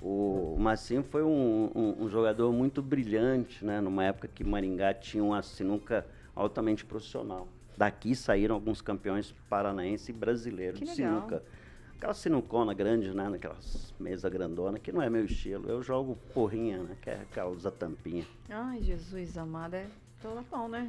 O, 0.00 0.54
o 0.56 0.60
Massinho 0.60 1.02
foi 1.02 1.22
um, 1.24 1.70
um- 1.74 2.04
um 2.04 2.08
jogador 2.08 2.52
muito 2.52 2.80
brilhante, 2.80 3.64
né? 3.64 3.80
Numa 3.80 4.04
época 4.04 4.28
que 4.28 4.44
Maringá 4.44 4.94
tinha 4.94 5.22
uma 5.24 5.42
sinuca 5.42 6.06
altamente 6.36 6.84
profissional. 6.84 7.48
Daqui 7.76 8.14
saíram 8.14 8.54
alguns 8.54 8.80
campeões 8.80 9.34
paranaense 9.48 10.10
e 10.10 10.14
brasileiros 10.14 10.78
de 10.78 10.86
sinuca. 10.94 11.42
Aquela 11.98 12.14
sinucona 12.14 12.72
grande, 12.72 13.12
né? 13.12 13.28
Naquelas 13.28 13.92
mesas 13.98 14.30
grandona, 14.30 14.78
que 14.78 14.92
não 14.92 15.02
é 15.02 15.10
meu 15.10 15.24
estilo. 15.24 15.68
Eu 15.68 15.82
jogo 15.82 16.16
porrinha, 16.32 16.78
né? 16.78 16.96
Que 17.02 17.10
é 17.10 17.14
aquela 17.14 17.50
usa 17.50 17.72
tampinha. 17.72 18.24
Ai, 18.48 18.80
Jesus 18.80 19.36
amado, 19.36 19.74
é 19.74 19.88
toda 20.22 20.40
bom, 20.48 20.68
né? 20.68 20.88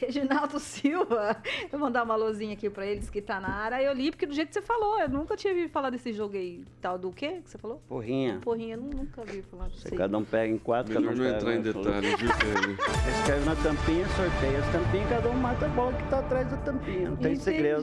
Reginaldo 0.00 0.58
Silva, 0.60 1.36
eu 1.64 1.68
vou 1.70 1.80
mandar 1.80 2.02
uma 2.04 2.14
alôzinha 2.14 2.54
aqui 2.54 2.70
pra 2.70 2.86
eles 2.86 3.10
que 3.10 3.20
tá 3.20 3.38
na 3.40 3.48
área. 3.48 3.82
Eu 3.82 3.92
li 3.92 4.10
porque 4.10 4.26
do 4.26 4.32
jeito 4.34 4.48
que 4.48 4.54
você 4.54 4.62
falou, 4.62 4.98
eu 4.98 5.08
nunca 5.08 5.36
tinha 5.36 5.52
ouvido 5.52 5.70
falar 5.70 5.90
desse 5.90 6.12
jogo 6.12 6.36
aí, 6.36 6.64
tal 6.80 6.98
do 6.98 7.10
quê 7.12 7.40
que 7.44 7.50
você 7.50 7.58
falou? 7.58 7.80
Porrinha. 7.88 8.38
Porrinha, 8.42 8.74
eu 8.76 8.80
nu- 8.80 8.90
nunca 8.90 9.22
vi 9.24 9.42
falar 9.42 9.68
disso 9.68 9.88
Você 9.88 9.94
cada 9.96 10.16
um 10.16 10.24
pega 10.24 10.52
em 10.52 10.58
quatro, 10.58 10.92
Melhor 10.94 11.10
cada 11.14 11.20
um 11.22 11.24
não 11.30 11.36
entrar 11.36 11.54
em 11.54 11.60
detalhes, 11.62 12.18
viu? 12.18 12.30
Escreve 13.20 13.44
na 13.44 13.56
tampinha, 13.56 14.06
sorteia 14.08 14.58
as 14.58 14.72
tampinhas, 14.72 15.08
cada 15.08 15.28
um 15.30 15.34
mata 15.34 15.66
a 15.66 15.68
bola 15.68 15.92
que 15.92 16.08
tá 16.08 16.18
atrás 16.20 16.48
da 16.50 16.56
tampinha. 16.58 17.10
Não 17.10 17.16
tem 17.16 17.32
Entendi, 17.32 17.42
segredo. 17.42 17.82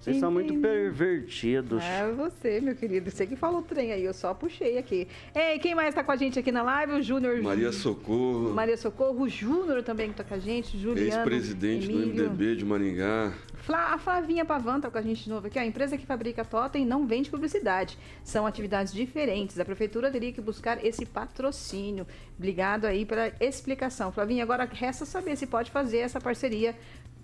Vocês 0.00 0.16
são 0.18 0.30
muito 0.30 0.52
entendi. 0.52 0.66
pervertidos. 0.66 1.82
É 1.82 2.10
você, 2.12 2.60
meu 2.60 2.74
querido. 2.74 3.10
Você 3.10 3.26
que 3.26 3.36
falou 3.36 3.60
o 3.60 3.62
trem 3.62 3.92
aí, 3.92 4.04
eu 4.04 4.12
só 4.14 4.34
puxei 4.34 4.78
aqui. 4.78 5.06
Ei, 5.34 5.58
quem 5.58 5.74
mais 5.74 5.94
tá 5.94 6.02
com 6.02 6.12
a 6.12 6.16
gente 6.16 6.38
aqui 6.38 6.50
na 6.50 6.62
live? 6.62 6.92
O 6.94 7.02
Júnior. 7.02 7.40
Maria 7.42 7.72
Socorro, 7.72 8.52
Maria 8.54 8.76
Socorro, 8.76 9.22
o 9.24 9.28
Júnior 9.28 9.82
também 9.82 10.10
que 10.10 10.16
tá 10.16 10.24
com 10.24 10.34
a 10.34 10.38
gente, 10.38 10.76
Juliano. 10.78 11.00
ex-presidente 11.08 11.51
do 11.54 11.66
Emílio. 11.66 12.28
MDB 12.28 12.56
de 12.56 12.64
Maringá. 12.64 13.32
Flá- 13.58 13.92
a 13.94 13.98
Flavinha 13.98 14.44
Pavan 14.44 14.80
tá 14.80 14.90
com 14.90 14.98
a 14.98 15.02
gente 15.02 15.24
de 15.24 15.30
novo 15.30 15.46
aqui. 15.46 15.58
ó. 15.58 15.62
A 15.62 15.66
empresa 15.66 15.96
que 15.96 16.04
fabrica 16.04 16.44
totem 16.44 16.84
não 16.84 17.06
vende 17.06 17.30
publicidade. 17.30 17.96
São 18.24 18.44
atividades 18.46 18.92
diferentes. 18.92 19.58
A 19.60 19.64
prefeitura 19.64 20.10
teria 20.10 20.32
que 20.32 20.40
buscar 20.40 20.84
esse 20.84 21.06
patrocínio. 21.06 22.06
Obrigado 22.36 22.86
aí 22.86 23.04
pela 23.06 23.32
explicação. 23.40 24.10
Flavinha, 24.10 24.42
agora 24.42 24.68
resta 24.72 25.04
saber 25.04 25.36
se 25.36 25.46
pode 25.46 25.70
fazer 25.70 25.98
essa 25.98 26.20
parceria 26.20 26.74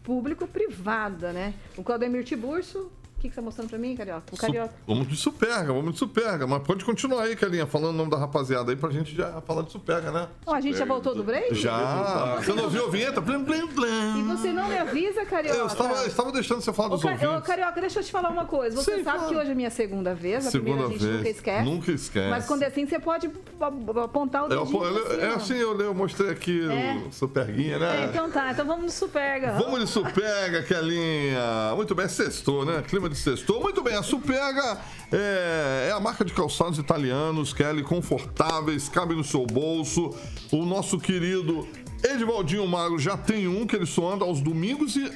público-privada, 0.04 1.32
né? 1.32 1.54
O 1.76 1.82
Claudemir 1.82 2.24
Tiburcio, 2.24 2.90
o 3.18 3.20
que, 3.20 3.28
que 3.28 3.34
você 3.34 3.40
tá 3.40 3.44
mostrando 3.44 3.68
pra 3.68 3.78
mim, 3.78 3.96
Carioca? 3.96 4.22
O 4.32 4.36
Carioca. 4.36 4.68
Su- 4.68 4.74
Vamos 4.86 5.08
de 5.08 5.16
Superga, 5.16 5.72
vamos 5.72 5.92
de 5.92 5.98
Superga. 5.98 6.46
Mas 6.46 6.62
pode 6.62 6.84
continuar 6.84 7.24
aí, 7.24 7.34
Kelinha, 7.34 7.66
falando 7.66 7.90
o 7.90 7.98
nome 7.98 8.10
da 8.10 8.16
rapaziada 8.16 8.70
aí 8.70 8.76
pra 8.76 8.90
gente 8.90 9.14
já 9.14 9.40
falar 9.40 9.62
de 9.62 9.72
Superga, 9.72 10.12
né? 10.12 10.28
Ó, 10.46 10.54
a 10.54 10.60
gente 10.60 10.78
já 10.78 10.84
voltou 10.84 11.14
do 11.16 11.24
break? 11.24 11.52
Já. 11.56 12.36
Você 12.36 12.52
não 12.52 12.64
ouviu 12.64 12.86
a 12.86 12.90
vinheta? 12.90 13.20
Blim, 13.20 13.42
blim, 13.42 13.66
blim. 13.66 14.20
E 14.20 14.22
você 14.22 14.52
não 14.52 14.68
me 14.68 14.78
avisa, 14.78 15.24
Carioca? 15.26 15.58
Eu 15.58 15.66
estava, 15.66 15.94
eu 15.94 16.06
estava 16.06 16.30
deixando 16.32 16.60
você 16.60 16.72
falar 16.72 16.88
Ô, 16.88 16.96
dos 16.96 17.04
ô, 17.04 17.08
ouvintes. 17.08 17.44
Carioca, 17.46 17.80
deixa 17.80 17.98
eu 17.98 18.04
te 18.04 18.12
falar 18.12 18.28
uma 18.30 18.44
coisa. 18.44 18.76
Você 18.76 18.98
Sim, 18.98 19.02
sabe 19.04 19.18
fala. 19.18 19.28
que 19.30 19.36
hoje 19.36 19.50
é 19.50 19.54
minha 19.54 19.70
segunda 19.70 20.14
vez, 20.14 20.46
a 20.46 20.50
Segunda 20.52 20.70
primeira 20.84 20.88
a 20.88 20.92
gente 20.92 21.04
vez. 21.04 21.16
nunca 21.18 21.28
esquece. 21.30 21.64
Nunca 21.64 21.90
esquece. 21.92 22.30
Mas 22.30 22.46
quando 22.46 22.62
é 22.62 22.66
assim, 22.66 22.86
você 22.86 22.98
pode 23.00 23.26
ap- 23.26 23.98
apontar 24.04 24.44
o 24.44 24.48
dedinho. 24.48 24.70
pô, 24.70 24.84
eu- 24.86 25.20
é 25.20 25.34
assim, 25.34 25.56
eu, 25.56 25.76
eu 25.80 25.92
mostrei 25.92 26.30
aqui 26.30 26.60
É. 26.70 27.02
o 27.08 27.12
Superguinha, 27.12 27.78
né? 27.80 28.02
É, 28.02 28.04
então 28.06 28.30
tá, 28.30 28.52
então 28.52 28.64
vamos 28.64 28.84
no 28.84 28.90
Superga. 28.90 29.52
Vamos 29.58 29.80
de 29.80 29.86
Superga, 29.88 30.62
Kelinha. 30.62 31.74
Muito 31.74 31.94
bem, 31.96 32.06
sextou, 32.08 32.64
né? 32.64 32.82
Clima 32.86 33.07
de 33.08 33.16
sextou. 33.16 33.60
Muito 33.60 33.82
bem, 33.82 33.94
a 33.94 34.02
Superga 34.02 34.78
é, 35.12 35.88
é 35.90 35.92
a 35.92 36.00
marca 36.00 36.24
de 36.24 36.32
calçados 36.32 36.78
italianos, 36.78 37.52
Kelly, 37.52 37.82
confortáveis, 37.82 38.88
cabe 38.88 39.14
no 39.14 39.24
seu 39.24 39.46
bolso. 39.46 40.14
O 40.52 40.64
nosso 40.64 40.98
querido 40.98 41.66
Edivaldinho 42.04 42.66
Magro 42.66 42.98
já 42.98 43.16
tem 43.16 43.48
um 43.48 43.66
que 43.66 43.74
ele 43.76 43.86
só 43.86 44.12
anda 44.12 44.24
aos 44.24 44.40
domingos 44.40 44.96
e 44.96 45.10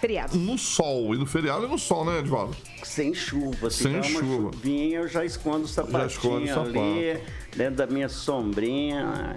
Feriado. 0.00 0.36
no 0.36 0.58
sol. 0.58 1.14
E 1.14 1.18
no 1.18 1.24
feriado 1.26 1.64
e 1.64 1.68
no 1.68 1.78
sol, 1.78 2.04
né, 2.04 2.18
Edivaldo? 2.18 2.54
Sem 2.82 3.14
chuva. 3.14 3.70
Se 3.70 3.84
Sem 3.84 4.02
chuva. 4.02 4.52
chuvinha, 4.52 4.98
eu 4.98 5.08
já 5.08 5.24
escondo 5.24 5.64
o 5.64 5.68
sapatinho 5.68 6.06
esconde 6.06 6.52
o 6.52 6.60
ali, 6.60 7.20
dentro 7.56 7.76
da 7.76 7.86
minha 7.86 8.08
sombrinha. 8.08 9.36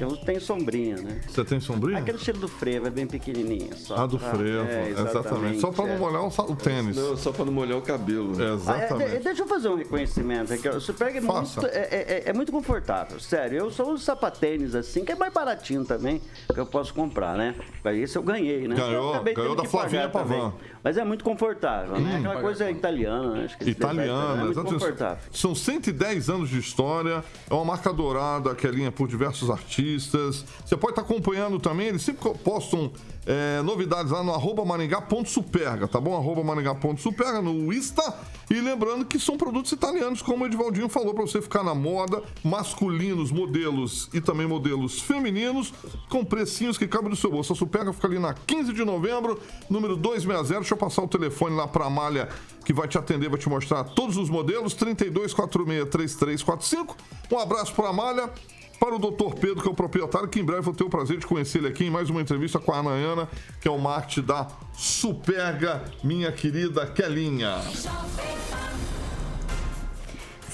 Eu 0.00 0.08
não- 0.10 0.16
tenho 0.16 0.40
sombrinha, 0.40 0.96
né? 0.96 1.20
Você 1.28 1.44
tem 1.44 1.60
sombrinha? 1.60 1.98
Aquele 1.98 2.18
estilo 2.18 2.38
do 2.40 2.48
frevo, 2.48 2.86
é 2.86 2.90
bem 2.90 3.06
pequenininha. 3.06 3.74
Só 3.76 3.96
Ah, 3.96 4.06
do 4.06 4.18
pra- 4.18 4.30
frevo, 4.34 4.66
é, 4.68 4.90
exatamente. 4.90 5.60
Só 5.60 5.70
pra 5.70 5.86
não 5.86 5.94
é. 5.94 5.98
molhar 5.98 6.22
o, 6.22 6.28
o 6.52 6.56
tênis. 6.56 6.96
Não, 6.96 7.16
só 7.16 7.32
para 7.32 7.44
não 7.44 7.52
molhar 7.52 7.78
o 7.78 7.82
cabelo. 7.82 8.32
Ah, 8.38 8.42
é, 8.42 8.54
Exatamente. 8.54 9.18
deixa 9.24 9.42
eu 9.42 9.46
fazer 9.46 9.68
um 9.68 9.76
reconhecimento 9.76 10.52
aqui. 10.52 10.68
O 10.68 10.80
Superga 10.80 11.18
é 11.18 11.22
Faça. 11.22 11.60
muito, 11.60 11.74
é, 11.74 11.88
é- 11.90 12.22
é 12.26 12.32
muito 12.32 12.52
confortável, 12.52 13.18
sério. 13.20 13.58
Eu 13.58 13.70
só 13.70 13.84
uso 13.90 14.02
sapatênis 14.04 14.74
assim, 14.74 15.04
que 15.04 15.12
é 15.12 15.14
mais 15.16 15.32
baratinho 15.32 15.84
também, 15.84 16.20
que 16.52 16.58
eu 16.60 16.66
posso 16.66 16.92
comprar, 16.92 17.36
né? 17.36 17.54
Mas 17.82 17.96
esse 17.98 18.16
eu 18.16 18.22
ganhei, 18.22 18.66
né? 18.68 18.74
Ganhou, 18.76 18.92
Eu 19.06 19.10
acabei 19.14 19.34
ganhou 19.34 19.54
da 19.54 19.64
Flavinha. 19.64 20.08
Pavan. 20.08 20.52
Mas 20.82 20.96
é 20.96 21.04
muito 21.04 21.24
confortável, 21.24 21.98
né? 21.98 22.16
Aquela 22.18 22.40
coisa 22.40 22.70
italiana, 22.70 23.32
né? 23.34 23.44
Acho 23.46 23.58
que 23.58 23.70
Italiana, 23.70 24.32
é 24.34 24.36
muito 24.36 24.50
exatamente. 24.52 24.72
confortável. 24.80 25.18
São 25.32 25.54
110 25.54 26.28
anos 26.30 26.48
de 26.48 26.58
história, 26.58 27.24
é 27.48 27.54
uma 27.54 27.64
marca 27.64 27.92
dourada 27.92 28.54
que 28.54 28.66
é 28.66 28.70
linha 28.70 28.90
por 28.90 29.08
diversos 29.08 29.50
artistas. 29.50 30.44
Você 30.64 30.76
pode 30.76 30.92
estar 30.92 31.02
acompanhando 31.02 31.58
também, 31.58 31.88
eles 31.88 32.02
sempre 32.02 32.32
postam 32.38 32.92
é, 33.24 33.62
novidades 33.62 34.12
lá 34.12 34.22
no 34.22 34.32
arroba 34.32 34.64
maringá.superga, 34.64 35.88
tá 35.88 36.00
bom? 36.00 36.16
Arroba 36.16 36.42
maringá.superga 36.42 37.40
no 37.40 37.72
Insta. 37.72 38.14
E 38.48 38.60
lembrando 38.60 39.04
que 39.04 39.18
são 39.18 39.36
produtos 39.36 39.72
italianos, 39.72 40.22
como 40.22 40.44
o 40.44 40.46
Edivaldinho 40.46 40.88
falou, 40.88 41.12
para 41.12 41.26
você 41.26 41.42
ficar 41.42 41.64
na 41.64 41.74
moda, 41.74 42.22
masculinos, 42.44 43.32
modelos 43.32 44.08
e 44.14 44.20
também 44.20 44.46
modelos 44.46 45.00
femininos, 45.00 45.74
com 46.08 46.24
precinhos 46.24 46.78
que 46.78 46.86
cabem 46.86 47.10
no 47.10 47.16
seu 47.16 47.28
bolso. 47.30 47.52
A 47.52 47.56
Superga 47.56 47.92
fica 47.92 48.06
ali 48.06 48.20
na 48.20 48.34
15 48.34 48.72
de 48.72 48.84
novembro, 48.84 49.40
número 49.68 49.96
260. 49.96 50.60
Deixa 50.60 50.74
eu 50.74 50.78
passar 50.78 51.02
o 51.02 51.08
telefone 51.08 51.56
lá 51.56 51.66
para 51.66 51.86
a 51.86 51.90
Malha, 51.90 52.28
que 52.64 52.72
vai 52.72 52.86
te 52.86 52.96
atender, 52.96 53.28
vai 53.28 53.38
te 53.38 53.48
mostrar 53.48 53.82
todos 53.82 54.16
os 54.16 54.30
modelos, 54.30 54.76
3246-3345. 54.76 56.94
Um 57.32 57.38
abraço 57.38 57.74
para 57.74 57.88
a 57.88 57.92
Malha. 57.92 58.30
Para 58.78 58.94
o 58.94 58.98
Dr. 58.98 59.34
Pedro, 59.40 59.62
que 59.62 59.68
é 59.68 59.70
o 59.70 59.74
proprietário, 59.74 60.28
que 60.28 60.38
em 60.40 60.44
breve 60.44 60.60
vou 60.62 60.74
ter 60.74 60.84
o 60.84 60.90
prazer 60.90 61.18
de 61.18 61.26
conhecer 61.26 61.58
ele 61.58 61.68
aqui 61.68 61.84
em 61.84 61.90
mais 61.90 62.10
uma 62.10 62.20
entrevista 62.20 62.58
com 62.58 62.72
a 62.72 62.78
Anayana, 62.78 63.28
que 63.60 63.66
é 63.66 63.70
o 63.70 63.78
marketing 63.78 64.22
da 64.26 64.48
Superga, 64.74 65.84
minha 66.04 66.30
querida 66.30 66.86
Kelinha. 66.86 67.56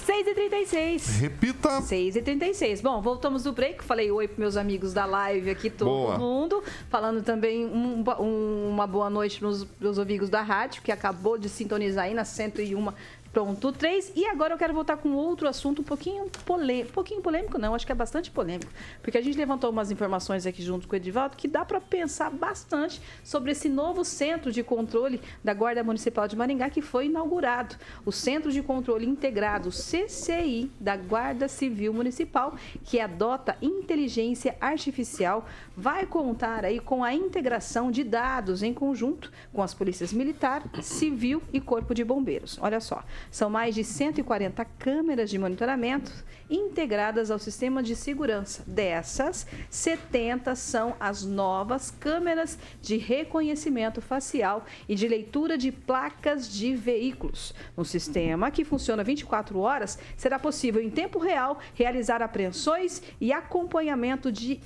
6h36. 0.07 1.19
Repita. 1.21 1.81
6h36. 1.81 2.81
Bom, 2.81 3.01
voltamos 3.01 3.45
do 3.45 3.53
break. 3.53 3.83
Falei 3.85 4.11
oi 4.11 4.27
para 4.29 4.39
meus 4.41 4.57
amigos 4.57 4.93
da 4.93 5.05
live 5.05 5.51
aqui, 5.51 5.71
todo 5.71 5.89
Boa. 5.89 6.19
mundo. 6.19 6.63
Falando 6.91 7.23
também 7.23 7.65
um- 7.67 8.05
um- 8.21 8.69
uma 8.71 8.87
boa 8.87 9.09
noite 9.09 9.43
nos 9.43 9.67
meus 9.81 9.99
amigos 9.99 10.29
da 10.29 10.43
rádio, 10.43 10.83
que 10.83 10.91
acabou 10.93 11.39
de 11.39 11.49
sintonizar 11.49 12.05
aí 12.05 12.15
na 12.15 12.25
101. 12.25 12.93
Pronto, 13.33 13.73
3. 13.73 14.13
E 14.15 14.27
agora 14.27 14.53
eu 14.53 14.59
quero 14.59 14.75
voltar 14.75 14.99
com 14.99 15.13
outro 15.13 15.49
assunto 15.49 15.81
um 15.81 15.85
pouquinho 15.85 16.29
polêmico. 16.45 16.93
Pouquinho 16.93 17.23
polêmico, 17.23 17.59
não, 17.59 17.75
acho 17.75 17.87
que 17.87 17.93
é 17.93 17.95
bastante 17.95 18.31
polêmico. 18.31 18.71
Porque 19.01 19.17
a 19.17 19.23
gente 19.23 19.39
levantou 19.39 19.71
umas 19.71 19.91
informações 19.91 20.47
aqui 20.47 20.63
junto 20.63 20.87
com 20.87 20.93
o 20.93 20.97
Edivaldo 20.97 21.35
que 21.35 21.49
dá 21.49 21.65
para 21.65 21.81
pensar 21.81 22.29
bastante 22.29 23.01
sobre 23.25 23.53
esse 23.53 23.71
novo 23.71 24.05
centro 24.05 24.53
de 24.53 24.63
controle 24.63 25.19
da 25.43 25.55
Guarda 25.55 25.83
Municipal 25.83 26.29
de 26.29 26.37
Maringá 26.37 26.69
que 26.69 26.83
foi 26.83 27.07
inaugurado. 27.07 27.75
O 28.05 28.13
Centro 28.13 28.53
de 28.53 28.63
Controle 28.63 29.07
Integrado, 29.07 29.71
CCI, 29.71 30.71
da 30.79 30.95
Guarda 30.95 31.49
Civil 31.49 31.95
Municipal, 31.95 32.55
que 32.85 33.01
adota 33.01 33.57
inteligência 33.63 34.57
artificial, 34.61 35.47
vai 35.75 36.05
contar 36.05 36.67
aí 36.67 36.79
com 36.79 37.03
a 37.03 37.15
integração 37.15 37.91
de 37.91 38.05
dados 38.05 38.63
em 38.63 38.75
conjunto 38.75 39.33
com 39.55 39.63
as 39.63 39.73
polícias 39.73 40.13
militar, 40.13 40.63
civil 40.83 41.43
e 41.51 41.61
corpo 41.61 41.95
de 41.95 42.05
bombeiros. 42.05 42.59
Olha 42.61 42.79
só, 42.79 43.03
são 43.31 43.49
mais 43.49 43.75
de 43.75 43.85
140 43.85 44.65
câmeras 44.79 45.31
de 45.31 45.39
monitoramento 45.39 46.13
integradas 46.51 47.31
ao 47.31 47.39
sistema 47.39 47.83
de 47.83 47.97
segurança. 47.97 48.63
Dessas, 48.67 49.47
70 49.71 50.55
são 50.55 50.95
as 51.01 51.25
novas 51.25 51.91
câmeras 51.91 52.59
de 52.81 52.97
reconhecimento 52.97 54.01
facial 54.01 54.67
e 54.89 54.95
de 54.95 55.09
leitura 55.09 55.57
de 55.57 55.73
placas 55.73 56.53
de 56.53 56.75
veículos. 56.75 57.55
No 57.77 57.85
sistema, 57.85 58.51
que 58.51 58.65
funciona 58.65 59.03
24 59.03 59.59
horas, 59.59 59.99
será 60.17 60.39
possível, 60.39 60.83
em 60.83 60.91
tempo 60.91 61.19
real, 61.19 61.59
realizar 61.75 62.23
apreensões 62.23 63.03
e 63.21 63.33
acompanhamento 63.33 64.31
de 64.31 64.61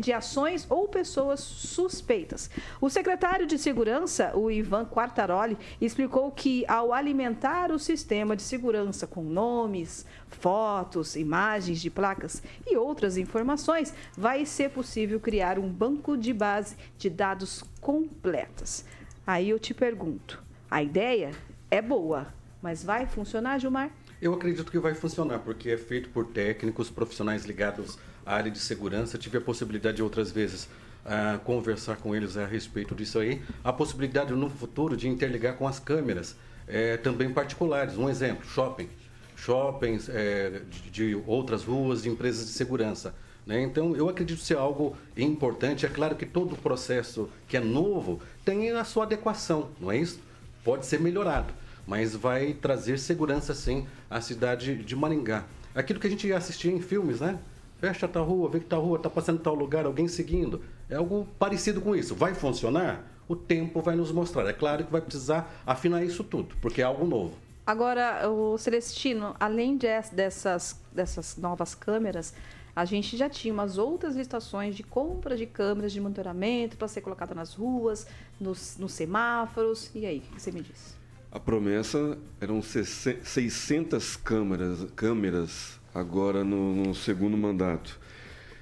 de 0.00 0.12
ações 0.12 0.66
ou 0.68 0.88
pessoas 0.88 1.40
suspeitas. 1.40 2.50
O 2.80 2.90
secretário 2.90 3.46
de 3.46 3.58
Segurança, 3.58 4.36
o 4.36 4.50
Ivan 4.50 4.84
Quartaroli, 4.84 5.56
explicou 5.80 6.30
que 6.30 6.64
ao 6.66 6.92
alimentar 6.92 7.70
o 7.70 7.78
sistema 7.78 8.34
de 8.34 8.42
segurança 8.42 9.06
com 9.06 9.22
nomes, 9.22 10.04
fotos, 10.28 11.14
imagens 11.16 11.80
de 11.80 11.90
placas 11.90 12.42
e 12.66 12.76
outras 12.76 13.16
informações, 13.16 13.94
vai 14.16 14.44
ser 14.44 14.70
possível 14.70 15.20
criar 15.20 15.58
um 15.58 15.68
banco 15.68 16.16
de 16.16 16.32
base 16.32 16.76
de 16.98 17.08
dados 17.08 17.62
completas. 17.80 18.84
Aí 19.26 19.50
eu 19.50 19.58
te 19.58 19.72
pergunto, 19.72 20.42
a 20.70 20.82
ideia 20.82 21.30
é 21.70 21.80
boa, 21.80 22.26
mas 22.60 22.82
vai 22.82 23.06
funcionar, 23.06 23.58
Gilmar? 23.58 23.90
Eu 24.20 24.34
acredito 24.34 24.70
que 24.70 24.78
vai 24.78 24.94
funcionar, 24.94 25.40
porque 25.40 25.70
é 25.70 25.76
feito 25.76 26.08
por 26.10 26.26
técnicos, 26.26 26.90
profissionais 26.90 27.44
ligados 27.44 27.98
à 28.24 28.34
área 28.34 28.50
de 28.50 28.58
segurança. 28.58 29.18
Tive 29.18 29.38
a 29.38 29.40
possibilidade 29.40 29.96
de 29.96 30.02
outras 30.02 30.30
vezes 30.30 30.68
ah, 31.04 31.40
conversar 31.44 31.96
com 31.96 32.14
eles 32.14 32.36
a 32.36 32.46
respeito 32.46 32.94
disso 32.94 33.18
aí. 33.18 33.42
A 33.62 33.72
possibilidade 33.72 34.32
no 34.32 34.48
futuro 34.48 34.96
de 34.96 35.08
interligar 35.08 35.56
com 35.56 35.66
as 35.66 35.78
câmeras, 35.78 36.36
eh, 36.66 36.96
também 36.96 37.32
particulares. 37.32 37.96
Um 37.96 38.08
exemplo, 38.08 38.44
shopping. 38.46 38.88
Shoppings 39.36 40.08
eh, 40.08 40.62
de, 40.70 40.90
de 40.90 41.22
outras 41.26 41.64
ruas, 41.64 42.02
de 42.02 42.08
empresas 42.08 42.46
de 42.46 42.52
segurança. 42.52 43.14
né? 43.46 43.60
Então, 43.62 43.96
eu 43.96 44.08
acredito 44.08 44.40
ser 44.40 44.56
algo 44.56 44.96
importante. 45.16 45.84
É 45.84 45.88
claro 45.88 46.16
que 46.16 46.26
todo 46.26 46.56
processo 46.56 47.28
que 47.48 47.56
é 47.56 47.60
novo 47.60 48.20
tem 48.44 48.70
a 48.70 48.84
sua 48.84 49.04
adequação, 49.04 49.70
não 49.80 49.90
é 49.90 49.98
isso? 49.98 50.20
Pode 50.64 50.86
ser 50.86 51.00
melhorado 51.00 51.52
mas 51.86 52.14
vai 52.14 52.54
trazer 52.54 52.98
segurança 52.98 53.54
sim 53.54 53.86
à 54.08 54.20
cidade 54.20 54.76
de 54.76 54.96
Maringá. 54.96 55.44
Aquilo 55.74 55.98
que 55.98 56.06
a 56.06 56.10
gente 56.10 56.30
assistia 56.32 56.70
em 56.70 56.80
filmes, 56.80 57.20
né? 57.20 57.38
Fecha 57.82 58.06
tal 58.06 58.24
rua, 58.24 58.48
vê 58.48 58.60
que 58.60 58.66
tal 58.66 58.80
rua 58.80 58.96
está 58.96 59.10
passando 59.10 59.40
em 59.40 59.42
tal 59.42 59.56
lugar, 59.56 59.86
alguém 59.86 60.06
seguindo. 60.06 60.62
É 60.88 60.94
algo 60.94 61.26
parecido 61.36 61.80
com 61.80 61.96
isso. 61.96 62.14
Vai 62.14 62.32
funcionar? 62.32 63.04
O 63.26 63.34
tempo 63.34 63.82
vai 63.82 63.96
nos 63.96 64.12
mostrar. 64.12 64.46
É 64.48 64.52
claro 64.52 64.84
que 64.84 64.92
vai 64.92 65.00
precisar 65.00 65.52
afinar 65.66 66.04
isso 66.04 66.22
tudo, 66.22 66.54
porque 66.60 66.80
é 66.80 66.84
algo 66.84 67.04
novo. 67.04 67.36
Agora, 67.66 68.30
o 68.30 68.56
Celestino, 68.56 69.34
além 69.40 69.76
des- 69.76 70.10
dessas, 70.10 70.80
dessas 70.92 71.36
novas 71.36 71.74
câmeras, 71.74 72.32
a 72.76 72.84
gente 72.84 73.16
já 73.16 73.28
tinha 73.28 73.52
umas 73.52 73.78
outras 73.78 74.14
licitações 74.14 74.76
de 74.76 74.84
compra 74.84 75.36
de 75.36 75.44
câmeras 75.46 75.92
de 75.92 76.00
monitoramento 76.00 76.76
para 76.76 76.86
ser 76.86 77.00
colocada 77.00 77.34
nas 77.34 77.52
ruas, 77.54 78.06
nos, 78.40 78.76
nos 78.78 78.92
semáforos. 78.92 79.90
E 79.92 80.06
aí, 80.06 80.18
o 80.18 80.34
que 80.36 80.40
você 80.40 80.52
me 80.52 80.62
diz? 80.62 80.96
A 81.32 81.40
promessa 81.40 82.16
eram 82.40 82.62
600 82.62 84.14
câmeras, 84.18 84.86
câmeras 84.94 85.80
agora 85.94 86.42
no, 86.44 86.74
no 86.74 86.94
segundo 86.94 87.36
mandato. 87.36 87.98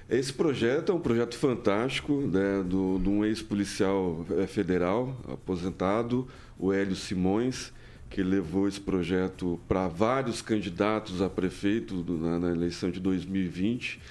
Esse 0.09 0.33
projeto 0.33 0.91
é 0.91 0.95
um 0.95 0.99
projeto 0.99 1.37
fantástico 1.37 2.13
né, 2.27 2.61
do, 2.65 2.99
de 2.99 3.07
um 3.07 3.23
ex-policial 3.23 4.25
eh, 4.37 4.45
federal 4.45 5.17
aposentado, 5.31 6.27
o 6.59 6.73
Hélio 6.73 6.95
Simões, 6.97 7.71
que 8.09 8.21
levou 8.21 8.67
esse 8.67 8.79
projeto 8.81 9.57
para 9.69 9.87
vários 9.87 10.41
candidatos 10.41 11.21
a 11.21 11.29
prefeito 11.29 12.01
do- 12.01 12.17
na, 12.17 12.39
na 12.39 12.51
eleição 12.51 12.91
de 12.91 12.99
2020. 12.99 14.01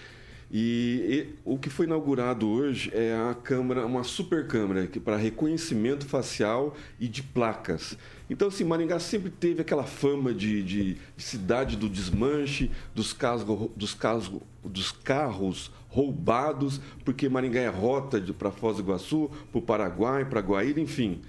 E, 0.50 1.28
e 1.28 1.34
o 1.44 1.58
que 1.58 1.68
foi 1.68 1.84
inaugurado 1.84 2.48
hoje 2.48 2.90
é 2.94 3.12
a 3.14 3.34
câmera, 3.34 3.84
uma 3.84 4.02
super 4.02 4.46
câmera 4.46 4.86
que 4.86 4.98
para 4.98 5.16
reconhecimento 5.16 6.06
facial 6.06 6.74
e 6.98 7.06
de 7.08 7.22
placas. 7.22 7.96
Então, 8.31 8.47
assim, 8.49 8.62
Maringá 8.62 9.01
sempre 9.01 9.28
teve 9.28 9.61
aquela 9.61 9.83
fama 9.83 10.33
de, 10.33 10.62
de- 10.62 10.95
de 11.16 11.22
cidade 11.22 11.76
do 11.76 11.89
desmanche, 11.89 12.70
dos, 12.95 13.12
carros, 13.12 13.45
dos, 13.76 13.93
carros, 13.93 14.31
dos 14.64 14.93
carros 14.93 15.70
roubados, 15.89 16.81
porque 17.05 17.28
Maringá 17.28 17.61
é 17.61 17.68
rota 17.68 18.20
para 18.39 18.53
Foz 18.53 18.76
do 18.76 18.83
Iguaçu, 18.85 19.28
para 19.51 19.59
o 19.59 19.62
Paraguai, 19.62 20.24
para 20.24 20.41
Guaíra, 20.41 20.81
enfim. 20.81 21.20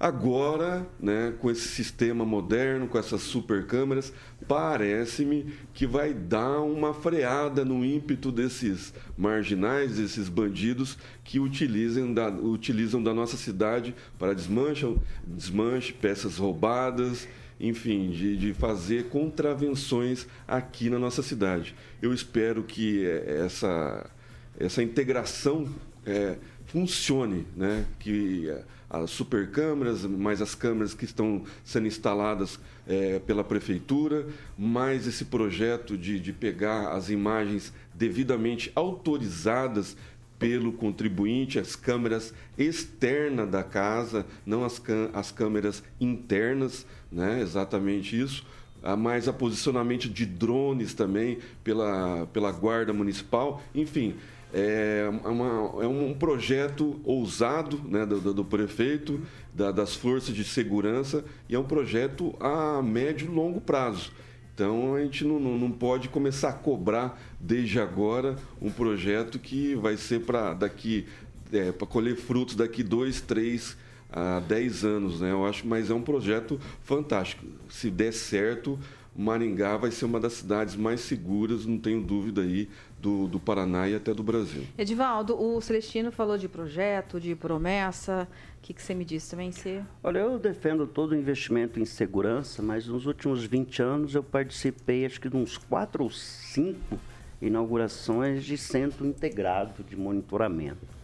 Agora, 0.00 0.86
né, 1.00 1.34
com 1.40 1.50
esse 1.50 1.66
sistema 1.66 2.24
moderno, 2.24 2.86
com 2.86 2.96
essas 2.96 3.20
super 3.20 3.66
câmeras, 3.66 4.12
parece-me 4.46 5.52
que 5.74 5.88
vai 5.88 6.14
dar 6.14 6.60
uma 6.60 6.94
freada 6.94 7.64
no 7.64 7.84
ímpeto 7.84 8.30
desses 8.30 8.94
marginais, 9.16 9.96
desses 9.96 10.28
bandidos 10.28 10.96
que 11.24 11.40
utilizam 11.40 12.14
da, 12.14 12.28
utilizam 12.28 13.02
da 13.02 13.12
nossa 13.12 13.36
cidade 13.36 13.92
para 14.16 14.34
desmanche, 14.34 14.86
desmanche 15.26 15.92
peças 15.92 16.36
roubadas, 16.36 17.26
enfim, 17.58 18.10
de, 18.10 18.36
de 18.36 18.54
fazer 18.54 19.06
contravenções 19.08 20.28
aqui 20.46 20.88
na 20.88 20.98
nossa 21.00 21.24
cidade. 21.24 21.74
Eu 22.00 22.14
espero 22.14 22.62
que 22.62 23.04
essa, 23.04 24.08
essa 24.56 24.80
integração 24.80 25.68
eh, 26.06 26.36
funcione, 26.66 27.46
né? 27.56 27.84
que 27.98 28.48
as 28.90 29.10
super 29.10 29.50
câmeras, 29.50 30.04
mais 30.04 30.40
as 30.40 30.54
câmeras 30.54 30.94
que 30.94 31.04
estão 31.04 31.42
sendo 31.62 31.86
instaladas 31.86 32.58
eh, 32.86 33.20
pela 33.26 33.44
prefeitura, 33.44 34.26
mais 34.56 35.06
esse 35.06 35.26
projeto 35.26 35.96
de, 35.96 36.18
de 36.18 36.32
pegar 36.32 36.92
as 36.92 37.10
imagens 37.10 37.72
devidamente 37.94 38.72
autorizadas 38.74 39.96
pelo 40.38 40.72
contribuinte, 40.72 41.58
as 41.58 41.74
câmeras 41.74 42.32
externas 42.56 43.50
da 43.50 43.62
casa, 43.62 44.24
não 44.46 44.64
as, 44.64 44.80
as 45.12 45.32
câmeras 45.32 45.82
internas, 46.00 46.86
né? 47.10 47.40
exatamente 47.40 48.18
isso. 48.18 48.46
Ah, 48.80 48.96
mais 48.96 49.26
a 49.26 49.32
posicionamento 49.32 50.08
de 50.08 50.24
drones 50.24 50.94
também 50.94 51.38
pela, 51.64 52.28
pela 52.32 52.52
Guarda 52.52 52.92
Municipal. 52.92 53.60
Enfim, 53.74 54.14
É, 54.52 55.06
uma, 55.24 55.82
é 55.82 55.86
um 55.86 56.14
projeto 56.14 57.00
ousado 57.04 57.82
né, 57.86 58.06
do, 58.06 58.32
do, 58.32 58.44
prefeito, 58.44 59.20
da, 59.52 59.70
das 59.70 59.94
forças 59.94 60.34
de 60.34 60.42
segurança, 60.42 61.24
e 61.48 61.54
é 61.54 61.58
um 61.58 61.64
projeto 61.64 62.34
a 62.40 62.82
médio 62.82 63.30
e 63.30 63.34
longo 63.34 63.60
prazo. 63.60 64.10
Então 64.54 64.94
a 64.94 65.02
gente 65.02 65.24
não, 65.24 65.38
não, 65.38 65.58
não 65.58 65.70
pode 65.70 66.08
começar 66.08 66.48
a 66.48 66.52
cobrar 66.52 67.20
desde 67.38 67.78
agora 67.78 68.36
um 68.60 68.70
projeto 68.70 69.38
que 69.38 69.74
vai 69.76 69.96
ser 69.96 70.22
para 70.22 70.54
daqui 70.54 71.06
é, 71.52 71.72
para 71.72 71.86
colher 71.86 72.16
frutos 72.16 72.54
daqui 72.54 72.82
dois, 72.82 73.20
três 73.20 73.76
a 74.10 74.40
dez 74.40 74.84
anos, 74.84 75.20
né? 75.20 75.30
Eu 75.30 75.44
acho, 75.46 75.66
mas 75.66 75.90
é 75.90 75.94
um 75.94 76.02
projeto 76.02 76.58
fantástico. 76.82 77.44
Se 77.68 77.90
der 77.90 78.12
certo, 78.12 78.78
Maringá 79.14 79.76
vai 79.76 79.90
ser 79.90 80.06
uma 80.06 80.18
das 80.18 80.34
cidades 80.34 80.76
mais 80.76 81.00
seguras, 81.00 81.66
não 81.66 81.78
tenho 81.78 82.02
dúvida 82.02 82.40
aí, 82.40 82.68
do, 83.00 83.26
do 83.28 83.38
Paraná 83.38 83.88
e 83.88 83.94
até 83.94 84.12
do 84.12 84.22
Brasil. 84.22 84.64
Edivaldo, 84.76 85.40
o 85.40 85.60
Celestino 85.60 86.10
falou 86.10 86.36
de 86.36 86.48
projeto, 86.48 87.20
de 87.20 87.34
promessa. 87.34 88.28
O 88.58 88.60
que, 88.60 88.74
que 88.74 88.82
você 88.82 88.94
me 88.94 89.04
disse 89.04 89.30
também? 89.30 89.52
Você... 89.52 89.82
Olha, 90.02 90.18
eu 90.18 90.38
defendo 90.38 90.86
todo 90.86 91.12
o 91.12 91.16
investimento 91.16 91.78
em 91.78 91.84
segurança, 91.84 92.62
mas 92.62 92.86
nos 92.86 93.06
últimos 93.06 93.44
20 93.44 93.82
anos 93.82 94.14
eu 94.14 94.22
participei, 94.22 95.06
acho 95.06 95.20
que 95.20 95.28
de 95.28 95.36
uns 95.36 95.56
quatro 95.56 96.04
ou 96.04 96.10
cinco 96.10 96.98
inaugurações 97.40 98.44
de 98.44 98.58
centro 98.58 99.06
integrado 99.06 99.84
de 99.84 99.96
monitoramento. 99.96 100.98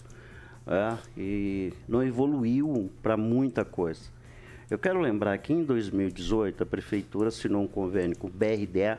É, 0.67 0.97
e 1.17 1.73
não 1.87 2.03
evoluiu 2.03 2.91
para 3.03 3.17
muita 3.17 3.65
coisa. 3.65 4.15
Eu 4.71 4.79
quero 4.79 4.99
lembrar 4.99 5.37
que 5.39 5.53
em 5.53 5.63
2018 5.63 6.63
a 6.63 6.67
prefeitura 6.67 7.29
assinou 7.29 7.63
um 7.63 7.67
convênio 7.69 8.17
com 8.17 8.29
o 8.29 8.31
BRDE, 8.31 8.99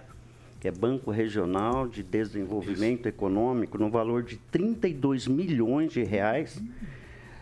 que 0.65 0.69
é 0.69 0.71
Banco 0.71 1.11
Regional 1.11 1.87
de 1.87 2.01
Desenvolvimento 2.01 3.01
Isso. 3.01 3.09
Econômico, 3.09 3.77
no 3.77 3.87
valor 3.87 4.23
de 4.23 4.37
32 4.49 5.27
milhões 5.27 5.93
de 5.93 6.01
reais, 6.03 6.59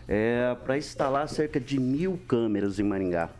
é, 0.06 0.54
para 0.62 0.76
instalar 0.76 1.26
cerca 1.26 1.58
de 1.58 1.80
mil 1.80 2.20
câmeras 2.28 2.78
em 2.78 2.82
Maringá. 2.82 3.30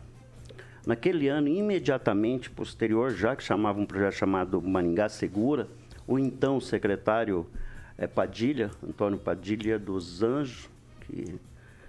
Naquele 0.87 1.27
ano, 1.27 1.49
imediatamente 1.49 2.49
posterior, 2.49 3.11
já 3.11 3.35
que 3.35 3.43
chamava 3.43 3.79
um 3.79 3.85
projeto 3.85 4.13
chamado 4.13 4.59
Maringá 4.59 5.07
Segura, 5.07 5.67
o 6.07 6.17
então 6.17 6.59
secretário 6.59 7.45
é, 7.95 8.07
Padilha, 8.07 8.71
Antônio 8.83 9.19
Padilha 9.19 9.77
dos 9.77 10.23
Anjos, 10.23 10.67
que 11.01 11.35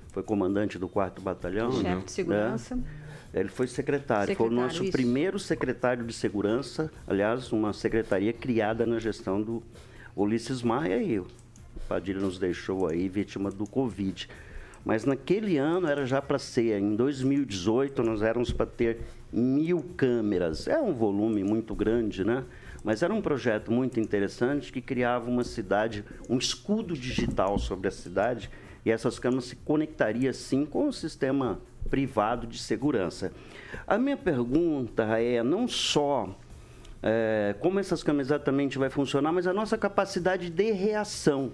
foi 0.09 0.23
comandante 0.23 0.79
do 0.79 0.87
4 0.87 1.25
Batalhão. 1.25 1.73
Chefe 1.73 1.83
né? 1.83 2.03
de 2.05 2.13
segurança. 2.13 2.75
É, 2.75 3.06
ele 3.33 3.49
foi 3.49 3.67
secretário, 3.67 4.29
secretário 4.29 4.37
foi 4.37 4.49
o 4.49 4.51
nosso 4.51 4.83
isso. 4.83 4.93
primeiro 4.93 5.39
secretário 5.39 6.05
de 6.05 6.13
segurança, 6.13 6.91
aliás, 7.07 7.53
uma 7.53 7.73
secretaria 7.73 8.33
criada 8.33 8.87
na 8.87 8.99
gestão 8.99 9.41
do 9.43 9.63
Ulisses 10.15 10.63
Maia 10.63 11.03
e 11.03 11.19
o 11.19 11.27
Padilha 11.89 12.21
nos 12.21 12.39
deixou 12.39 12.89
aí 12.89 13.09
vítima 13.09 13.51
do 13.51 13.69
Covid. 13.69 14.29
Mas 14.85 15.05
naquele 15.05 15.59
ano 15.59 15.89
era 15.89 16.07
já 16.07 16.23
para 16.23 16.39
ser, 16.39 16.79
em 16.81 16.95
2018 16.95 18.03
nós 18.03 18.23
éramos 18.23 18.53
para 18.53 18.67
ter 18.67 19.01
mil 19.33 19.85
câmeras. 19.97 20.69
É 20.69 20.79
um 20.79 20.95
volume 20.95 21.43
muito 21.43 21.75
grande, 21.75 22.25
né? 22.25 22.45
Mas 22.85 23.03
era 23.03 23.13
um 23.13 23.21
projeto 23.21 23.73
muito 23.73 23.99
interessante 23.99 24.73
que 24.73 24.81
criava 24.81 25.29
uma 25.29 25.43
cidade, 25.43 26.05
um 26.31 26.39
escudo 26.39 26.95
digital 26.95 27.59
sobre 27.59 27.89
a 27.89 27.91
cidade 27.91 28.49
e 28.87 28.91
essas 28.93 29.19
câmeras 29.19 29.47
se 29.47 29.57
conectariam 29.57 30.33
sim 30.33 30.65
com 30.65 30.87
o 30.87 30.93
sistema 30.93 31.59
privado 31.91 32.47
de 32.47 32.57
segurança. 32.57 33.33
A 33.85 33.99
minha 33.99 34.17
pergunta 34.17 35.03
é 35.21 35.43
não 35.43 35.67
só 35.67 36.33
é, 37.03 37.57
como 37.59 37.81
essas 37.81 38.05
câmeras 38.05 38.29
exatamente 38.29 38.79
vai 38.79 38.89
funcionar, 38.89 39.33
mas 39.33 39.47
a 39.49 39.53
nossa 39.53 39.77
capacidade 39.77 40.51
de 40.51 40.71
reação. 40.71 41.53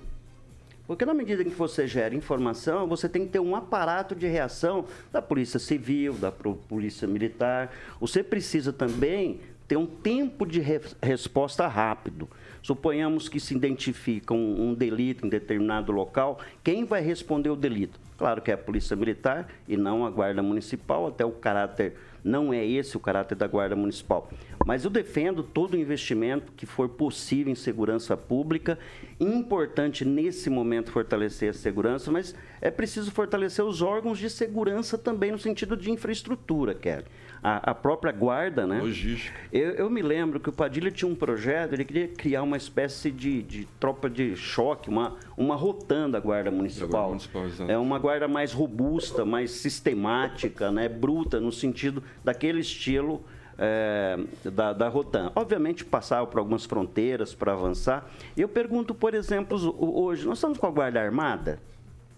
Porque 0.87 1.07
na 1.07 1.15
medida 1.15 1.43
que 1.43 1.51
você 1.51 1.87
gera 1.87 2.15
informação, 2.15 2.87
você 2.87 3.09
tem 3.09 3.25
que 3.25 3.33
ter 3.33 3.41
um 3.41 3.57
aparato 3.57 4.15
de 4.15 4.27
reação 4.27 4.85
da 5.11 5.23
Polícia 5.23 5.59
Civil, 5.59 6.13
da 6.13 6.31
Polícia 6.31 7.09
Militar. 7.09 7.73
Você 7.99 8.23
precisa 8.23 8.75
também 8.75 9.41
ter 9.67 9.77
um 9.77 9.87
tempo 9.87 10.45
de 10.45 10.61
re 10.61 10.81
resposta 11.03 11.67
rápido. 11.67 12.29
Suponhamos 12.63 13.29
que 13.29 13.41
se 13.41 13.55
identifica 13.55 14.33
um, 14.33 14.69
um, 14.69 14.75
delito 14.75 15.27
em 15.27 15.29
determinado 15.29 15.91
local, 15.91 16.39
quem 16.63 16.85
vai 16.85 17.03
responder 17.03 17.51
o 17.51 17.57
delito? 17.57 17.99
Claro 18.17 18.41
que 18.41 18.53
é 18.53 18.55
a 18.55 18.59
Polícia 18.59 18.95
Militar 18.95 19.49
e 19.67 19.77
não 19.77 20.07
a 20.07 20.11
Guarda 20.11 20.43
Municipal, 20.43 21.09
até 21.09 21.25
o 21.25 21.33
caráter 21.33 21.97
não 22.25 22.53
é 22.53 22.65
esse 22.65 22.97
o 22.97 23.01
caráter 23.01 23.35
da 23.35 23.49
Guarda 23.49 23.75
Municipal. 23.75 24.31
Mas 24.65 24.85
eu 24.85 24.91
defendo 24.91 25.43
todo 25.43 25.75
o 25.75 25.77
investimento 25.77 26.53
que 26.53 26.65
for 26.65 26.89
possível 26.89 27.51
em 27.51 27.57
segurança 27.57 28.17
pública. 28.17 28.79
Importante 29.19 30.05
nesse 30.05 30.49
momento 30.49 30.93
fortalecer 30.93 31.51
a 31.51 31.53
segurança, 31.53 32.13
mas 32.13 32.33
é 32.61 32.71
preciso 32.71 33.11
fortalecer 33.11 33.65
os 33.65 33.83
órgãos 33.83 34.21
de 34.21 34.31
segurança 34.31 34.97
também 34.97 35.33
no 35.33 35.39
sentido 35.39 35.77
de 35.77 35.91
infraestrutura, 35.91 36.75
Kelly 36.77 37.07
a, 37.43 37.71
a 37.71 37.75
própria 37.75 38.13
guarda, 38.13 38.67
né? 38.67 38.81
Logística. 38.81 39.37
Eu, 39.53 39.71
eu, 39.71 39.91
me 39.91 40.01
lembro 40.01 40.39
que 40.39 40.49
o 40.49 40.53
Padilha 40.53 40.93
tinha 40.93 41.11
um 41.11 41.15
projeto, 41.15 41.73
ele 41.73 41.85
queria 41.85 42.07
criar 42.07 42.43
uma 42.43 42.57
espécie 42.57 43.11
de, 43.11 43.43
de 43.43 43.65
tropa 43.81 44.09
de 44.09 44.37
choque, 44.37 44.89
uma, 44.89 45.17
uma 45.37 45.57
rotanda 45.57 46.21
guarda 46.21 46.51
municipal. 46.53 46.89
Guarda 46.89 47.09
municipal 47.09 47.69
é 47.69 47.77
uma 47.77 47.99
guarda 47.99 48.29
mais 48.29 48.53
robusta, 48.53 49.25
mais 49.25 49.51
sistemática, 49.51 50.71
né? 50.71 50.89
bruta, 50.89 51.41
no 51.41 51.51
sentido 51.51 52.03
daquele 52.23 52.61
estilo 52.61 53.25
é, 53.59 54.19
da, 54.45 54.73
da 54.73 54.89
Rotan. 54.89 55.33
Obviamente, 55.35 55.85
passava 55.85 56.27
por 56.29 56.39
algumas 56.39 56.65
fronteiras 56.65 57.35
para 57.35 57.53
avançar. 57.53 58.09
E 58.37 58.41
eu 58.41 58.49
pergunto, 58.49 58.95
por 58.95 59.15
exemplo, 59.15 59.59
hoje, 59.79 60.25
nós 60.27 60.39
estamos 60.39 60.59
com 60.59 60.67
a 60.67 60.71
Guarda 60.71 61.01
Armada? 61.01 61.59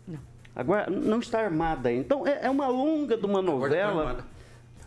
Não. 0.06 0.18
A 0.54 0.62
guarda 0.62 0.90
não 0.90 1.18
está 1.18 1.40
armada. 1.40 1.90
Então, 1.90 2.26
é, 2.26 2.40
é 2.42 2.50
uma 2.50 2.68
longa 2.68 3.16
de 3.16 3.24
uma 3.24 3.40
novela. 3.40 4.24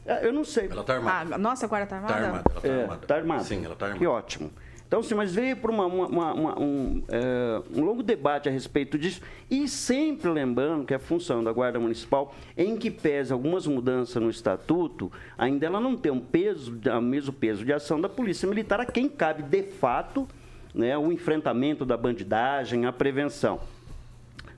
É, 0.08 0.26
eu 0.26 0.32
não 0.32 0.45
sei. 0.45 0.68
Ela 0.72 0.82
está 0.82 0.95
armada. 0.95 1.36
Ah, 1.36 1.38
nossa, 1.38 1.66
agora 1.66 1.84
está 1.84 1.97
armada? 1.97 2.14
Está 2.14 2.26
armada, 2.26 2.49
ela 2.49 2.58
está 2.58 2.68
é, 2.68 2.82
armada. 2.82 3.08
Tá 3.08 3.16
armada. 3.16 3.43
Sim, 3.43 3.66
ela 3.66 3.74
está 3.74 3.86
armada. 3.86 3.99
Que 3.99 4.08
ótimo. 4.08 4.51
Então, 4.88 5.03
sim, 5.03 5.16
mas 5.16 5.36
veio 5.36 5.58
por 5.58 5.70
uma, 5.70 5.86
uma, 5.86 6.34
uma, 6.34 6.60
um, 6.60 7.03
é, 7.10 7.62
um, 7.76 7.84
longo 7.84 8.01
debate 8.01 8.47
a 8.47 8.51
respeito 8.51 8.97
disso, 8.97 9.22
e 9.51 9.68
sempre 9.68 10.30
lembrando 10.30 10.86
que 10.86 10.93
a 10.93 10.99
função 10.99 11.43
da 11.43 11.51
Guarda 11.51 11.78
Municipal, 11.78 12.34
em 12.55 12.78
que 12.78 12.89
pese 12.89 13.34
algumas 13.34 13.68
mudanças 13.68 14.24
no 14.24 14.30
estatuto, 14.30 15.12
ainda 15.38 15.66
ela 15.66 15.82
não 15.82 15.97
tem 15.97 16.10
um 16.10 16.22
peso, 16.22 16.80
o 16.89 17.01
mesmo 17.01 17.34
peso 17.34 17.66
de 17.66 17.74
ação 17.74 17.99
da 17.99 18.08
Polícia 18.08 18.47
Militar, 18.47 18.80
a 18.80 18.86
quem 18.86 19.10
cabe, 19.10 19.43
de 19.43 19.62
fato, 19.62 20.26
né, 20.74 20.97
o 20.97 21.12
enfrentamento 21.12 21.84
da 21.84 21.97
bandidagem, 21.97 22.86
a 22.86 22.93
prevenção. 22.93 23.60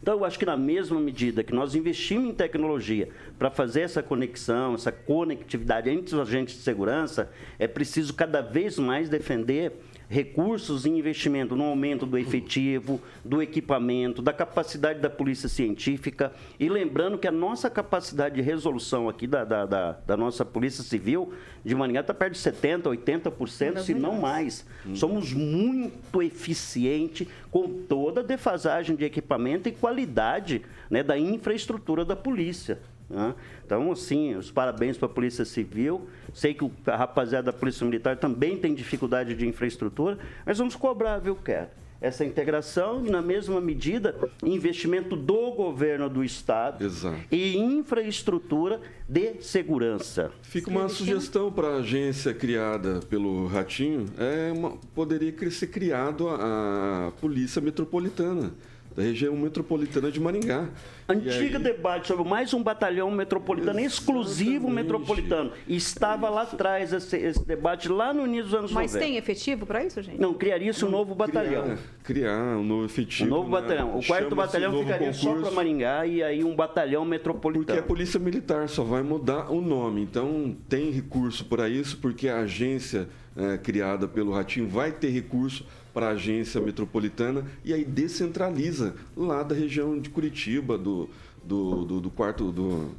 Então, 0.01 0.17
eu 0.17 0.25
acho 0.25 0.39
que 0.39 0.45
na 0.45 0.55
mesma 0.55 0.99
medida 0.99 1.43
que 1.43 1.53
nós 1.53 1.75
investimos 1.75 2.29
em 2.29 2.33
tecnologia 2.33 3.09
para 3.37 3.51
fazer 3.51 3.81
essa 3.81 4.01
conexão, 4.01 4.75
essa 4.75 4.91
conectividade 4.91 5.89
entre 5.89 6.15
os 6.15 6.21
agentes 6.21 6.55
de 6.55 6.61
segurança, 6.61 7.31
é 7.57 7.67
preciso 7.67 8.13
cada 8.13 8.41
vez 8.41 8.79
mais 8.79 9.09
defender 9.09 9.73
recursos 10.09 10.85
e 10.85 10.89
investimento 10.89 11.55
no 11.55 11.65
aumento 11.65 12.03
do 12.03 12.17
efetivo, 12.17 12.99
do 13.23 13.43
equipamento, 13.43 14.23
da 14.23 14.33
capacidade 14.33 14.99
da 14.99 15.09
polícia 15.09 15.47
científica. 15.47 16.33
E 16.59 16.67
lembrando 16.67 17.17
que 17.17 17.27
a 17.27 17.31
nossa 17.31 17.69
capacidade 17.69 18.35
de 18.35 18.41
resolução 18.41 19.07
aqui 19.07 19.27
da, 19.27 19.45
da, 19.45 19.65
da, 19.67 19.91
da 19.91 20.17
nossa 20.17 20.43
Polícia 20.43 20.83
Civil 20.83 21.31
de 21.63 21.75
Maringá 21.75 21.99
está 21.99 22.13
perto 22.13 22.33
de 22.33 22.39
70%, 22.39 22.81
80%, 22.83 23.79
se 23.81 23.93
não 23.93 24.19
mais. 24.19 24.65
Hum. 24.83 24.95
Somos 24.95 25.31
muito 25.31 26.23
eficientes 26.23 27.27
com 27.51 27.83
toda 27.87 28.21
a 28.21 28.23
defasagem 28.23 28.95
de 28.95 29.05
equipamento 29.05 29.69
e 29.69 29.71
qualidade 29.71 30.63
né, 30.89 31.03
da 31.03 31.19
infraestrutura 31.19 32.03
da 32.03 32.15
polícia. 32.15 32.79
Né? 33.09 33.35
Então, 33.69 33.91
assim, 33.91 34.33
os 34.33 34.49
parabéns 34.49 34.97
para 34.97 35.05
a 35.05 35.11
Polícia 35.11 35.45
Civil. 35.45 36.07
Sei 36.33 36.55
que 36.55 36.67
a 36.87 36.95
rapaziada 36.95 37.51
da 37.51 37.53
Polícia 37.53 37.85
Militar 37.85 38.17
também 38.17 38.57
tem 38.57 38.73
dificuldade 38.73 39.35
de 39.35 39.47
infraestrutura, 39.47 40.17
mas 40.43 40.57
vamos 40.57 40.75
cobrar, 40.75 41.19
viu, 41.19 41.35
Quer? 41.35 41.71
Essa 42.01 42.25
integração 42.25 43.05
e, 43.05 43.11
na 43.11 43.21
mesma 43.21 43.61
medida, 43.61 44.15
investimento 44.41 45.15
do 45.15 45.51
governo 45.51 46.09
do 46.09 46.23
Estado 46.23 46.83
Exato. 46.83 47.19
e 47.31 47.57
infraestrutura 47.57 48.81
de 49.07 49.35
segurança. 49.41 50.31
Fica 50.41 50.71
uma 50.71 50.89
sugestão 50.89 51.51
para 51.51 51.67
a 51.67 51.75
agência 51.75 52.33
criada 52.33 53.01
pelo 53.07 53.45
Ratinho, 53.45 54.05
é 54.17 54.51
uma, 54.51 54.77
poderia 54.95 55.51
ser 55.51 55.67
criado 55.67 56.27
a, 56.27 57.09
a 57.09 57.11
Polícia 57.21 57.61
Metropolitana 57.61 58.51
da 58.95 59.03
região 59.03 59.35
metropolitana 59.35 60.11
de 60.11 60.19
Maringá. 60.19 60.67
Antiga 61.07 61.57
aí... 61.57 61.63
debate 61.63 62.07
sobre 62.07 62.27
mais 62.27 62.53
um 62.53 62.61
batalhão 62.61 63.09
metropolitano, 63.09 63.79
Exatamente. 63.79 63.93
exclusivo 63.93 64.69
metropolitano. 64.69 65.51
Estava 65.67 66.29
lá 66.29 66.43
atrás 66.43 66.93
esse, 66.93 67.17
esse, 67.17 67.45
debate, 67.45 67.87
lá 67.87 68.13
no 68.13 68.25
início 68.25 68.45
dos 68.45 68.53
anos 68.53 68.71
Mas 68.71 68.93
90. 68.93 69.05
tem 69.05 69.17
efetivo 69.17 69.65
para 69.65 69.83
isso, 69.83 70.01
gente? 70.01 70.19
Não, 70.19 70.33
criaria-se 70.33 70.83
um 70.85 70.89
novo 70.89 71.15
batalhão. 71.15 71.63
Criar, 71.63 71.77
criar, 72.03 72.57
um 72.57 72.63
novo 72.63 72.85
efetivo. 72.85 73.25
Um 73.25 73.29
novo 73.29 73.49
né? 73.49 73.61
batalhão. 73.61 73.97
O 73.97 74.05
quarto 74.05 74.35
batalhão 74.35 74.77
ficaria 74.79 75.07
concurso. 75.07 75.21
só 75.21 75.41
para 75.41 75.51
Maringá 75.51 76.05
e 76.05 76.21
aí 76.21 76.43
um 76.43 76.55
batalhão 76.55 77.05
metropolitano. 77.05 77.65
Porque 77.65 77.79
a 77.79 77.83
Polícia 77.83 78.19
Militar 78.19 78.67
só 78.69 78.83
vai 78.83 79.01
mudar 79.01 79.51
o 79.51 79.61
nome. 79.61 80.01
Então, 80.01 80.55
tem 80.67 80.91
recurso 80.91 81.45
para 81.45 81.69
isso, 81.69 81.97
porque 81.97 82.27
a 82.27 82.39
agência 82.39 83.07
é, 83.35 83.57
criada 83.57 84.07
pelo 84.07 84.33
Ratinho 84.33 84.67
vai 84.67 84.91
ter 84.91 85.09
recurso 85.09 85.65
para 85.99 86.07
a 86.07 86.11
agência 86.11 86.61
metropolitana 86.61 87.43
e 87.61 87.73
aí 87.73 87.83
descentraliza 87.83 88.95
lá 89.17 89.43
da 89.43 89.53
região 89.53 89.99
de 89.99 90.09
Curitiba, 90.09 90.77
do, 90.77 91.09
do, 91.43 91.83
do, 91.83 91.99
do 91.99 92.09
quarto 92.09 92.53
do 92.53 92.95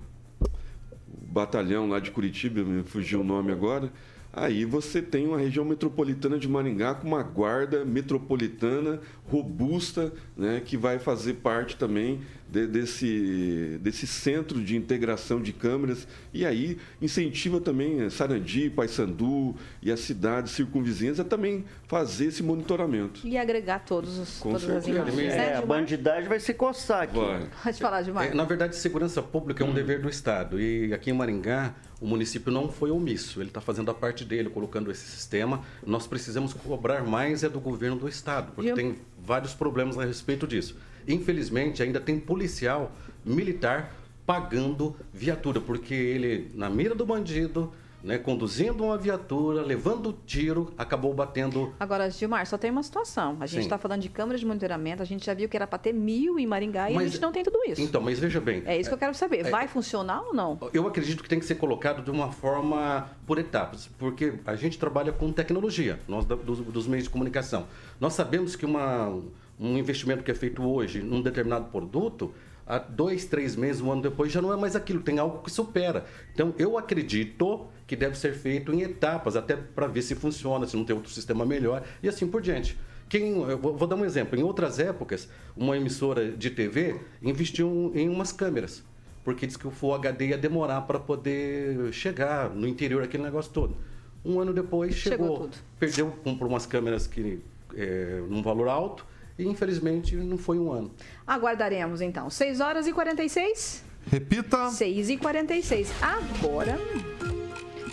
batalhão 1.09 1.89
lá 1.89 1.99
de 1.99 2.11
Curitiba, 2.11 2.63
me 2.63 2.83
fugiu 2.83 3.23
o 3.23 3.25
nome 3.25 3.53
agora. 3.53 3.91
Aí 4.31 4.67
você 4.67 5.01
tem 5.01 5.27
uma 5.27 5.39
região 5.39 5.65
metropolitana 5.65 6.39
de 6.39 6.47
Maringá 6.47 6.95
com 6.95 7.09
uma 7.09 7.23
guarda 7.23 7.87
metropolitana 7.87 9.01
robusta, 9.31 10.13
né, 10.37 10.61
que 10.63 10.77
vai 10.77 10.99
fazer 10.99 11.35
parte 11.37 11.79
também 11.79 12.21
de, 12.51 12.67
desse, 12.67 13.79
desse 13.81 14.07
centro 14.07 14.63
de 14.63 14.77
integração 14.77 15.41
de 15.41 15.53
câmeras. 15.53 16.07
E 16.33 16.45
aí 16.45 16.79
incentiva 17.01 17.61
também 17.61 18.09
Sarandi, 18.11 18.71
Paysandu 18.71 19.55
e 19.83 19.91
as 19.91 20.01
cidades 20.01 20.53
circunvizinhas 20.53 21.21
a 21.21 21.25
também 21.25 21.65
fazer 21.87 22.27
esse 22.27 22.43
monitoramento. 22.43 23.21
E 23.27 23.37
agregar 23.37 23.81
todos 23.81 24.19
os, 24.19 24.39
Com 24.39 24.53
todas 24.53 24.69
as 24.69 24.85
certeza. 24.85 25.09
imagens. 25.11 25.33
É, 25.33 25.37
né, 25.37 25.57
a 25.57 25.63
bandidagem 25.63 26.29
vai 26.29 26.41
se 26.41 26.53
coçar 26.55 27.03
aqui. 27.03 27.17
Vai. 27.17 27.47
Pode 27.63 27.79
falar, 27.79 28.03
Gilmar. 28.03 28.27
É, 28.27 28.35
na 28.35 28.45
verdade, 28.45 28.77
segurança 28.77 29.23
pública 29.23 29.65
é 29.65 29.67
um 29.67 29.73
dever 29.73 30.01
do 30.01 30.09
Estado. 30.09 30.61
E 30.61 30.93
aqui 30.93 31.11
em 31.11 31.13
Maringá, 31.13 31.75
o 32.01 32.07
município 32.07 32.53
não 32.53 32.69
foi 32.71 32.91
omisso. 32.91 33.41
Ele 33.41 33.49
está 33.51 33.61
fazendo 33.61 33.91
a 33.91 33.95
parte 33.95 34.25
dele, 34.25 34.49
colocando 34.51 34.91
esse 34.91 35.07
sistema. 35.07 35.63
Nós 35.87 36.07
precisamos 36.07 36.53
cobrar 36.53 37.03
mais 37.05 37.45
é 37.45 37.49
do 37.49 37.61
governo 37.61 37.97
do 37.97 38.09
Estado, 38.09 38.53
porque 38.55 38.69
Gil- 38.69 38.77
tem 38.77 38.97
vários 39.23 39.55
problemas 39.55 39.99
a 39.99 40.05
respeito 40.05 40.47
disso. 40.47 40.77
Infelizmente, 41.07 41.83
ainda 41.83 42.01
tem 42.01 42.19
policial 42.19 42.93
militar 43.25 43.95
pagando 44.27 44.95
viatura, 45.13 45.61
porque 45.61 45.95
ele, 45.95 46.51
na 46.55 46.71
mira 46.71 46.95
do 46.95 47.05
bandido, 47.05 47.73
né, 48.03 48.17
conduzindo 48.17 48.85
uma 48.85 48.97
viatura, 48.97 49.61
levando 49.61 50.17
tiro, 50.25 50.73
acabou 50.79 51.13
batendo 51.13 51.75
Agora, 51.79 52.09
Gilmar, 52.11 52.47
só 52.47 52.57
tem 52.57 52.71
uma 52.71 52.83
situação. 52.83 53.37
A 53.41 53.47
gente 53.47 53.63
está 53.65 53.77
falando 53.77 54.01
de 54.01 54.09
câmeras 54.09 54.41
de 54.41 54.47
monitoramento, 54.47 55.03
a 55.03 55.05
gente 55.05 55.27
já 55.27 55.35
viu 55.35 55.49
que 55.49 55.57
era 55.57 55.67
para 55.67 55.79
ter 55.79 55.93
mil 55.93 56.39
em 56.39 56.47
Maringá 56.47 56.91
e 56.91 56.95
a 56.95 56.97
Mas- 56.97 57.13
gente 57.13 57.21
não 57.21 57.33
tem 57.33 57.43
tudo 57.43 57.59
isso. 57.67 57.83
Então, 57.83 58.01
mas 58.01 58.19
veja 58.19 58.41
bem. 58.41 58.63
É 58.65 58.79
isso 58.79 58.89
que 58.89 58.95
eu 58.95 58.99
quero 58.99 59.15
saber. 59.15 59.51
Vai 59.51 59.69
funcionar 59.69 60.23
ou 60.23 60.33
não? 60.33 60.59
Eu 60.73 60.87
acredito 60.87 61.23
que 61.23 61.29
tem 61.29 61.39
que 61.39 61.45
ser 61.45 61.57
colocado 61.57 62.03
de 62.03 62.11
uma 62.11 62.33
forma 62.33 63.11
por 63.27 63.39
etapas, 63.39 63.91
porque 63.99 64.35
a 64.47 64.55
gente 64.57 64.79
trabalha 64.79 65.13
com 65.13 65.31
tecnologia, 65.33 66.01
nós 66.09 66.25
dos, 66.25 66.61
dos 66.61 66.87
meios 66.87 67.05
de 67.05 67.11
comunicação. 67.11 67.67
Nós 68.01 68.15
sabemos 68.15 68.57
que 68.57 68.65
uma, 68.65 69.21
um 69.61 69.77
investimento 69.77 70.25
que 70.25 70.31
é 70.31 70.35
feito 70.35 70.63
hoje 70.63 71.03
num 71.03 71.21
determinado 71.21 71.67
produto, 71.67 72.33
há 72.67 72.79
dois, 72.79 73.27
três 73.27 73.55
meses, 73.55 73.83
um 73.83 73.93
ano 73.93 74.01
depois, 74.01 74.33
já 74.33 74.41
não 74.41 74.53
é 74.53 74.57
mais 74.57 74.75
aquilo, 74.75 75.03
tem 75.03 75.19
algo 75.19 75.43
que 75.43 75.51
supera. 75.51 76.07
Então, 76.33 76.55
eu 76.59 76.79
acredito 76.79 77.67
que 77.87 77.95
deve 77.95 78.17
ser 78.17 78.33
feito 78.33 78.73
em 78.73 78.83
etapas, 78.83 79.37
até 79.37 79.55
para 79.57 79.87
ver 79.87 80.03
se 80.03 80.15
funciona, 80.15 80.67
se 80.67 80.77
não 80.77 80.85
tem 80.85 80.97
outro 80.97 81.11
sistema 81.13 81.45
melhor, 81.45 81.83
e 82.03 82.09
assim 82.09 82.27
por 82.27 82.41
diante. 82.41 82.79
Quem, 83.09 83.43
eu 83.43 83.59
vou, 83.59 83.87
dar 83.87 83.97
um 83.97 84.05
exemplo. 84.05 84.39
Em 84.39 84.43
outras 84.43 84.79
épocas, 84.79 85.29
uma 85.57 85.77
emissora 85.77 86.31
de 86.31 86.49
TV 86.49 87.01
investiu 87.21 87.91
em 87.95 88.09
umas 88.09 88.33
câmeras 88.33 88.85
porque 89.25 89.47
disse 89.47 89.59
que 89.59 89.67
o 89.67 89.71
Full 89.71 89.95
HD 89.95 90.29
ia 90.29 90.39
demorar 90.39 90.83
para 90.83 90.99
poder 90.99 91.93
chegar 91.93 92.51
no 92.51 92.67
interior, 92.67 93.03
aquele 93.03 93.23
negócio 93.23 93.53
todo. 93.53 93.77
Um 94.25 94.41
ano 94.41 94.53
depois 94.53 94.95
Chegou 94.95 95.27
chegou, 95.27 95.51
perdeu 95.79 96.11
comprou 96.25 96.49
umas 96.49 96.67
câmeras 96.67 97.07
que 97.07 97.41
é, 97.75 98.23
num 98.29 98.43
valor 98.43 98.69
alto 98.69 99.07
e 99.39 99.47
infelizmente 99.47 100.17
não 100.17 100.39
foi 100.39 100.59
um 100.59 100.73
ano. 100.73 100.91
Aguardaremos 101.27 102.01
então. 102.01 102.29
6 102.31 102.61
horas 102.61 102.87
e 102.87 102.93
46? 102.93 103.85
Repita. 104.07 104.71
6 104.71 105.11
e 105.11 105.17
46. 105.17 105.93
Agora, 106.03 106.79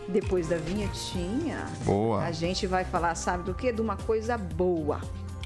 depois 0.08 0.48
da 0.48 0.58
vinhetinha, 0.58 1.66
Boa. 1.86 2.24
a 2.24 2.32
gente 2.32 2.66
vai 2.66 2.86
falar, 2.86 3.16
sabe 3.16 3.44
do 3.44 3.54
quê? 3.54 3.72
De 3.72 3.82
uma 3.82 3.98
coisa 3.98 4.38
boa. 4.38 5.02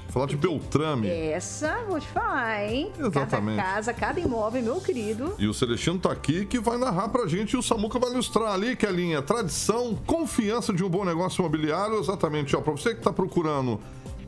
Falar 0.08 0.26
de 0.26 0.36
Beltrame. 0.36 1.08
Essa, 1.08 1.84
vou 1.88 1.98
te 1.98 2.06
falar, 2.06 2.70
hein? 2.70 2.92
Exatamente. 2.98 3.56
Cada 3.56 3.74
casa, 3.74 3.94
cada 3.94 4.20
imóvel, 4.20 4.62
meu 4.62 4.78
querido. 4.78 5.34
E 5.38 5.46
o 5.46 5.54
Celestino 5.54 5.98
tá 5.98 6.12
aqui 6.12 6.44
que 6.44 6.60
vai 6.60 6.76
narrar 6.76 7.08
pra 7.08 7.26
gente 7.26 7.54
e 7.54 7.56
o 7.56 7.62
Samuca 7.62 7.98
vai 7.98 8.10
ilustrar 8.10 8.52
ali, 8.52 8.76
que 8.76 8.84
é 8.84 8.90
a 8.90 8.92
linha 8.92 9.22
tradição, 9.22 9.98
confiança 10.06 10.70
de 10.70 10.84
um 10.84 10.88
bom 10.90 11.02
negócio 11.02 11.40
imobiliário. 11.40 11.98
Exatamente, 11.98 12.54
ó, 12.54 12.60
pra 12.60 12.72
você 12.72 12.94
que 12.94 13.00
tá 13.00 13.10
procurando 13.10 13.80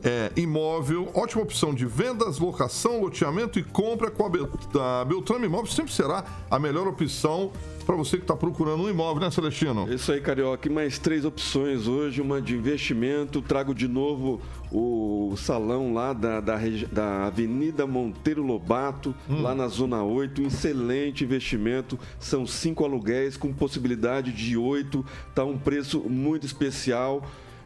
é, 0.05 0.31
imóvel, 0.39 1.09
ótima 1.15 1.41
opção 1.41 1.73
de 1.73 1.83
vendas, 1.87 2.37
locação, 2.37 3.01
loteamento 3.01 3.57
e 3.57 3.63
compra 3.63 4.11
com 4.11 4.23
a, 4.23 4.29
Bel 4.29 4.49
a 4.75 5.03
Beltrame 5.03 5.47
Imóveis 5.47 5.73
sempre 5.73 5.91
será 5.91 6.23
a 6.49 6.59
melhor 6.59 6.87
opção 6.87 7.51
pra 7.87 7.95
você 7.95 8.17
que 8.17 8.25
tá 8.25 8.35
procurando 8.35 8.83
um 8.83 8.89
imóvel, 8.89 9.21
né, 9.21 9.31
Celestino? 9.31 9.91
Isso 9.91 10.11
aí, 10.11 10.21
Carioca. 10.21 10.67
E 10.67 10.71
mais 10.71 10.99
três 10.99 11.25
opções 11.25 11.87
hoje, 11.87 12.21
uma 12.21 12.41
de 12.41 12.55
investimento. 12.55 13.41
Trago 13.41 13.73
de 13.73 13.87
novo 13.87 14.41
o 14.71 15.35
salão 15.37 15.93
lá 15.93 16.11
da, 16.11 16.39
da, 16.39 16.57
da 16.91 17.25
Avenida 17.25 17.85
Monteiro 17.87 18.43
Lobato, 18.43 19.15
lá 19.29 19.53
na 19.55 19.67
Zona 19.67 20.03
8. 20.03 20.41
Um 20.41 20.47
excelente 20.47 21.23
investimento. 21.23 21.97
São 22.19 22.45
cinco 22.45 22.83
aluguéis 22.83 23.37
com 23.37 23.53
possibilidade 23.53 24.31
de 24.31 24.57
oito. 24.57 25.05
Tá 25.33 25.43
um 25.43 25.57
preço 25.57 25.99
muito 26.01 26.45
especial. 26.45 27.23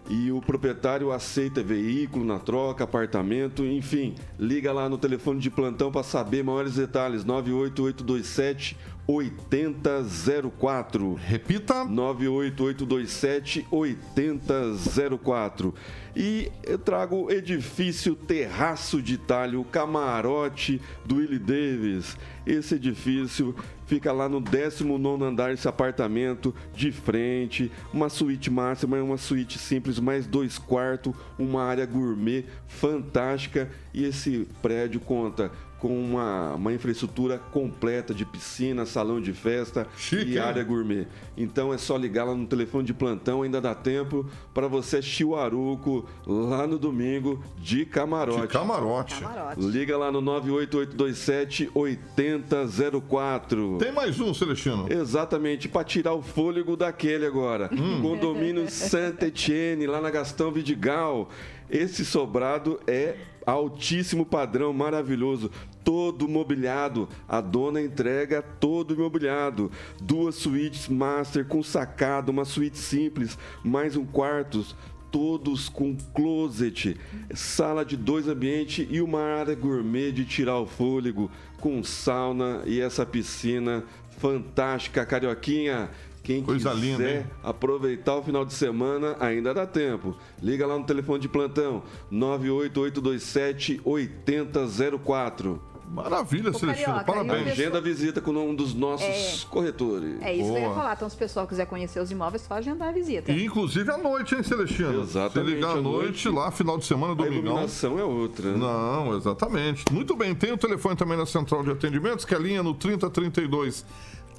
E 0.10 0.32
o 0.32 0.42
proprietário 0.42 1.12
aceita 1.12 1.62
veículo 1.62 2.26
na 2.26 2.40
troca, 2.40 2.84
apartamento, 2.84 3.64
enfim. 3.64 4.16
Liga 4.40 4.74
lá 4.74 4.90
no 4.90 4.98
telefone 4.98 5.40
de 5.40 5.52
plantão 5.52 5.92
para 5.92 6.02
saber 6.02 6.44
maiores 6.44 6.74
detalhes. 6.74 7.24
98827 7.24 8.76
8004. 9.10 11.16
Repita. 11.16 11.84
98827 11.84 13.66
8004. 13.72 15.74
E 16.16 16.52
eu 16.64 16.78
trago 16.78 17.24
o 17.24 17.32
edifício 17.32 18.16
Terraço 18.16 19.02
de 19.02 19.16
Itália, 19.16 19.60
o 19.60 19.66
camarote 19.66 20.80
do 21.04 21.16
Willie 21.16 21.40
Davis. 21.40 22.16
Esse 22.46 22.76
edifício 22.76 23.56
fica 23.88 24.12
lá 24.12 24.30
no 24.30 24.40
19 24.40 25.24
andar, 25.24 25.52
esse 25.54 25.68
apartamento 25.68 26.54
de 26.76 26.92
frente, 26.92 27.72
uma 27.92 28.10
suíte 28.10 28.52
máxima, 28.52 29.02
uma 29.02 29.18
suíte 29.18 29.58
simples, 29.58 30.00
mais 30.00 30.28
dois 30.28 30.60
quartos, 30.60 31.16
uma 31.38 31.64
área 31.64 31.88
gourmet 31.88 32.46
fantástica. 32.68 33.72
E 33.92 34.04
esse 34.04 34.48
prédio 34.62 35.00
conta 35.00 35.52
com 35.80 35.98
uma, 35.98 36.56
uma 36.56 36.74
infraestrutura 36.74 37.40
completa 37.52 38.14
de 38.14 38.26
piscina, 38.26 38.86
salão 38.86 39.22
de 39.22 39.34
festa 39.34 39.88
Chique, 39.98 40.32
e 40.32 40.34
hein? 40.34 40.40
área 40.40 40.64
gourmet. 40.64 41.08
Então 41.38 41.74
é 41.74 41.78
só 41.78 41.96
ligar 41.96 42.26
lá 42.26 42.36
no 42.36 42.46
telefone 42.46 42.86
de 42.86 42.94
plantão, 42.94 43.42
ainda 43.42 43.62
dá 43.62 43.74
tempo 43.74 44.26
para 44.54 44.68
você 44.68 44.98
assistir 44.98 45.24
o 45.24 45.36
Aruco 45.36 46.06
lá 46.28 46.68
no 46.68 46.78
domingo 46.78 47.42
de 47.58 47.86
camarote. 47.86 48.42
De 48.42 48.48
camarote. 48.48 49.22
Camarote. 49.22 49.62
Liga 49.62 49.98
lá 49.98 50.12
no 50.12 50.22
98827 50.22 51.72
8004. 51.74 53.78
Tem 53.80 53.92
mais 53.92 54.20
um, 54.20 54.34
Celestino. 54.34 54.88
Exatamente, 54.90 55.70
para 55.70 55.84
tirar 55.84 56.14
o 56.14 56.22
fôlego 56.22 56.76
daquele 56.76 57.26
agora. 57.26 57.70
Hum. 57.72 58.02
Condomínio 58.02 58.68
Santa 58.70 59.28
Etienne, 59.28 59.88
lá 59.88 60.02
na 60.02 60.10
Gastão 60.10 60.52
Vidigal. 60.52 61.30
Esse 61.70 62.04
sobrado 62.04 62.80
é 62.88 63.18
altíssimo 63.46 64.26
padrão, 64.26 64.74
maravilhoso. 64.74 65.52
Todo 65.84 66.28
mobiliado. 66.28 67.08
A 67.28 67.42
dona 67.42 67.82
entrega 67.82 68.42
todo 68.42 68.98
mobiliado. 68.98 69.72
Duas 70.02 70.36
suítes 70.36 70.88
master 70.88 71.46
com 71.46 71.62
sacada, 71.62 72.32
uma 72.32 72.46
suíte 72.46 72.78
simples, 72.78 73.38
mais 73.64 73.96
um 73.96 74.06
quarto 74.06 74.66
todos 75.12 75.70
com 75.70 75.98
closet, 76.14 76.96
sala 77.34 77.84
de 77.84 77.98
dois 77.98 78.28
ambientes 78.28 78.88
e 78.90 79.02
uma 79.02 79.22
área 79.22 79.56
gourmet 79.56 80.12
de 80.12 80.24
tirar 80.24 80.60
o 80.60 80.68
fôlego, 80.68 81.32
com 81.60 81.84
sauna 81.84 82.62
e 82.66 82.80
essa 82.80 83.06
piscina 83.06 83.84
fantástica, 84.20 85.06
carioquinha. 85.06 85.90
Quem 86.30 86.44
Coisa 86.44 86.70
quiser 86.70 86.80
linda, 86.86 87.10
hein? 87.12 87.26
aproveitar 87.44 88.16
o 88.16 88.22
final 88.24 88.46
de 88.46 88.54
semana, 88.54 89.16
ainda 89.20 89.52
dá 89.52 89.66
tempo. 89.66 90.16
Liga 90.44 90.68
lá 90.68 90.78
no 90.78 90.84
telefone 90.86 91.20
de 91.20 91.28
plantão 91.28 91.82
98827 92.12 93.82
8004. 93.84 95.60
Maravilha, 95.92 96.54
Celestino. 96.54 96.86
Carioca, 96.94 97.04
Parabéns. 97.04 97.48
Agenda 97.48 97.80
a 97.80 97.82
visita 97.82 98.22
com 98.22 98.30
um 98.30 98.54
dos 98.54 98.76
nossos 98.76 99.44
corretores. 99.46 100.22
É 100.22 100.32
isso 100.36 100.44
que 100.44 100.50
eu 100.52 100.62
ia 100.62 100.66
Boa. 100.66 100.76
falar. 100.76 100.94
Então, 100.96 101.10
se 101.10 101.16
o 101.16 101.18
pessoal 101.18 101.48
quiser 101.48 101.66
conhecer 101.66 102.00
os 102.00 102.12
imóveis, 102.12 102.48
pode 102.48 102.70
agendar 102.70 102.90
a 102.90 102.92
visita. 102.92 103.32
E 103.32 103.46
inclusive 103.46 103.90
à 103.90 103.98
noite, 103.98 104.36
hein, 104.36 104.44
Celestino? 104.44 105.02
Exatamente, 105.02 105.50
Se 105.50 105.56
ligar 105.56 105.72
à 105.78 105.82
noite, 105.82 106.26
noite. 106.26 106.30
lá, 106.30 106.52
final 106.52 106.78
de 106.78 106.86
semana, 106.86 107.14
A 107.14 107.16
domingão. 107.16 107.40
iluminação 107.54 107.98
é 107.98 108.04
outra. 108.04 108.52
né? 108.52 108.58
Não, 108.60 109.18
exatamente. 109.18 109.84
Muito 109.92 110.16
bem, 110.16 110.36
tem 110.36 110.52
o 110.52 110.58
telefone 110.60 110.96
também 110.96 111.18
na 111.18 111.26
central 111.26 111.64
de 111.64 111.72
atendimentos, 111.72 112.24
que 112.24 112.36
é 112.36 112.38
a 112.38 112.40
linha 112.40 112.62
no 112.62 112.76
3032 112.76 113.84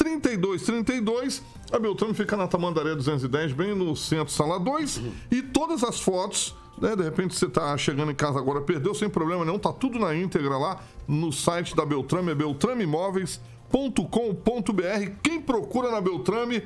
3232. 0.00 1.42
A 1.70 1.78
Beltrame 1.78 2.14
fica 2.14 2.36
na 2.36 2.46
Tamandaré 2.46 2.94
210, 2.94 3.52
bem 3.52 3.74
no 3.74 3.94
centro, 3.94 4.32
sala 4.32 4.58
2. 4.58 5.02
E 5.30 5.42
todas 5.42 5.84
as 5.84 6.00
fotos, 6.00 6.56
né? 6.80 6.96
De 6.96 7.02
repente 7.02 7.36
você 7.36 7.46
tá 7.46 7.76
chegando 7.76 8.10
em 8.10 8.14
casa 8.14 8.38
agora, 8.38 8.62
perdeu 8.62 8.94
sem 8.94 9.10
problema 9.10 9.44
nenhum, 9.44 9.58
tá 9.58 9.72
tudo 9.72 9.98
na 9.98 10.16
íntegra 10.16 10.56
lá 10.56 10.80
no 11.06 11.30
site 11.30 11.76
da 11.76 11.84
Beltrame, 11.84 12.30
é 12.30 12.34
beltrameimóveis.com.br. 12.34 15.10
Quem 15.22 15.42
procura 15.42 15.90
na 15.90 16.00
Beltrame, 16.00 16.62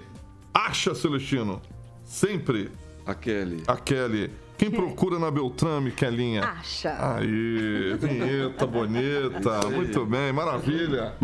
acha, 0.53 0.95
Celestino. 0.95 1.61
Sempre. 2.05 2.71
A 3.05 3.15
Kelly. 3.15 3.65
A 3.67 3.77
Kelly. 3.77 4.31
Quem 4.57 4.71
procura 4.71 5.19
na 5.19 5.31
Beltrame, 5.31 5.91
Kelinha? 5.91 6.45
Acha. 6.45 7.17
Aí, 7.17 7.97
vinheta 7.99 8.67
bonita. 8.67 9.67
Muito 9.69 10.07
bem, 10.07 10.33
maravilha. 10.33 11.15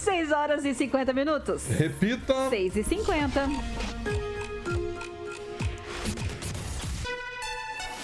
6 0.00 0.32
horas 0.32 0.64
e 0.64 0.74
50 0.74 1.12
minutos. 1.12 1.66
Repita. 1.66 2.48
6 2.48 2.76
e 2.76 2.84
50. 2.84 4.29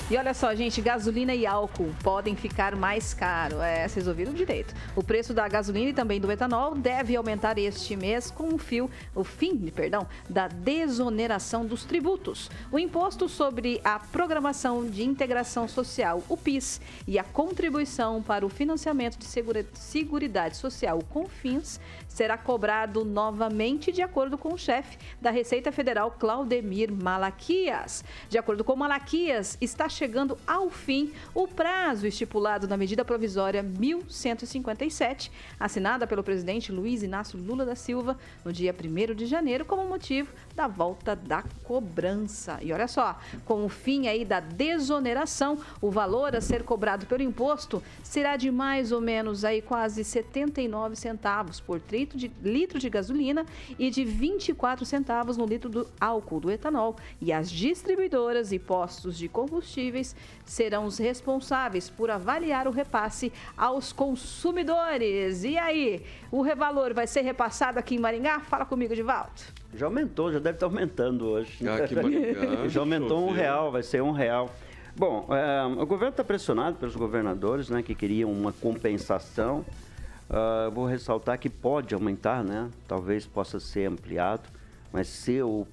E 0.08 0.16
olha 0.16 0.32
só, 0.32 0.54
gente, 0.54 0.80
gasolina 0.80 1.34
e 1.34 1.44
álcool 1.44 1.92
podem 2.00 2.36
ficar 2.36 2.76
mais 2.76 3.12
caro. 3.12 3.60
É, 3.60 3.88
vocês 3.88 4.06
ouviram 4.06 4.32
direito. 4.32 4.72
O 4.94 5.02
preço 5.02 5.34
da 5.34 5.48
gasolina 5.48 5.90
e 5.90 5.92
também 5.92 6.20
do 6.20 6.30
etanol 6.30 6.76
deve 6.76 7.16
aumentar 7.16 7.58
este 7.58 7.96
mês 7.96 8.30
com 8.30 8.54
o 8.54 8.56
fio, 8.56 8.88
o 9.16 9.24
fim, 9.24 9.56
perdão, 9.66 10.06
da 10.30 10.46
desoneração 10.46 11.66
dos 11.66 11.84
tributos. 11.84 12.48
O 12.70 12.78
imposto 12.78 13.28
sobre 13.28 13.80
a 13.82 13.98
programação 13.98 14.86
de 14.88 15.02
integração 15.02 15.66
social, 15.66 16.22
o 16.28 16.36
PIS, 16.36 16.80
e 17.04 17.18
a 17.18 17.24
contribuição 17.24 18.22
para 18.22 18.46
o 18.46 18.48
financiamento 18.48 19.18
de 19.18 19.24
segura, 19.24 19.66
seguridade 19.74 20.56
social, 20.56 21.00
o 21.00 21.04
CONFINS, 21.04 21.80
será 22.06 22.38
cobrado 22.38 23.04
novamente 23.04 23.90
de 23.90 24.02
acordo 24.02 24.38
com 24.38 24.54
o 24.54 24.58
chefe 24.58 24.98
da 25.20 25.32
Receita 25.32 25.72
Federal, 25.72 26.12
Claudemir 26.12 26.92
Malaquias. 26.92 28.04
De 28.28 28.38
acordo 28.38 28.62
com 28.62 28.76
Malaquias, 28.76 29.58
está 29.60 29.88
chegando 29.96 30.36
ao 30.46 30.68
fim 30.68 31.12
o 31.34 31.48
prazo 31.48 32.06
estipulado 32.06 32.68
na 32.68 32.76
medida 32.76 33.04
provisória 33.04 33.62
1157, 33.62 35.32
assinada 35.58 36.06
pelo 36.06 36.22
presidente 36.22 36.70
Luiz 36.70 37.02
Inácio 37.02 37.38
Lula 37.38 37.64
da 37.64 37.74
Silva 37.74 38.18
no 38.44 38.52
dia 38.52 38.74
1 38.74 39.14
de 39.14 39.26
janeiro, 39.26 39.64
como 39.64 39.88
motivo 39.88 40.28
da 40.56 40.66
volta 40.66 41.14
da 41.14 41.44
cobrança. 41.62 42.58
E 42.62 42.72
olha 42.72 42.88
só, 42.88 43.18
com 43.44 43.66
o 43.66 43.68
fim 43.68 44.08
aí 44.08 44.24
da 44.24 44.40
desoneração, 44.40 45.58
o 45.82 45.90
valor 45.90 46.34
a 46.34 46.40
ser 46.40 46.62
cobrado 46.62 47.04
pelo 47.04 47.22
imposto 47.22 47.82
será 48.02 48.36
de 48.36 48.50
mais 48.50 48.90
ou 48.90 49.00
menos 49.00 49.44
aí 49.44 49.60
quase 49.60 50.02
79 50.02 50.96
centavos 50.96 51.60
por 51.60 51.80
litro 51.92 52.16
de, 52.16 52.32
litro 52.42 52.78
de 52.78 52.88
gasolina 52.88 53.44
e 53.78 53.90
de 53.90 54.02
24 54.02 54.86
centavos 54.86 55.36
no 55.36 55.44
litro 55.44 55.68
do 55.68 55.86
álcool, 56.00 56.40
do 56.40 56.50
etanol. 56.50 56.96
E 57.20 57.32
as 57.32 57.50
distribuidoras 57.50 58.50
e 58.50 58.58
postos 58.58 59.18
de 59.18 59.28
combustíveis 59.28 60.16
serão 60.44 60.86
os 60.86 60.96
responsáveis 60.96 61.90
por 61.90 62.10
avaliar 62.10 62.66
o 62.66 62.70
repasse 62.70 63.30
aos 63.56 63.92
consumidores. 63.92 65.44
E 65.44 65.58
aí, 65.58 66.02
o 66.30 66.40
revalor 66.40 66.94
vai 66.94 67.06
ser 67.06 67.20
repassado 67.20 67.78
aqui 67.78 67.96
em 67.96 67.98
Maringá? 67.98 68.40
Fala 68.40 68.64
comigo, 68.64 68.94
Divaldo. 68.94 69.65
Já 69.76 69.86
aumentou, 69.86 70.32
já 70.32 70.38
deve 70.38 70.56
estar 70.56 70.66
aumentando 70.66 71.26
hoje. 71.26 71.68
Aqui 71.68 71.94
em 71.94 72.02
Maringá, 72.02 72.68
já 72.68 72.80
aumentou 72.80 73.28
um 73.28 73.32
real, 73.32 73.70
vai 73.70 73.82
ser 73.82 74.02
um 74.02 74.12
real. 74.12 74.50
Bom, 74.96 75.28
é, 75.30 75.64
o 75.80 75.86
governo 75.86 76.10
está 76.10 76.24
pressionado 76.24 76.76
pelos 76.76 76.96
governadores, 76.96 77.68
né, 77.68 77.82
que 77.82 77.94
queriam 77.94 78.32
uma 78.32 78.52
compensação. 78.52 79.64
Ah, 80.28 80.70
vou 80.72 80.86
ressaltar 80.86 81.38
que 81.38 81.48
pode 81.48 81.94
aumentar, 81.94 82.42
né? 82.42 82.68
Talvez 82.86 83.26
possa 83.26 83.60
ser 83.60 83.86
ampliado, 83.86 84.48
mas 84.92 85.08
se 85.08 85.40
o 85.40 85.66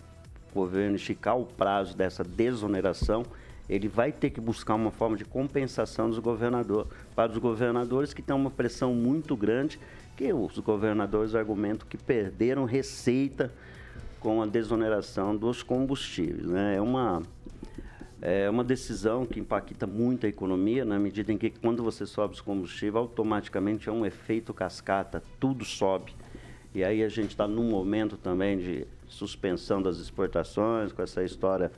governo 0.53 0.95
esticar 0.95 1.37
o 1.37 1.45
prazo 1.45 1.97
dessa 1.97 2.23
desoneração, 2.23 3.25
ele 3.67 3.87
vai 3.87 4.11
ter 4.11 4.29
que 4.29 4.39
buscar 4.39 4.75
uma 4.75 4.91
forma 4.91 5.17
de 5.17 5.25
compensação 5.25 6.09
dos 6.09 6.19
governadores, 6.19 6.91
para 7.15 7.31
os 7.31 7.37
governadores 7.37 8.13
que 8.13 8.21
têm 8.21 8.35
uma 8.35 8.51
pressão 8.51 8.93
muito 8.93 9.35
grande, 9.35 9.79
que 10.15 10.31
os 10.31 10.59
governadores 10.59 11.33
argumentam 11.33 11.87
que 11.89 11.97
perderam 11.97 12.65
receita 12.65 13.51
com 14.23 14.41
a 14.41 14.45
desoneração 14.45 15.35
dos 15.35 15.61
combustíveis. 15.61 16.47
Né? 16.47 16.77
É 16.77 16.81
uma 16.81 17.21
é 18.25 18.49
uma 18.49 18.63
decisão 18.63 19.25
que 19.25 19.37
impacta 19.37 19.85
muito 19.85 20.25
a 20.25 20.29
economia, 20.29 20.85
na 20.85 20.97
medida 20.97 21.33
em 21.33 21.37
que 21.37 21.49
quando 21.49 21.83
você 21.83 22.05
sobe 22.05 22.35
os 22.35 22.39
combustíveis, 22.39 22.95
automaticamente 22.95 23.89
é 23.89 23.91
um 23.91 24.05
efeito 24.05 24.53
cascata, 24.53 25.21
tudo 25.41 25.65
sobe. 25.65 26.15
E 26.73 26.85
aí 26.85 27.03
a 27.03 27.09
gente 27.09 27.31
está 27.31 27.45
num 27.45 27.69
momento 27.69 28.15
também 28.15 28.57
de 28.57 28.87
suspensão 29.09 29.81
das 29.81 29.97
exportações, 29.97 30.93
com 30.93 31.01
essa 31.01 31.21
história 31.21 31.69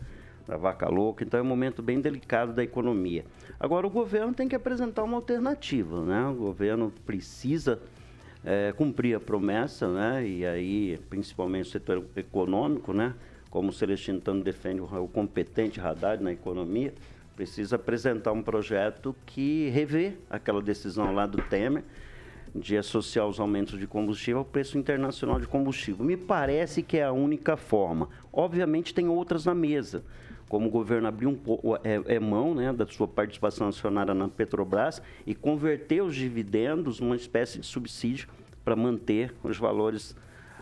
da 0.48 0.56
vaca 0.56 0.88
louca, 0.88 1.24
então 1.24 1.39
é 1.39 1.41
um 1.41 1.48
momento 1.48 1.82
bem 1.82 2.00
delicado 2.00 2.54
da 2.54 2.64
economia. 2.64 3.26
Agora 3.60 3.88
o 3.88 3.89
governo 3.89 4.32
tem 4.32 4.48
que 4.48 4.56
apresentar 4.56 5.04
uma 5.04 5.16
alternativa, 5.16 6.04
né? 6.04 6.28
O 6.28 6.36
governo 6.36 6.93
precisa 7.08 7.82
é, 8.46 8.72
cumprir 8.74 9.16
a 9.16 9.20
promessa, 9.20 9.88
né? 9.88 10.26
E 10.26 10.46
aí, 10.46 11.00
principalmente 11.10 11.68
o 11.68 11.72
setor 11.72 12.06
econômico, 12.16 12.93
né? 12.93 13.14
Como 13.50 13.70
o 13.70 13.74
Celestino 13.74 14.22
Tano 14.22 14.43
defende 14.43 14.82
o, 14.82 15.08
competente 15.08 15.80
Haddad 15.80 16.22
na 16.22 16.32
economia, 16.32 16.93
precisa 17.36 17.76
apresentar 17.78 18.32
um 18.32 18.43
projeto 18.43 19.16
que 19.26 19.70
revê 19.70 20.14
aquela 20.30 20.62
decisão 20.62 21.14
lá 21.14 21.26
do 21.26 21.41
Temer 21.41 21.84
de 22.54 22.78
associar 22.78 23.28
os 23.28 23.39
aumentos 23.39 23.78
de 23.78 23.86
combustível 23.86 24.39
ao 24.39 24.46
preço 24.46 24.78
internacional 24.78 25.39
de 25.39 25.48
combustível. 25.48 26.06
Me 26.06 26.16
parece 26.16 26.82
que 26.82 26.98
é 26.98 27.04
a 27.04 27.12
única 27.12 27.58
forma. 27.58 28.08
Obviamente 28.32 28.93
tem 28.93 29.10
outras 29.10 29.46
na 29.46 29.54
mesa, 29.54 30.04
como 30.56 30.68
o 30.68 30.72
governo 30.72 31.06
abriu 31.06 31.28
um 31.28 31.36
pouco 31.36 31.76
é, 31.84 32.16
é 32.16 32.18
mão 32.18 32.56
né, 32.56 32.72
da 32.72 32.88
sua 32.88 33.06
participação 33.06 33.68
acionária 33.68 34.14
na 34.14 34.30
Petrobras 34.30 35.01
e 35.28 35.36
converter 35.36 36.01
os 36.01 36.16
dividendos 36.16 37.01
numa 37.01 37.18
espécie 37.18 37.60
de 37.60 37.66
subsídio 37.66 38.30
para 38.64 38.74
manter 38.74 39.34
os 39.43 39.58
valores 39.58 40.16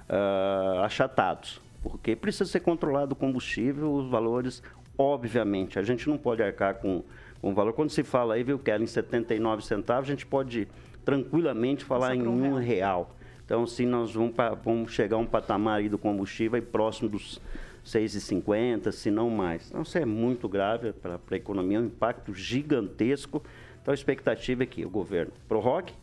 ah, 0.10 0.82
achatados. 0.84 1.62
Porque 1.84 2.16
precisa 2.16 2.46
ser 2.50 2.62
controlado 2.62 3.14
o 3.14 3.16
combustível, 3.16 3.94
os 3.94 4.10
valores, 4.10 4.64
obviamente. 4.98 5.78
A 5.78 5.84
gente 5.84 6.10
não 6.10 6.18
pode 6.18 6.42
arcar 6.42 6.74
com, 6.80 7.04
com 7.40 7.52
o 7.52 7.54
valor. 7.54 7.74
Quando 7.74 7.92
se 7.92 8.02
fala 8.02 8.34
aí, 8.34 8.44
viu, 8.44 8.58
Kelly, 8.58 8.86
em 8.86 8.88
79 8.88 9.64
centavos, 9.64 10.10
a 10.10 10.12
gente 10.12 10.26
pode 10.26 10.68
tranquilamente 11.06 11.86
falar 11.86 12.16
em 12.16 12.28
um 12.28 12.56
real. 12.56 13.16
Então, 13.46 13.68
se 13.68 13.86
nós 13.86 14.12
vamos, 14.16 14.34
pa- 14.34 14.56
vamos 14.56 14.92
chegar 14.92 15.18
a 15.18 15.20
um 15.20 15.26
patamar 15.28 15.78
aí 15.82 15.88
do 15.88 16.00
combustível 16.00 16.56
aí 16.56 16.64
próximo 16.64 17.10
dos 17.10 17.40
6,50, 17.86 18.92
se 18.92 19.12
não 19.12 19.30
mais. 19.30 19.68
Então, 19.70 19.82
isso 19.82 19.98
é 19.98 20.06
muito 20.06 20.48
grave 20.48 20.94
para 20.94 21.20
a 21.30 21.36
economia, 21.36 21.80
um 21.80 21.86
impacto 21.86 22.34
gigantesco. 22.34 23.44
Então, 23.82 23.92
a 23.92 23.96
expectativa 23.96 24.64
é 24.64 24.66
que 24.66 24.86
o 24.86 24.90
governo 24.90 25.34
prorrogue, 25.48 25.94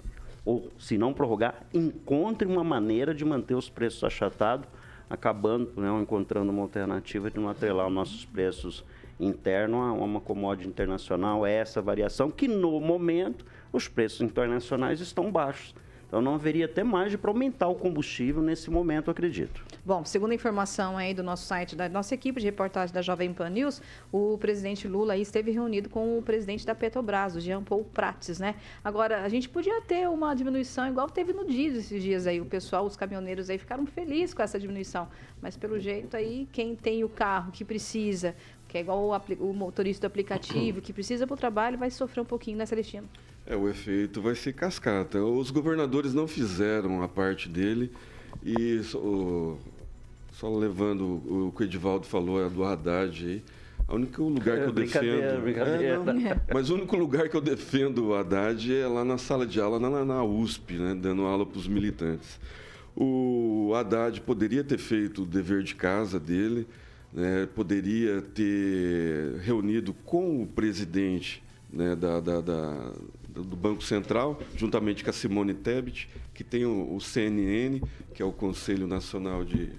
ou, 0.45 0.71
se 0.79 0.99
não 0.99 1.13
prorrogar, 1.13 1.67
encontre 1.73 2.47
uma 2.47 2.65
maneira 2.65 3.15
de 3.15 3.25
manter 3.25 3.55
os 3.55 3.69
preços 3.71 4.05
achatados, 4.05 4.69
acabando, 5.09 5.73
né, 5.77 5.89
encontrando 6.01 6.51
uma 6.51 6.63
alternativa 6.63 7.31
de 7.31 7.39
não 7.39 7.49
atrelar 7.49 7.89
os 7.89 7.93
nossos 7.93 8.25
preços 8.25 8.85
internos 9.19 9.81
a 9.81 9.93
uma 9.93 10.21
commodity 10.21 10.69
internacional. 10.69 11.45
É 11.47 11.53
essa 11.55 11.83
variação 11.83 12.31
que, 12.31 12.47
no 12.47 12.81
momento, 12.81 13.45
os 13.73 13.89
preços 13.89 14.21
internacionais 14.21 15.01
estão 15.01 15.31
baixos. 15.31 15.75
Então, 16.11 16.21
não 16.21 16.35
haveria 16.35 16.65
até 16.65 16.83
margem 16.83 17.17
para 17.17 17.31
aumentar 17.31 17.69
o 17.69 17.75
combustível 17.77 18.43
nesse 18.43 18.69
momento, 18.69 19.13
acredito. 19.13 19.65
Bom, 19.85 20.05
segundo 20.05 20.33
a 20.33 20.35
informação 20.35 20.99
aí 20.99 21.15
do 21.15 21.23
nosso 21.23 21.47
site, 21.47 21.77
da 21.77 21.89
nossa 21.89 22.13
equipe 22.13 22.41
de 22.41 22.47
reportagem 22.47 22.93
da 22.93 23.01
Jovem 23.01 23.33
Pan 23.33 23.49
News, 23.49 23.81
o 24.11 24.37
presidente 24.37 24.89
Lula 24.89 25.13
aí 25.13 25.23
esteve 25.23 25.53
reunido 25.53 25.89
com 25.89 26.19
o 26.19 26.23
presidente 26.23 26.67
da 26.67 26.75
Petrobras, 26.75 27.37
o 27.37 27.41
Jean 27.41 27.63
Paul 27.63 27.85
Prates, 27.85 28.41
né? 28.41 28.57
Agora, 28.83 29.23
a 29.23 29.29
gente 29.29 29.49
podia 29.49 29.81
ter 29.83 30.09
uma 30.09 30.35
diminuição 30.35 30.89
igual 30.89 31.09
teve 31.09 31.33
no 31.33 31.47
diesel 31.47 31.79
esses 31.79 32.03
dias 32.03 32.27
aí. 32.27 32.41
O 32.41 32.45
pessoal, 32.45 32.85
os 32.85 32.97
caminhoneiros 32.97 33.49
aí 33.49 33.57
ficaram 33.57 33.87
felizes 33.87 34.35
com 34.35 34.43
essa 34.43 34.59
diminuição. 34.59 35.07
Mas 35.41 35.57
pelo 35.57 35.79
jeito 35.79 36.17
aí, 36.17 36.49
quem 36.51 36.75
tem 36.75 37.05
o 37.05 37.09
carro 37.09 37.53
que 37.53 37.65
precisa, 37.65 38.35
que 38.67 38.77
é 38.77 38.81
igual 38.81 38.99
o, 38.99 39.49
o 39.49 39.55
motorista 39.55 40.09
do 40.09 40.11
aplicativo, 40.11 40.81
que 40.83 40.93
precisa 40.93 41.25
para 41.25 41.35
o 41.35 41.37
trabalho, 41.37 41.79
vai 41.79 41.89
sofrer 41.89 42.21
um 42.21 42.27
pouquinho, 42.27 42.59
né, 42.59 42.67
Celestino? 42.67 43.09
É, 43.47 43.57
o 43.57 43.69
efeito 43.69 44.21
vai 44.23 44.35
ser 44.35 44.53
cascata. 44.53 45.23
Os 45.23 45.51
governadores 45.51 46.15
não 46.15 46.27
fizeram 46.29 47.03
a 47.03 47.09
parte 47.09 47.49
dele 47.49 47.91
e 48.45 48.81
só, 48.85 49.57
só 50.35 50.57
levando 50.57 51.03
o, 51.05 51.53
que 51.57 51.63
o 51.63 51.65
Edivaldo 51.65 52.07
falou, 52.07 52.45
é 52.45 52.49
do 52.49 52.63
Haddad 52.65 53.27
aí. 53.27 53.43
O 53.89 53.97
único 53.97 54.23
lugar 54.23 54.57
que 54.61 54.65
eu 54.69 54.73
Brincadeira, 54.73 55.17
defendo. 55.33 55.43
brincadeira. 55.43 56.31
É, 56.31 56.41
mas 56.55 56.71
o 56.71 56.75
único 56.75 56.97
lugar 56.97 57.29
que 57.29 57.37
eu 57.37 57.41
defendo 57.41 58.07
o 58.09 58.15
Haddad 58.15 58.73
é 58.73 58.87
lá 58.87 59.05
na 59.05 59.19
sala 59.19 59.45
de 59.45 59.61
aula, 59.61 59.81
na, 59.81 60.05
na 60.05 60.23
USP, 60.23 60.75
né, 60.75 60.95
dando 60.95 61.23
aula 61.23 61.45
para 61.45 61.59
os 61.59 61.67
militantes. 61.67 62.39
O 62.97 63.73
Haddad 63.75 64.21
poderia 64.21 64.63
ter 64.63 64.79
feito 64.79 65.23
o 65.23 65.27
dever 65.27 65.65
de 65.65 65.75
casa 65.75 66.21
dele, 66.21 66.69
né, 67.13 67.49
poderia 67.53 68.23
ter 68.23 69.39
reunido 69.43 69.93
com 70.05 70.41
o 70.43 70.47
presidente 70.47 71.43
né, 71.73 71.97
da, 71.97 72.21
da- 72.21 72.41
da- 72.41 72.93
do 73.43 73.57
Banco 73.57 73.83
Central, 73.83 74.41
juntamente 74.57 75.03
com 75.05 75.11
a 75.11 75.13
Simone 75.13 75.55
Tebet, 75.55 76.09
que 76.35 76.45
tem 76.45 76.65
o, 76.65 76.95
o 76.95 77.01
CNN, 77.01 77.81
que 78.15 78.23
é 78.23 78.25
o 78.25 78.33
Conselho 78.33 78.87
Nacional 78.87 79.45
de, 79.45 79.71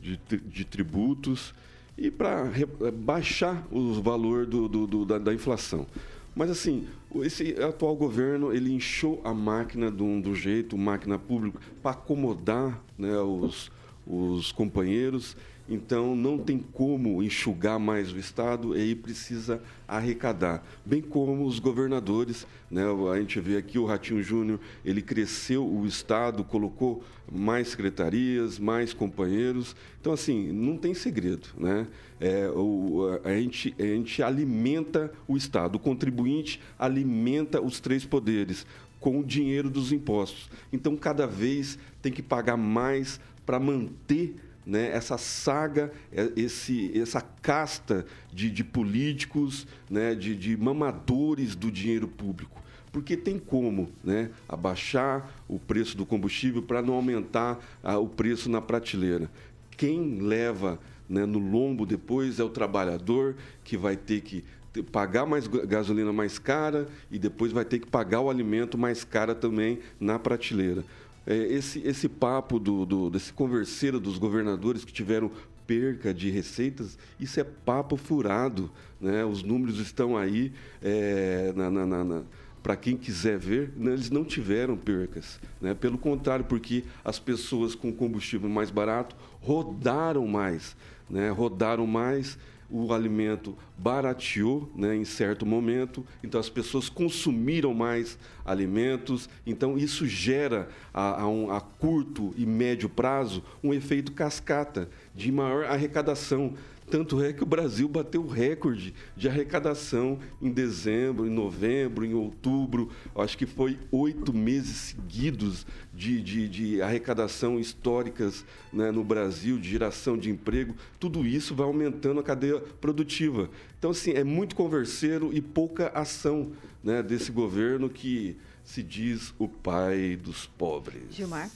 de, 0.00 0.18
de 0.38 0.64
Tributos, 0.64 1.54
e 1.96 2.10
para 2.10 2.50
baixar 2.92 3.66
o 3.70 3.94
valor 4.02 4.46
do, 4.46 4.68
do- 4.68 4.86
do- 4.86 5.04
da, 5.04 5.18
da 5.18 5.32
inflação. 5.32 5.86
Mas 6.34 6.50
assim, 6.50 6.88
esse 7.22 7.54
atual 7.62 7.94
governo 7.94 8.52
ele 8.52 8.72
inchou 8.72 9.20
a 9.24 9.32
máquina 9.32 9.86
um, 10.02 10.20
do 10.20 10.34
jeito, 10.34 10.76
máquina 10.76 11.16
pública, 11.18 11.60
para 11.80 11.92
acomodar 11.92 12.82
né, 12.98 13.16
os, 13.20 13.70
os 14.04 14.50
companheiros 14.50 15.36
Então, 15.68 16.14
não 16.14 16.36
tem 16.36 16.58
como 16.58 17.22
enxugar 17.22 17.78
mais 17.78 18.12
o 18.12 18.18
Estado, 18.18 18.76
e 18.76 18.80
aí 18.82 18.94
precisa 18.94 19.62
arrecadar. 19.88 20.62
Bem 20.84 21.00
como 21.00 21.46
os 21.46 21.58
governadores, 21.58 22.46
né? 22.70 22.82
a 23.10 23.18
gente 23.18 23.40
vê 23.40 23.56
aqui 23.56 23.78
o 23.78 23.86
Ratinho 23.86 24.22
Júnior, 24.22 24.60
ele 24.84 25.00
cresceu 25.00 25.66
o 25.66 25.86
Estado, 25.86 26.44
colocou 26.44 27.02
mais 27.32 27.68
secretarias, 27.68 28.58
mais 28.58 28.92
companheiros. 28.92 29.74
Então, 30.00 30.12
assim, 30.12 30.52
não 30.52 30.76
tem 30.76 30.92
segredo. 30.92 31.48
Né? 31.56 31.86
É, 32.20 32.48
o, 32.50 33.18
a, 33.24 33.30
gente, 33.30 33.74
a 33.78 33.82
gente 33.82 34.22
alimenta 34.22 35.10
o 35.26 35.34
Estado, 35.34 35.76
o 35.76 35.80
contribuinte 35.80 36.60
alimenta 36.78 37.62
os 37.62 37.80
três 37.80 38.04
poderes 38.04 38.66
com 39.00 39.20
o 39.20 39.24
dinheiro 39.24 39.70
dos 39.70 39.92
impostos. 39.92 40.50
Então, 40.70 40.94
cada 40.94 41.26
vez 41.26 41.78
tem 42.02 42.12
que 42.12 42.22
pagar 42.22 42.56
mais 42.56 43.18
para 43.46 43.58
manter 43.58 44.36
né, 44.66 44.90
essa 44.92 45.18
saga, 45.18 45.92
é, 46.12 46.32
esse, 46.36 46.98
essa 46.98 47.20
casta 47.20 48.06
de, 48.32 48.50
de 48.50 48.64
políticos, 48.64 49.66
né, 49.90 50.14
de, 50.14 50.34
de 50.34 50.56
mamadores 50.56 51.54
do 51.54 51.70
dinheiro 51.70 52.08
público 52.08 52.64
porque 52.94 53.16
tem 53.16 53.40
como 53.40 53.90
né, 54.04 54.30
abaixar 54.48 55.28
o 55.48 55.58
preço 55.58 55.96
do 55.96 56.06
combustível 56.06 56.62
para 56.62 56.80
não 56.80 56.94
aumentar 56.94 57.58
ah, 57.82 57.98
o 57.98 58.06
preço 58.06 58.48
na 58.48 58.60
prateleira. 58.60 59.28
Quem 59.76 60.20
leva 60.20 60.78
né, 61.08 61.26
no 61.26 61.40
lombo 61.40 61.84
depois 61.84 62.38
é 62.38 62.44
o 62.44 62.48
trabalhador 62.48 63.34
que 63.64 63.76
vai 63.76 63.96
ter 63.96 64.20
que 64.20 64.44
pagar 64.92 65.26
mais 65.26 65.48
gasolina 65.48 66.12
mais 66.12 66.38
cara 66.38 66.86
e 67.10 67.18
depois 67.18 67.50
vai 67.50 67.64
ter 67.64 67.80
que 67.80 67.86
pagar 67.88 68.20
o 68.20 68.30
alimento 68.30 68.78
mais 68.78 69.02
cara 69.02 69.34
também 69.34 69.80
na 69.98 70.16
prateleira 70.16 70.84
esse, 71.26 71.80
esse 71.80 72.08
papo 72.08 72.58
do, 72.58 72.84
do, 72.84 73.10
desse 73.10 73.32
converseiro 73.32 73.98
dos 73.98 74.18
governadores 74.18 74.84
que 74.84 74.92
tiveram 74.92 75.30
perca 75.66 76.12
de 76.12 76.30
receitas, 76.30 76.98
isso 77.18 77.40
é 77.40 77.44
papo 77.44 77.96
furado. 77.96 78.70
Né? 79.00 79.24
Os 79.24 79.42
números 79.42 79.78
estão 79.78 80.16
aí 80.16 80.52
é, 80.82 81.52
na, 81.54 81.70
na, 81.70 82.04
na 82.04 82.22
para 82.62 82.76
quem 82.76 82.96
quiser 82.96 83.38
ver, 83.38 83.74
né, 83.76 83.92
eles 83.92 84.08
não 84.08 84.24
tiveram 84.24 84.74
percas. 84.74 85.38
Né? 85.60 85.74
Pelo 85.74 85.98
contrário, 85.98 86.46
porque 86.46 86.82
as 87.04 87.18
pessoas 87.18 87.74
com 87.74 87.92
combustível 87.92 88.48
mais 88.48 88.70
barato 88.70 89.14
rodaram 89.42 90.26
mais. 90.26 90.74
Né? 91.10 91.28
Rodaram 91.28 91.86
mais 91.86 92.38
o 92.70 92.92
alimento 92.92 93.56
barateou 93.76 94.70
né, 94.74 94.96
em 94.96 95.04
certo 95.04 95.44
momento, 95.44 96.04
então 96.22 96.40
as 96.40 96.48
pessoas 96.48 96.88
consumiram 96.88 97.74
mais 97.74 98.18
alimentos, 98.44 99.28
então 99.46 99.78
isso 99.78 100.06
gera 100.06 100.68
a, 100.92 101.22
a, 101.22 101.28
um, 101.28 101.50
a 101.50 101.60
curto 101.60 102.32
e 102.36 102.46
médio 102.46 102.88
prazo 102.88 103.42
um 103.62 103.72
efeito 103.72 104.12
cascata 104.12 104.88
de 105.14 105.30
maior 105.30 105.64
arrecadação. 105.66 106.54
Tanto 106.90 107.22
é 107.22 107.32
que 107.32 107.42
o 107.42 107.46
Brasil 107.46 107.88
bateu 107.88 108.22
o 108.22 108.28
recorde 108.28 108.94
de 109.16 109.28
arrecadação 109.28 110.18
em 110.40 110.50
dezembro, 110.50 111.26
em 111.26 111.30
novembro, 111.30 112.04
em 112.04 112.14
outubro. 112.14 112.90
Acho 113.16 113.38
que 113.38 113.46
foi 113.46 113.78
oito 113.90 114.32
meses 114.32 114.76
seguidos 114.76 115.66
de, 115.92 116.20
de, 116.20 116.48
de 116.48 116.82
arrecadação 116.82 117.58
históricas 117.58 118.44
né, 118.72 118.90
no 118.90 119.02
Brasil, 119.02 119.58
de 119.58 119.70
geração 119.70 120.16
de 120.18 120.30
emprego. 120.30 120.74
Tudo 121.00 121.26
isso 121.26 121.54
vai 121.54 121.66
aumentando 121.66 122.20
a 122.20 122.22
cadeia 122.22 122.60
produtiva. 122.80 123.48
Então, 123.78 123.90
assim, 123.90 124.12
é 124.12 124.22
muito 124.22 124.54
converseiro 124.54 125.30
e 125.32 125.40
pouca 125.40 125.88
ação 125.88 126.52
né, 126.82 127.02
desse 127.02 127.32
governo 127.32 127.88
que 127.88 128.36
se 128.62 128.82
diz 128.82 129.34
o 129.38 129.48
pai 129.48 130.16
dos 130.16 130.46
pobres. 130.46 131.02
Gilmar? 131.10 131.50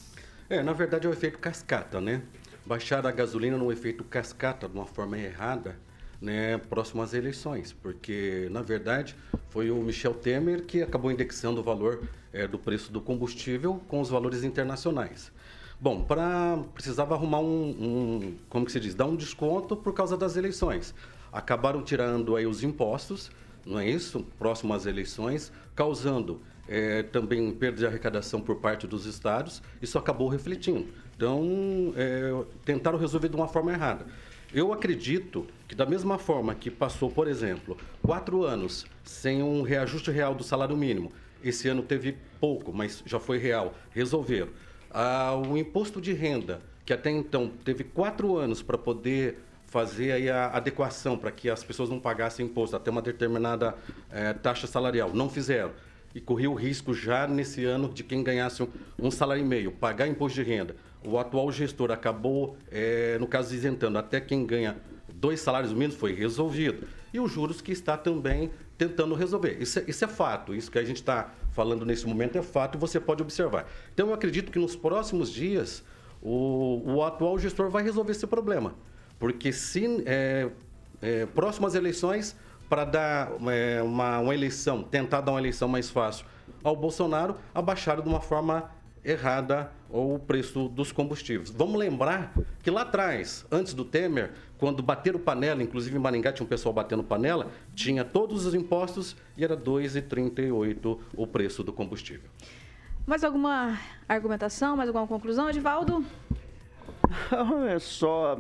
É, 0.50 0.62
na 0.62 0.72
verdade 0.72 1.06
é 1.06 1.10
o 1.10 1.12
efeito 1.12 1.38
cascata, 1.38 2.00
né? 2.00 2.22
Baixar 2.68 3.06
a 3.06 3.10
gasolina 3.10 3.56
no 3.56 3.72
efeito 3.72 4.04
cascata 4.04 4.68
de 4.68 4.74
uma 4.74 4.84
forma 4.84 5.16
errada, 5.16 5.74
né, 6.20 6.58
próximo 6.58 7.00
às 7.00 7.14
eleições, 7.14 7.72
porque 7.72 8.46
na 8.50 8.60
verdade 8.60 9.16
foi 9.48 9.70
o 9.70 9.76
Michel 9.76 10.12
Temer 10.12 10.66
que 10.66 10.82
acabou 10.82 11.10
indexando 11.10 11.60
o 11.60 11.64
valor 11.64 12.06
é, 12.30 12.46
do 12.46 12.58
preço 12.58 12.92
do 12.92 13.00
combustível 13.00 13.80
com 13.88 14.02
os 14.02 14.10
valores 14.10 14.44
internacionais. 14.44 15.32
Bom, 15.80 16.06
precisava 16.74 17.14
arrumar 17.14 17.38
um, 17.38 17.68
um, 17.70 18.34
como 18.50 18.66
que 18.66 18.72
se 18.72 18.80
diz, 18.80 18.94
dar 18.94 19.06
um 19.06 19.16
desconto 19.16 19.74
por 19.74 19.94
causa 19.94 20.16
das 20.16 20.36
eleições. 20.36 20.94
Acabaram 21.32 21.82
tirando 21.82 22.36
aí 22.36 22.46
os 22.46 22.62
impostos, 22.62 23.30
não 23.64 23.78
é 23.78 23.88
isso, 23.88 24.26
próximo 24.38 24.74
às 24.74 24.84
eleições, 24.84 25.52
causando 25.74 26.42
é, 26.68 27.02
também 27.04 27.50
perda 27.52 27.78
de 27.78 27.86
arrecadação 27.86 28.40
por 28.40 28.56
parte 28.56 28.86
dos 28.86 29.06
estados. 29.06 29.62
Isso 29.80 29.96
acabou 29.96 30.28
refletindo. 30.28 30.88
Então, 31.18 31.92
é, 31.96 32.44
tentaram 32.64 32.96
resolver 32.96 33.28
de 33.28 33.34
uma 33.34 33.48
forma 33.48 33.72
errada. 33.72 34.06
Eu 34.54 34.72
acredito 34.72 35.48
que, 35.66 35.74
da 35.74 35.84
mesma 35.84 36.16
forma 36.16 36.54
que 36.54 36.70
passou, 36.70 37.10
por 37.10 37.26
exemplo, 37.26 37.76
quatro 38.00 38.44
anos 38.44 38.86
sem 39.02 39.42
um 39.42 39.62
reajuste 39.62 40.12
real 40.12 40.32
do 40.32 40.44
salário 40.44 40.76
mínimo, 40.76 41.10
esse 41.42 41.68
ano 41.68 41.82
teve 41.82 42.16
pouco, 42.40 42.72
mas 42.72 43.02
já 43.04 43.18
foi 43.18 43.36
real, 43.36 43.74
resolveram. 43.90 44.48
Ah, 44.92 45.34
o 45.34 45.58
imposto 45.58 46.00
de 46.00 46.12
renda, 46.12 46.62
que 46.86 46.92
até 46.92 47.10
então 47.10 47.50
teve 47.64 47.82
quatro 47.82 48.36
anos 48.36 48.62
para 48.62 48.78
poder 48.78 49.40
fazer 49.66 50.30
a 50.30 50.56
adequação 50.56 51.18
para 51.18 51.32
que 51.32 51.50
as 51.50 51.64
pessoas 51.64 51.90
não 51.90 51.98
pagassem 51.98 52.46
imposto 52.46 52.76
até 52.76 52.92
uma 52.92 53.02
determinada 53.02 53.74
é, 54.08 54.32
taxa 54.34 54.68
salarial, 54.68 55.12
não 55.12 55.28
fizeram. 55.28 55.72
E 56.14 56.20
corria 56.20 56.50
o 56.50 56.54
risco 56.54 56.94
já 56.94 57.26
nesse 57.26 57.64
ano 57.64 57.88
de 57.92 58.04
quem 58.04 58.22
ganhasse 58.22 58.66
um 58.98 59.10
salário 59.10 59.42
e 59.42 59.46
meio, 59.46 59.72
pagar 59.72 60.06
imposto 60.06 60.42
de 60.42 60.48
renda 60.48 60.76
o 61.04 61.18
atual 61.18 61.50
gestor 61.52 61.90
acabou, 61.90 62.56
é, 62.70 63.16
no 63.18 63.26
caso, 63.26 63.54
isentando 63.54 63.98
até 63.98 64.20
quem 64.20 64.44
ganha 64.44 64.76
dois 65.14 65.40
salários 65.40 65.72
mínimos, 65.72 65.96
foi 65.96 66.12
resolvido. 66.12 66.86
E 67.12 67.20
os 67.20 67.30
juros 67.30 67.60
que 67.60 67.72
está 67.72 67.96
também 67.96 68.50
tentando 68.76 69.14
resolver. 69.14 69.56
Isso 69.60 69.78
é, 69.78 69.84
isso 69.88 70.04
é 70.04 70.08
fato, 70.08 70.54
isso 70.54 70.70
que 70.70 70.78
a 70.78 70.84
gente 70.84 70.96
está 70.96 71.32
falando 71.52 71.84
nesse 71.84 72.06
momento 72.06 72.38
é 72.38 72.42
fato 72.42 72.76
e 72.76 72.80
você 72.80 73.00
pode 73.00 73.22
observar. 73.22 73.68
Então, 73.92 74.08
eu 74.08 74.14
acredito 74.14 74.52
que 74.52 74.58
nos 74.58 74.76
próximos 74.76 75.32
dias 75.32 75.82
o, 76.22 76.82
o 76.84 77.02
atual 77.02 77.38
gestor 77.38 77.70
vai 77.70 77.82
resolver 77.82 78.12
esse 78.12 78.26
problema. 78.26 78.74
Porque 79.18 79.52
se 79.52 80.02
é, 80.06 80.48
é, 81.02 81.26
próximas 81.26 81.74
eleições, 81.74 82.36
para 82.68 82.84
dar 82.84 83.32
é, 83.50 83.82
uma, 83.82 84.18
uma 84.20 84.34
eleição, 84.34 84.82
tentar 84.82 85.20
dar 85.20 85.32
uma 85.32 85.40
eleição 85.40 85.68
mais 85.68 85.90
fácil 85.90 86.26
ao 86.62 86.76
Bolsonaro, 86.76 87.36
abaixaram 87.54 88.02
de 88.02 88.08
uma 88.08 88.20
forma 88.20 88.70
errada 89.04 89.70
o 89.90 90.18
preço 90.18 90.68
dos 90.68 90.92
combustíveis. 90.92 91.50
Vamos 91.50 91.78
lembrar 91.78 92.32
que 92.62 92.70
lá 92.70 92.82
atrás, 92.82 93.46
antes 93.50 93.72
do 93.72 93.84
Temer, 93.84 94.32
quando 94.58 94.82
bateram 94.82 95.18
panela, 95.18 95.62
inclusive 95.62 95.96
em 95.96 96.00
Maringá 96.00 96.32
tinha 96.32 96.44
um 96.44 96.48
pessoal 96.48 96.72
batendo 96.72 97.02
panela, 97.02 97.50
tinha 97.74 98.04
todos 98.04 98.44
os 98.44 98.54
impostos 98.54 99.16
e 99.36 99.44
era 99.44 99.54
R$ 99.54 99.60
2,38 99.62 100.98
o 101.16 101.26
preço 101.26 101.62
do 101.62 101.72
combustível. 101.72 102.28
Mais 103.06 103.24
alguma 103.24 103.78
argumentação, 104.06 104.76
mais 104.76 104.88
alguma 104.88 105.06
conclusão, 105.06 105.48
Edivaldo? 105.48 106.04
É 107.68 107.78
só 107.78 108.38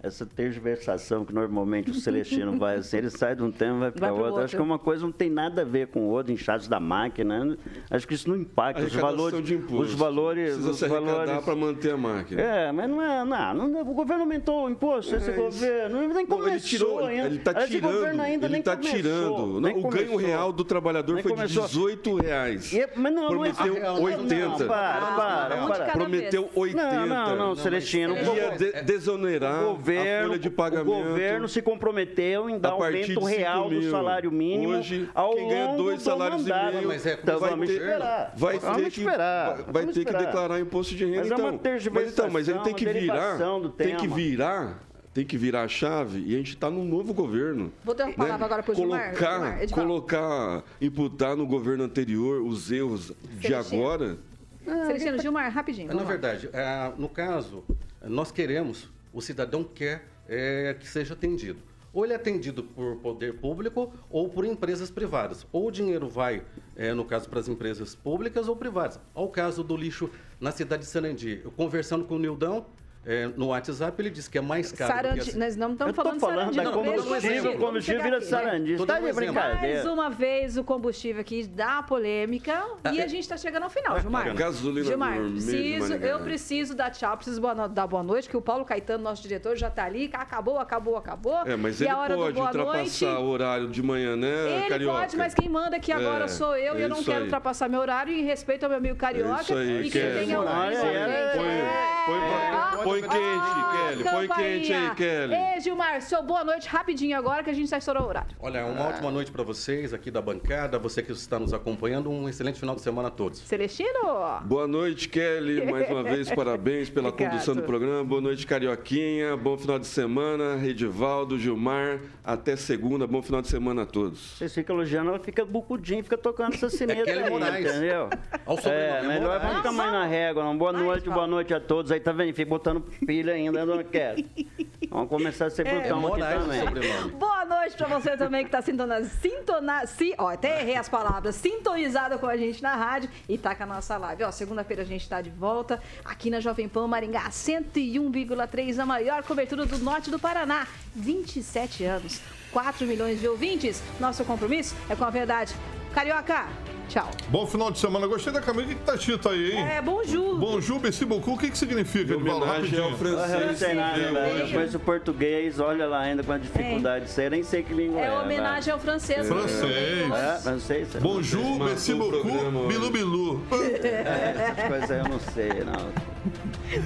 essa 0.00 0.24
tergiversação 0.24 1.24
que 1.24 1.34
normalmente 1.34 1.90
o 1.90 1.94
Celestino 1.94 2.56
vai 2.58 2.76
assim, 2.76 2.98
ele 2.98 3.10
sai 3.10 3.34
de 3.34 3.42
um 3.42 3.50
tema 3.50 3.76
e 3.76 3.80
vai 3.80 3.92
para 3.92 4.12
outro. 4.12 4.26
outro. 4.26 4.44
Acho 4.44 4.56
que 4.56 4.62
uma 4.62 4.78
coisa 4.78 5.04
não 5.04 5.12
tem 5.12 5.28
nada 5.28 5.62
a 5.62 5.64
ver 5.64 5.88
com 5.88 6.00
o 6.00 6.08
outro, 6.08 6.32
inchados 6.32 6.68
da 6.68 6.78
máquina. 6.78 7.44
Né? 7.44 7.56
Acho 7.90 8.06
que 8.06 8.14
isso 8.14 8.28
não 8.28 8.36
impacta 8.36 8.82
os 8.84 8.94
valores. 8.94 9.44
De 9.44 9.54
imposto. 9.54 9.82
Os 9.82 9.94
valores. 9.94 10.50
Precisa 10.50 10.70
os 10.70 10.78
se 10.78 10.88
valores... 10.88 11.44
para 11.44 11.56
manter 11.56 11.92
a 11.92 11.96
máquina. 11.96 12.40
É, 12.40 12.72
mas 12.72 12.88
não 12.88 13.02
é. 13.02 13.24
Não, 13.24 13.68
não 13.68 13.80
o 13.80 13.94
governo 13.94 14.22
aumentou 14.22 14.66
o 14.66 14.70
imposto, 14.70 15.14
é 15.14 15.18
esse 15.18 15.30
isso. 15.30 15.40
governo. 15.40 16.08
Nem 16.08 16.26
começou 16.26 16.48
ele 16.48 16.60
tirou, 16.60 16.98
ainda. 17.04 17.26
Ele 17.26 17.36
está 17.36 17.54
tirando. 17.54 18.20
Ainda 18.20 18.46
ele 18.46 18.58
está 18.58 18.76
tirando. 18.76 19.60
Não, 19.60 19.78
o 19.78 19.88
ganho 19.88 20.16
real 20.16 20.52
do 20.52 20.64
trabalhador 20.64 21.14
nem 21.14 21.22
foi 21.22 21.32
começou. 21.32 21.62
de 21.62 21.68
18 21.68 22.14
reais. 22.16 22.72
E, 22.72 22.88
mas 22.94 23.12
não, 23.12 23.28
Prometeu 23.28 23.74
não 23.74 24.08
é... 24.08 24.16
80. 24.16 24.48
Não, 24.48 24.58
para, 24.58 25.06
para, 25.16 25.66
para. 25.66 25.92
Prometeu 25.92 26.50
80. 26.54 26.90
Não, 26.90 27.06
não, 27.06 27.36
não, 27.36 27.56
Celestino. 27.56 28.14
Ia 28.14 28.82
desonerar 28.82 29.64
a 29.96 30.22
folha 30.22 30.38
de 30.38 30.50
pagamento 30.50 30.68
pagamento. 30.78 31.06
O 31.06 31.10
governo 31.10 31.48
se 31.48 31.62
comprometeu 31.62 32.48
em 32.48 32.58
dar 32.58 32.70
aumento 32.70 33.24
real 33.24 33.68
mil. 33.68 33.80
do 33.80 33.90
salário 33.90 34.30
mínimo 34.30 34.74
Hoje, 34.74 35.08
ao 35.14 35.34
quem 35.34 35.48
ganha 35.48 35.76
dois 35.76 36.02
salários 36.02 36.42
mandato. 36.42 36.68
e 36.68 36.76
meio. 36.76 36.88
Mas 36.88 37.06
é 37.06 37.18
então 37.22 37.38
vai 37.38 37.50
vamos 37.50 37.66
ter, 37.68 37.72
esperar. 37.74 38.32
Vai 38.36 38.58
vamos 38.58 38.76
ter 38.76 38.90
que, 38.90 39.00
esperar. 39.00 39.56
Vai, 39.56 39.64
vai 39.72 39.86
ter 39.86 40.00
esperar. 40.00 40.18
que 40.18 40.26
declarar 40.26 40.60
imposto 40.60 40.94
de 40.94 41.04
renda. 41.04 41.18
Mas 41.18 41.26
então, 41.26 41.48
é 41.48 41.90
mas, 41.90 42.12
então, 42.12 42.30
mas 42.30 42.48
ele 42.48 42.58
tem 42.60 42.74
que 42.74 42.86
virar. 42.86 43.38
Tem 43.76 43.96
que 43.96 44.08
virar 44.08 44.88
tem 45.14 45.24
que 45.26 45.36
virar 45.36 45.62
a 45.62 45.68
chave 45.68 46.22
e 46.24 46.34
a 46.34 46.38
gente 46.38 46.50
está 46.50 46.70
num 46.70 46.84
novo 46.84 47.12
governo. 47.12 47.72
Vou 47.82 47.92
dar 47.92 48.04
uma 48.04 48.14
palavra 48.14 48.38
né? 48.38 48.44
agora 48.44 48.62
para 48.62 48.72
o 48.72 48.76
Colocar, 48.76 49.12
Gilmar, 49.14 49.68
colocar, 49.70 50.64
imputar 50.80 51.34
no 51.34 51.44
governo 51.44 51.82
anterior 51.82 52.40
os 52.40 52.70
erros 52.70 53.12
de 53.40 53.52
agora. 53.52 54.16
Ah, 54.64 54.84
Celestino, 54.86 55.20
Gilmar, 55.20 55.50
rapidinho. 55.50 55.92
Na 55.92 56.04
verdade, 56.04 56.48
é, 56.52 56.92
no 56.96 57.08
caso, 57.08 57.64
nós 58.00 58.30
queremos, 58.30 58.88
o 59.12 59.20
cidadão 59.20 59.64
quer 59.64 60.06
é, 60.28 60.74
que 60.78 60.86
seja 60.86 61.14
atendido. 61.14 61.62
Ou 61.92 62.04
ele 62.04 62.12
é 62.12 62.16
atendido 62.16 62.62
por 62.62 62.96
poder 62.96 63.38
público 63.38 63.92
ou 64.10 64.28
por 64.28 64.44
empresas 64.44 64.90
privadas. 64.90 65.46
Ou 65.50 65.68
o 65.68 65.70
dinheiro 65.70 66.08
vai, 66.08 66.44
é, 66.76 66.92
no 66.92 67.04
caso, 67.04 67.28
para 67.28 67.40
as 67.40 67.48
empresas 67.48 67.94
públicas 67.94 68.46
ou 68.46 68.54
privadas. 68.54 69.00
Ao 69.14 69.28
caso 69.28 69.64
do 69.64 69.76
lixo 69.76 70.10
na 70.38 70.52
cidade 70.52 70.82
de 70.82 70.88
Sarandi, 70.88 71.40
eu 71.42 71.50
conversando 71.50 72.04
com 72.04 72.16
o 72.16 72.18
Nildão, 72.18 72.66
é, 73.08 73.26
no 73.36 73.46
WhatsApp 73.48 74.00
ele 74.02 74.10
disse 74.10 74.28
que 74.28 74.36
é 74.36 74.40
mais 74.42 74.70
caro. 74.70 74.92
Sarandi, 74.92 75.20
assim. 75.20 75.38
nós 75.38 75.56
não 75.56 75.72
estamos 75.72 75.96
falando, 75.96 76.20
falando 76.20 76.50
de 76.50 76.56
da 76.58 76.64
Sarandi. 76.64 76.78
não. 76.78 76.84
Combustível, 76.84 77.14
combustível. 77.20 77.52
o 77.52 77.58
combustível 77.58 78.02
vira 78.02 78.10
Vamos 78.18 78.28
chegar 78.28 78.38
aqui. 78.40 78.46
sarandista. 78.46 78.78
Tô 78.78 78.86
Tá 78.86 78.94
dando 79.00 79.06
de 79.08 79.12
brincadeira. 79.14 79.74
Mais 79.74 79.86
uma 79.86 80.10
vez 80.10 80.56
o 80.58 80.64
combustível 80.64 81.20
aqui 81.22 81.46
dá 81.46 81.82
polêmica 81.82 82.62
e 82.92 83.00
a 83.00 83.06
gente 83.06 83.20
está 83.20 83.36
chegando 83.36 83.62
ao 83.62 83.70
final, 83.70 83.98
Gilmar. 84.00 84.34
Gasolina 84.34 84.86
Gilmar, 84.86 85.12
vermelha 85.12 85.28
de 85.30 85.42
preciso, 85.44 85.94
eu 85.94 86.18
preciso 86.20 86.74
dar 86.74 86.90
tchau, 86.90 87.16
preciso 87.16 87.40
dar 87.70 87.86
boa 87.86 88.02
noite, 88.02 88.28
que 88.28 88.36
o 88.36 88.42
Paulo 88.42 88.64
Caetano, 88.64 89.02
nosso 89.02 89.22
diretor, 89.22 89.56
já 89.56 89.68
está 89.68 89.84
ali. 89.84 90.10
Acabou, 90.12 90.58
acabou, 90.58 90.96
acabou. 90.96 91.38
É, 91.46 91.56
mas 91.56 91.80
e 91.80 91.84
ele 91.84 91.90
a 91.90 91.98
hora 91.98 92.14
pode 92.14 92.32
do 92.32 92.34
boa 92.34 92.46
ultrapassar 92.46 93.06
noite. 93.06 93.22
o 93.22 93.26
horário 93.28 93.68
de 93.68 93.82
manhã, 93.82 94.16
né, 94.16 94.58
Ele 94.60 94.68
Carioca? 94.68 94.98
pode, 95.00 95.16
mas 95.16 95.34
quem 95.34 95.48
manda 95.48 95.76
aqui 95.76 95.92
agora 95.92 96.24
É, 96.24 96.28
sou 96.28 96.56
eu 96.56 96.76
e 96.78 96.82
é 96.82 96.84
eu 96.84 96.88
não 96.88 96.96
isso 96.96 97.06
quero 97.06 97.18
aí. 97.18 97.24
ultrapassar 97.24 97.68
meu 97.68 97.80
horário 97.80 98.12
em 98.12 98.22
respeito 98.24 98.64
ao 98.64 98.68
meu 98.68 98.78
amigo 98.78 98.96
Carioca. 98.96 99.38
É 99.40 99.42
isso 99.42 99.54
aí, 99.54 99.86
e 99.86 99.90
que 99.90 99.98
tenha 99.98 100.40
um 100.40 100.44
Olha, 100.44 100.74
é, 100.76 101.97
Põe, 102.08 102.20
põe, 102.20 102.28
Ah, 102.30 102.80
põe 102.82 103.00
quente, 103.02 103.12
ah, 103.18 103.70
Kelly. 103.88 104.04
Põe 104.04 104.28
quente 104.28 104.72
aí. 104.72 104.90
Kelly. 104.94 105.34
Ei, 105.34 105.60
Gilmar, 105.60 106.00
seu 106.00 106.22
boa 106.22 106.42
noite 106.42 106.66
rapidinho 106.68 107.16
agora 107.18 107.42
que 107.42 107.50
a 107.50 107.52
gente 107.52 107.68
já 107.68 107.76
estourou 107.76 108.04
o 108.04 108.08
horário. 108.08 108.30
Olha, 108.40 108.64
uma 108.64 108.88
ótima 108.88 109.10
noite 109.10 109.30
para 109.30 109.42
vocês 109.42 109.92
aqui 109.92 110.10
da 110.10 110.22
bancada, 110.22 110.78
você 110.78 111.02
que 111.02 111.12
está 111.12 111.38
nos 111.38 111.52
acompanhando, 111.52 112.10
um 112.10 112.26
excelente 112.28 112.58
final 112.58 112.74
de 112.74 112.80
semana 112.80 113.08
a 113.08 113.10
todos. 113.10 113.40
Celestino? 113.40 114.40
Boa 114.44 114.66
noite, 114.66 115.08
Kelly. 115.08 115.70
Mais 115.70 115.88
uma 115.90 116.02
vez, 116.02 116.30
parabéns 116.32 116.88
pela 116.88 117.08
Obrigado. 117.10 117.32
condução 117.32 117.54
do 117.54 117.62
programa. 117.62 118.02
Boa 118.04 118.20
noite, 118.22 118.46
Carioquinha. 118.46 119.36
Bom 119.36 119.58
final 119.58 119.78
de 119.78 119.86
semana. 119.86 120.56
Redivaldo, 120.56 121.38
Gilmar. 121.38 122.00
Até 122.24 122.56
segunda. 122.56 123.06
Bom 123.06 123.20
final 123.20 123.42
de 123.42 123.48
semana 123.48 123.82
a 123.82 123.86
todos. 123.86 124.36
Vocês 124.38 124.54
ficam 124.54 124.76
elogiando, 124.76 125.10
ela 125.10 125.18
fica 125.18 125.44
bucudinho, 125.44 126.02
fica 126.02 126.16
tocando 126.16 126.54
essa 126.54 126.70
sineta 126.70 127.04
Kelly 127.04 127.24
aí, 127.24 127.30
Moraes. 127.30 127.66
entendeu? 127.66 128.08
Olha 128.46 128.58
o 128.58 128.62
sobrenome, 128.62 128.68
É, 128.72 128.98
é 128.98 129.02
melhor 129.20 129.40
vamos 129.40 129.56
ficar 129.58 129.72
mais 129.72 129.92
na 129.92 130.04
régua, 130.06 130.44
não. 130.44 130.56
Boa 130.56 130.72
noite, 130.72 131.10
boa 131.10 131.26
noite 131.26 131.52
a 131.52 131.60
todos. 131.60 131.90
Aí 131.92 131.97
tá 132.00 132.12
vendo? 132.12 132.34
Fica 132.34 132.48
botando 132.48 132.80
pilha 133.06 133.32
ainda, 133.34 133.64
dona 133.64 133.84
Kelly? 133.84 134.48
Vamos 134.90 135.08
começar 135.08 135.46
a 135.46 135.50
ser 135.50 135.66
É 135.66 135.70
brutão 135.74 135.98
aqui 135.98 136.08
Moraes 136.08 136.42
o 136.42 136.46
também. 136.46 136.60
sobrenome. 136.64 137.10
Boa 137.12 137.44
noite 137.44 137.76
pra 137.76 137.86
você 137.88 138.16
também 138.16 138.44
que 138.44 138.50
tá 138.50 138.62
sintona, 138.62 139.04
sintona, 139.04 139.86
si, 139.86 140.14
ó, 140.18 140.28
até 140.28 140.60
errei 140.60 140.76
as 140.76 140.88
palavras, 140.88 141.34
sintonizada 141.36 142.18
com 142.18 142.26
a 142.26 142.36
gente 142.36 142.62
na 142.62 142.74
rádio 142.74 143.10
e 143.28 143.36
tá 143.36 143.54
com 143.54 143.62
a 143.64 143.66
nossa 143.66 143.96
live. 143.96 144.24
Ó, 144.24 144.30
segunda-feira 144.30 144.82
a 144.82 144.86
gente 144.86 145.08
tá 145.08 145.20
de 145.20 145.30
volta 145.30 145.80
aqui 146.04 146.30
na 146.30 146.40
Jovem 146.40 146.68
Pan 146.68 146.86
Maringá 146.86 147.28
101,3, 147.30 148.78
a 148.78 148.86
maior 148.86 149.22
cobertura 149.22 149.66
do 149.66 149.78
norte 149.78 150.10
do 150.10 150.18
Paraná. 150.18 150.66
27 150.94 151.84
anos, 151.84 152.20
4 152.52 152.86
milhões 152.86 153.20
de 153.20 153.28
ouvintes. 153.28 153.82
Nosso 154.00 154.24
compromisso 154.24 154.74
é 154.88 154.96
com 154.96 155.04
a 155.04 155.10
verdade. 155.10 155.54
Carioca, 155.94 156.46
tchau. 156.88 157.10
Bom 157.28 157.46
final 157.46 157.70
de 157.70 157.78
semana. 157.78 158.06
Gostei 158.06 158.32
da 158.32 158.40
camisa. 158.40 158.64
O 158.64 158.68
que, 158.68 158.74
que 158.74 158.82
tá 158.82 158.94
escrito 158.94 159.28
aí, 159.28 159.52
hein? 159.52 159.66
É, 159.68 159.82
bonjour. 159.82 160.38
Bonjour, 160.38 160.80
merci 160.80 161.04
beaucoup. 161.04 161.34
O 161.34 161.38
que, 161.38 161.50
que 161.50 161.58
significa? 161.58 162.14
Em 162.14 162.16
Edvaldo? 162.16 162.44
homenagem 162.44 162.78
ao 162.78 162.84
Eu 162.86 162.90
não 162.90 162.98
francês. 162.98 163.58
sei 163.58 163.74
nada, 163.74 163.98
velho. 163.98 164.38
Eu 164.38 164.48
conheço 164.52 164.76
o 164.76 164.80
português, 164.80 165.60
olha 165.60 165.86
lá 165.86 166.00
ainda 166.00 166.22
com 166.22 166.32
a 166.32 166.38
dificuldade 166.38 167.04
de 167.04 167.10
ser, 167.10 167.30
nem 167.30 167.42
sei 167.42 167.62
que 167.62 167.72
língua 167.74 168.00
é. 168.00 168.06
É 168.06 168.18
homenagem 168.18 168.72
ao 168.72 168.78
francês. 168.80 169.26
Francês. 169.28 170.10
É, 170.12 170.38
francês? 170.42 170.88
Bonjour, 171.00 171.58
merci 171.58 171.94
beaucoup, 171.94 172.66
bilu 172.68 172.90
bilu. 172.90 173.42
É, 173.88 174.54
essas 174.56 174.68
coisas 174.68 174.90
aí 174.90 174.98
eu 174.98 175.08
não 175.08 175.20
sei, 175.20 175.64
não. 175.64 175.92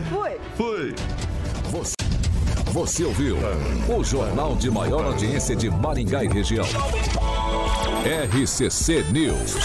Fui. 0.09 0.31
Fui. 0.57 0.95
Você, 1.71 1.95
você 2.73 3.05
ouviu 3.05 3.37
o 3.95 4.03
jornal 4.03 4.57
de 4.57 4.71
maior 4.71 5.05
audiência 5.05 5.55
de 5.55 5.69
Maringá 5.71 6.25
e 6.25 6.29
região. 6.29 6.65
RCC 8.25 9.13
News. 9.13 9.57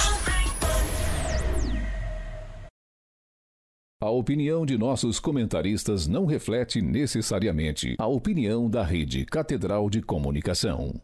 A 4.01 4.09
opinião 4.09 4.65
de 4.65 4.77
nossos 4.77 5.21
comentaristas 5.21 6.05
não 6.05 6.25
reflete 6.25 6.81
necessariamente 6.81 7.95
a 7.97 8.07
opinião 8.07 8.69
da 8.69 8.83
Rede 8.83 9.25
Catedral 9.25 9.89
de 9.89 10.01
Comunicação. 10.01 11.01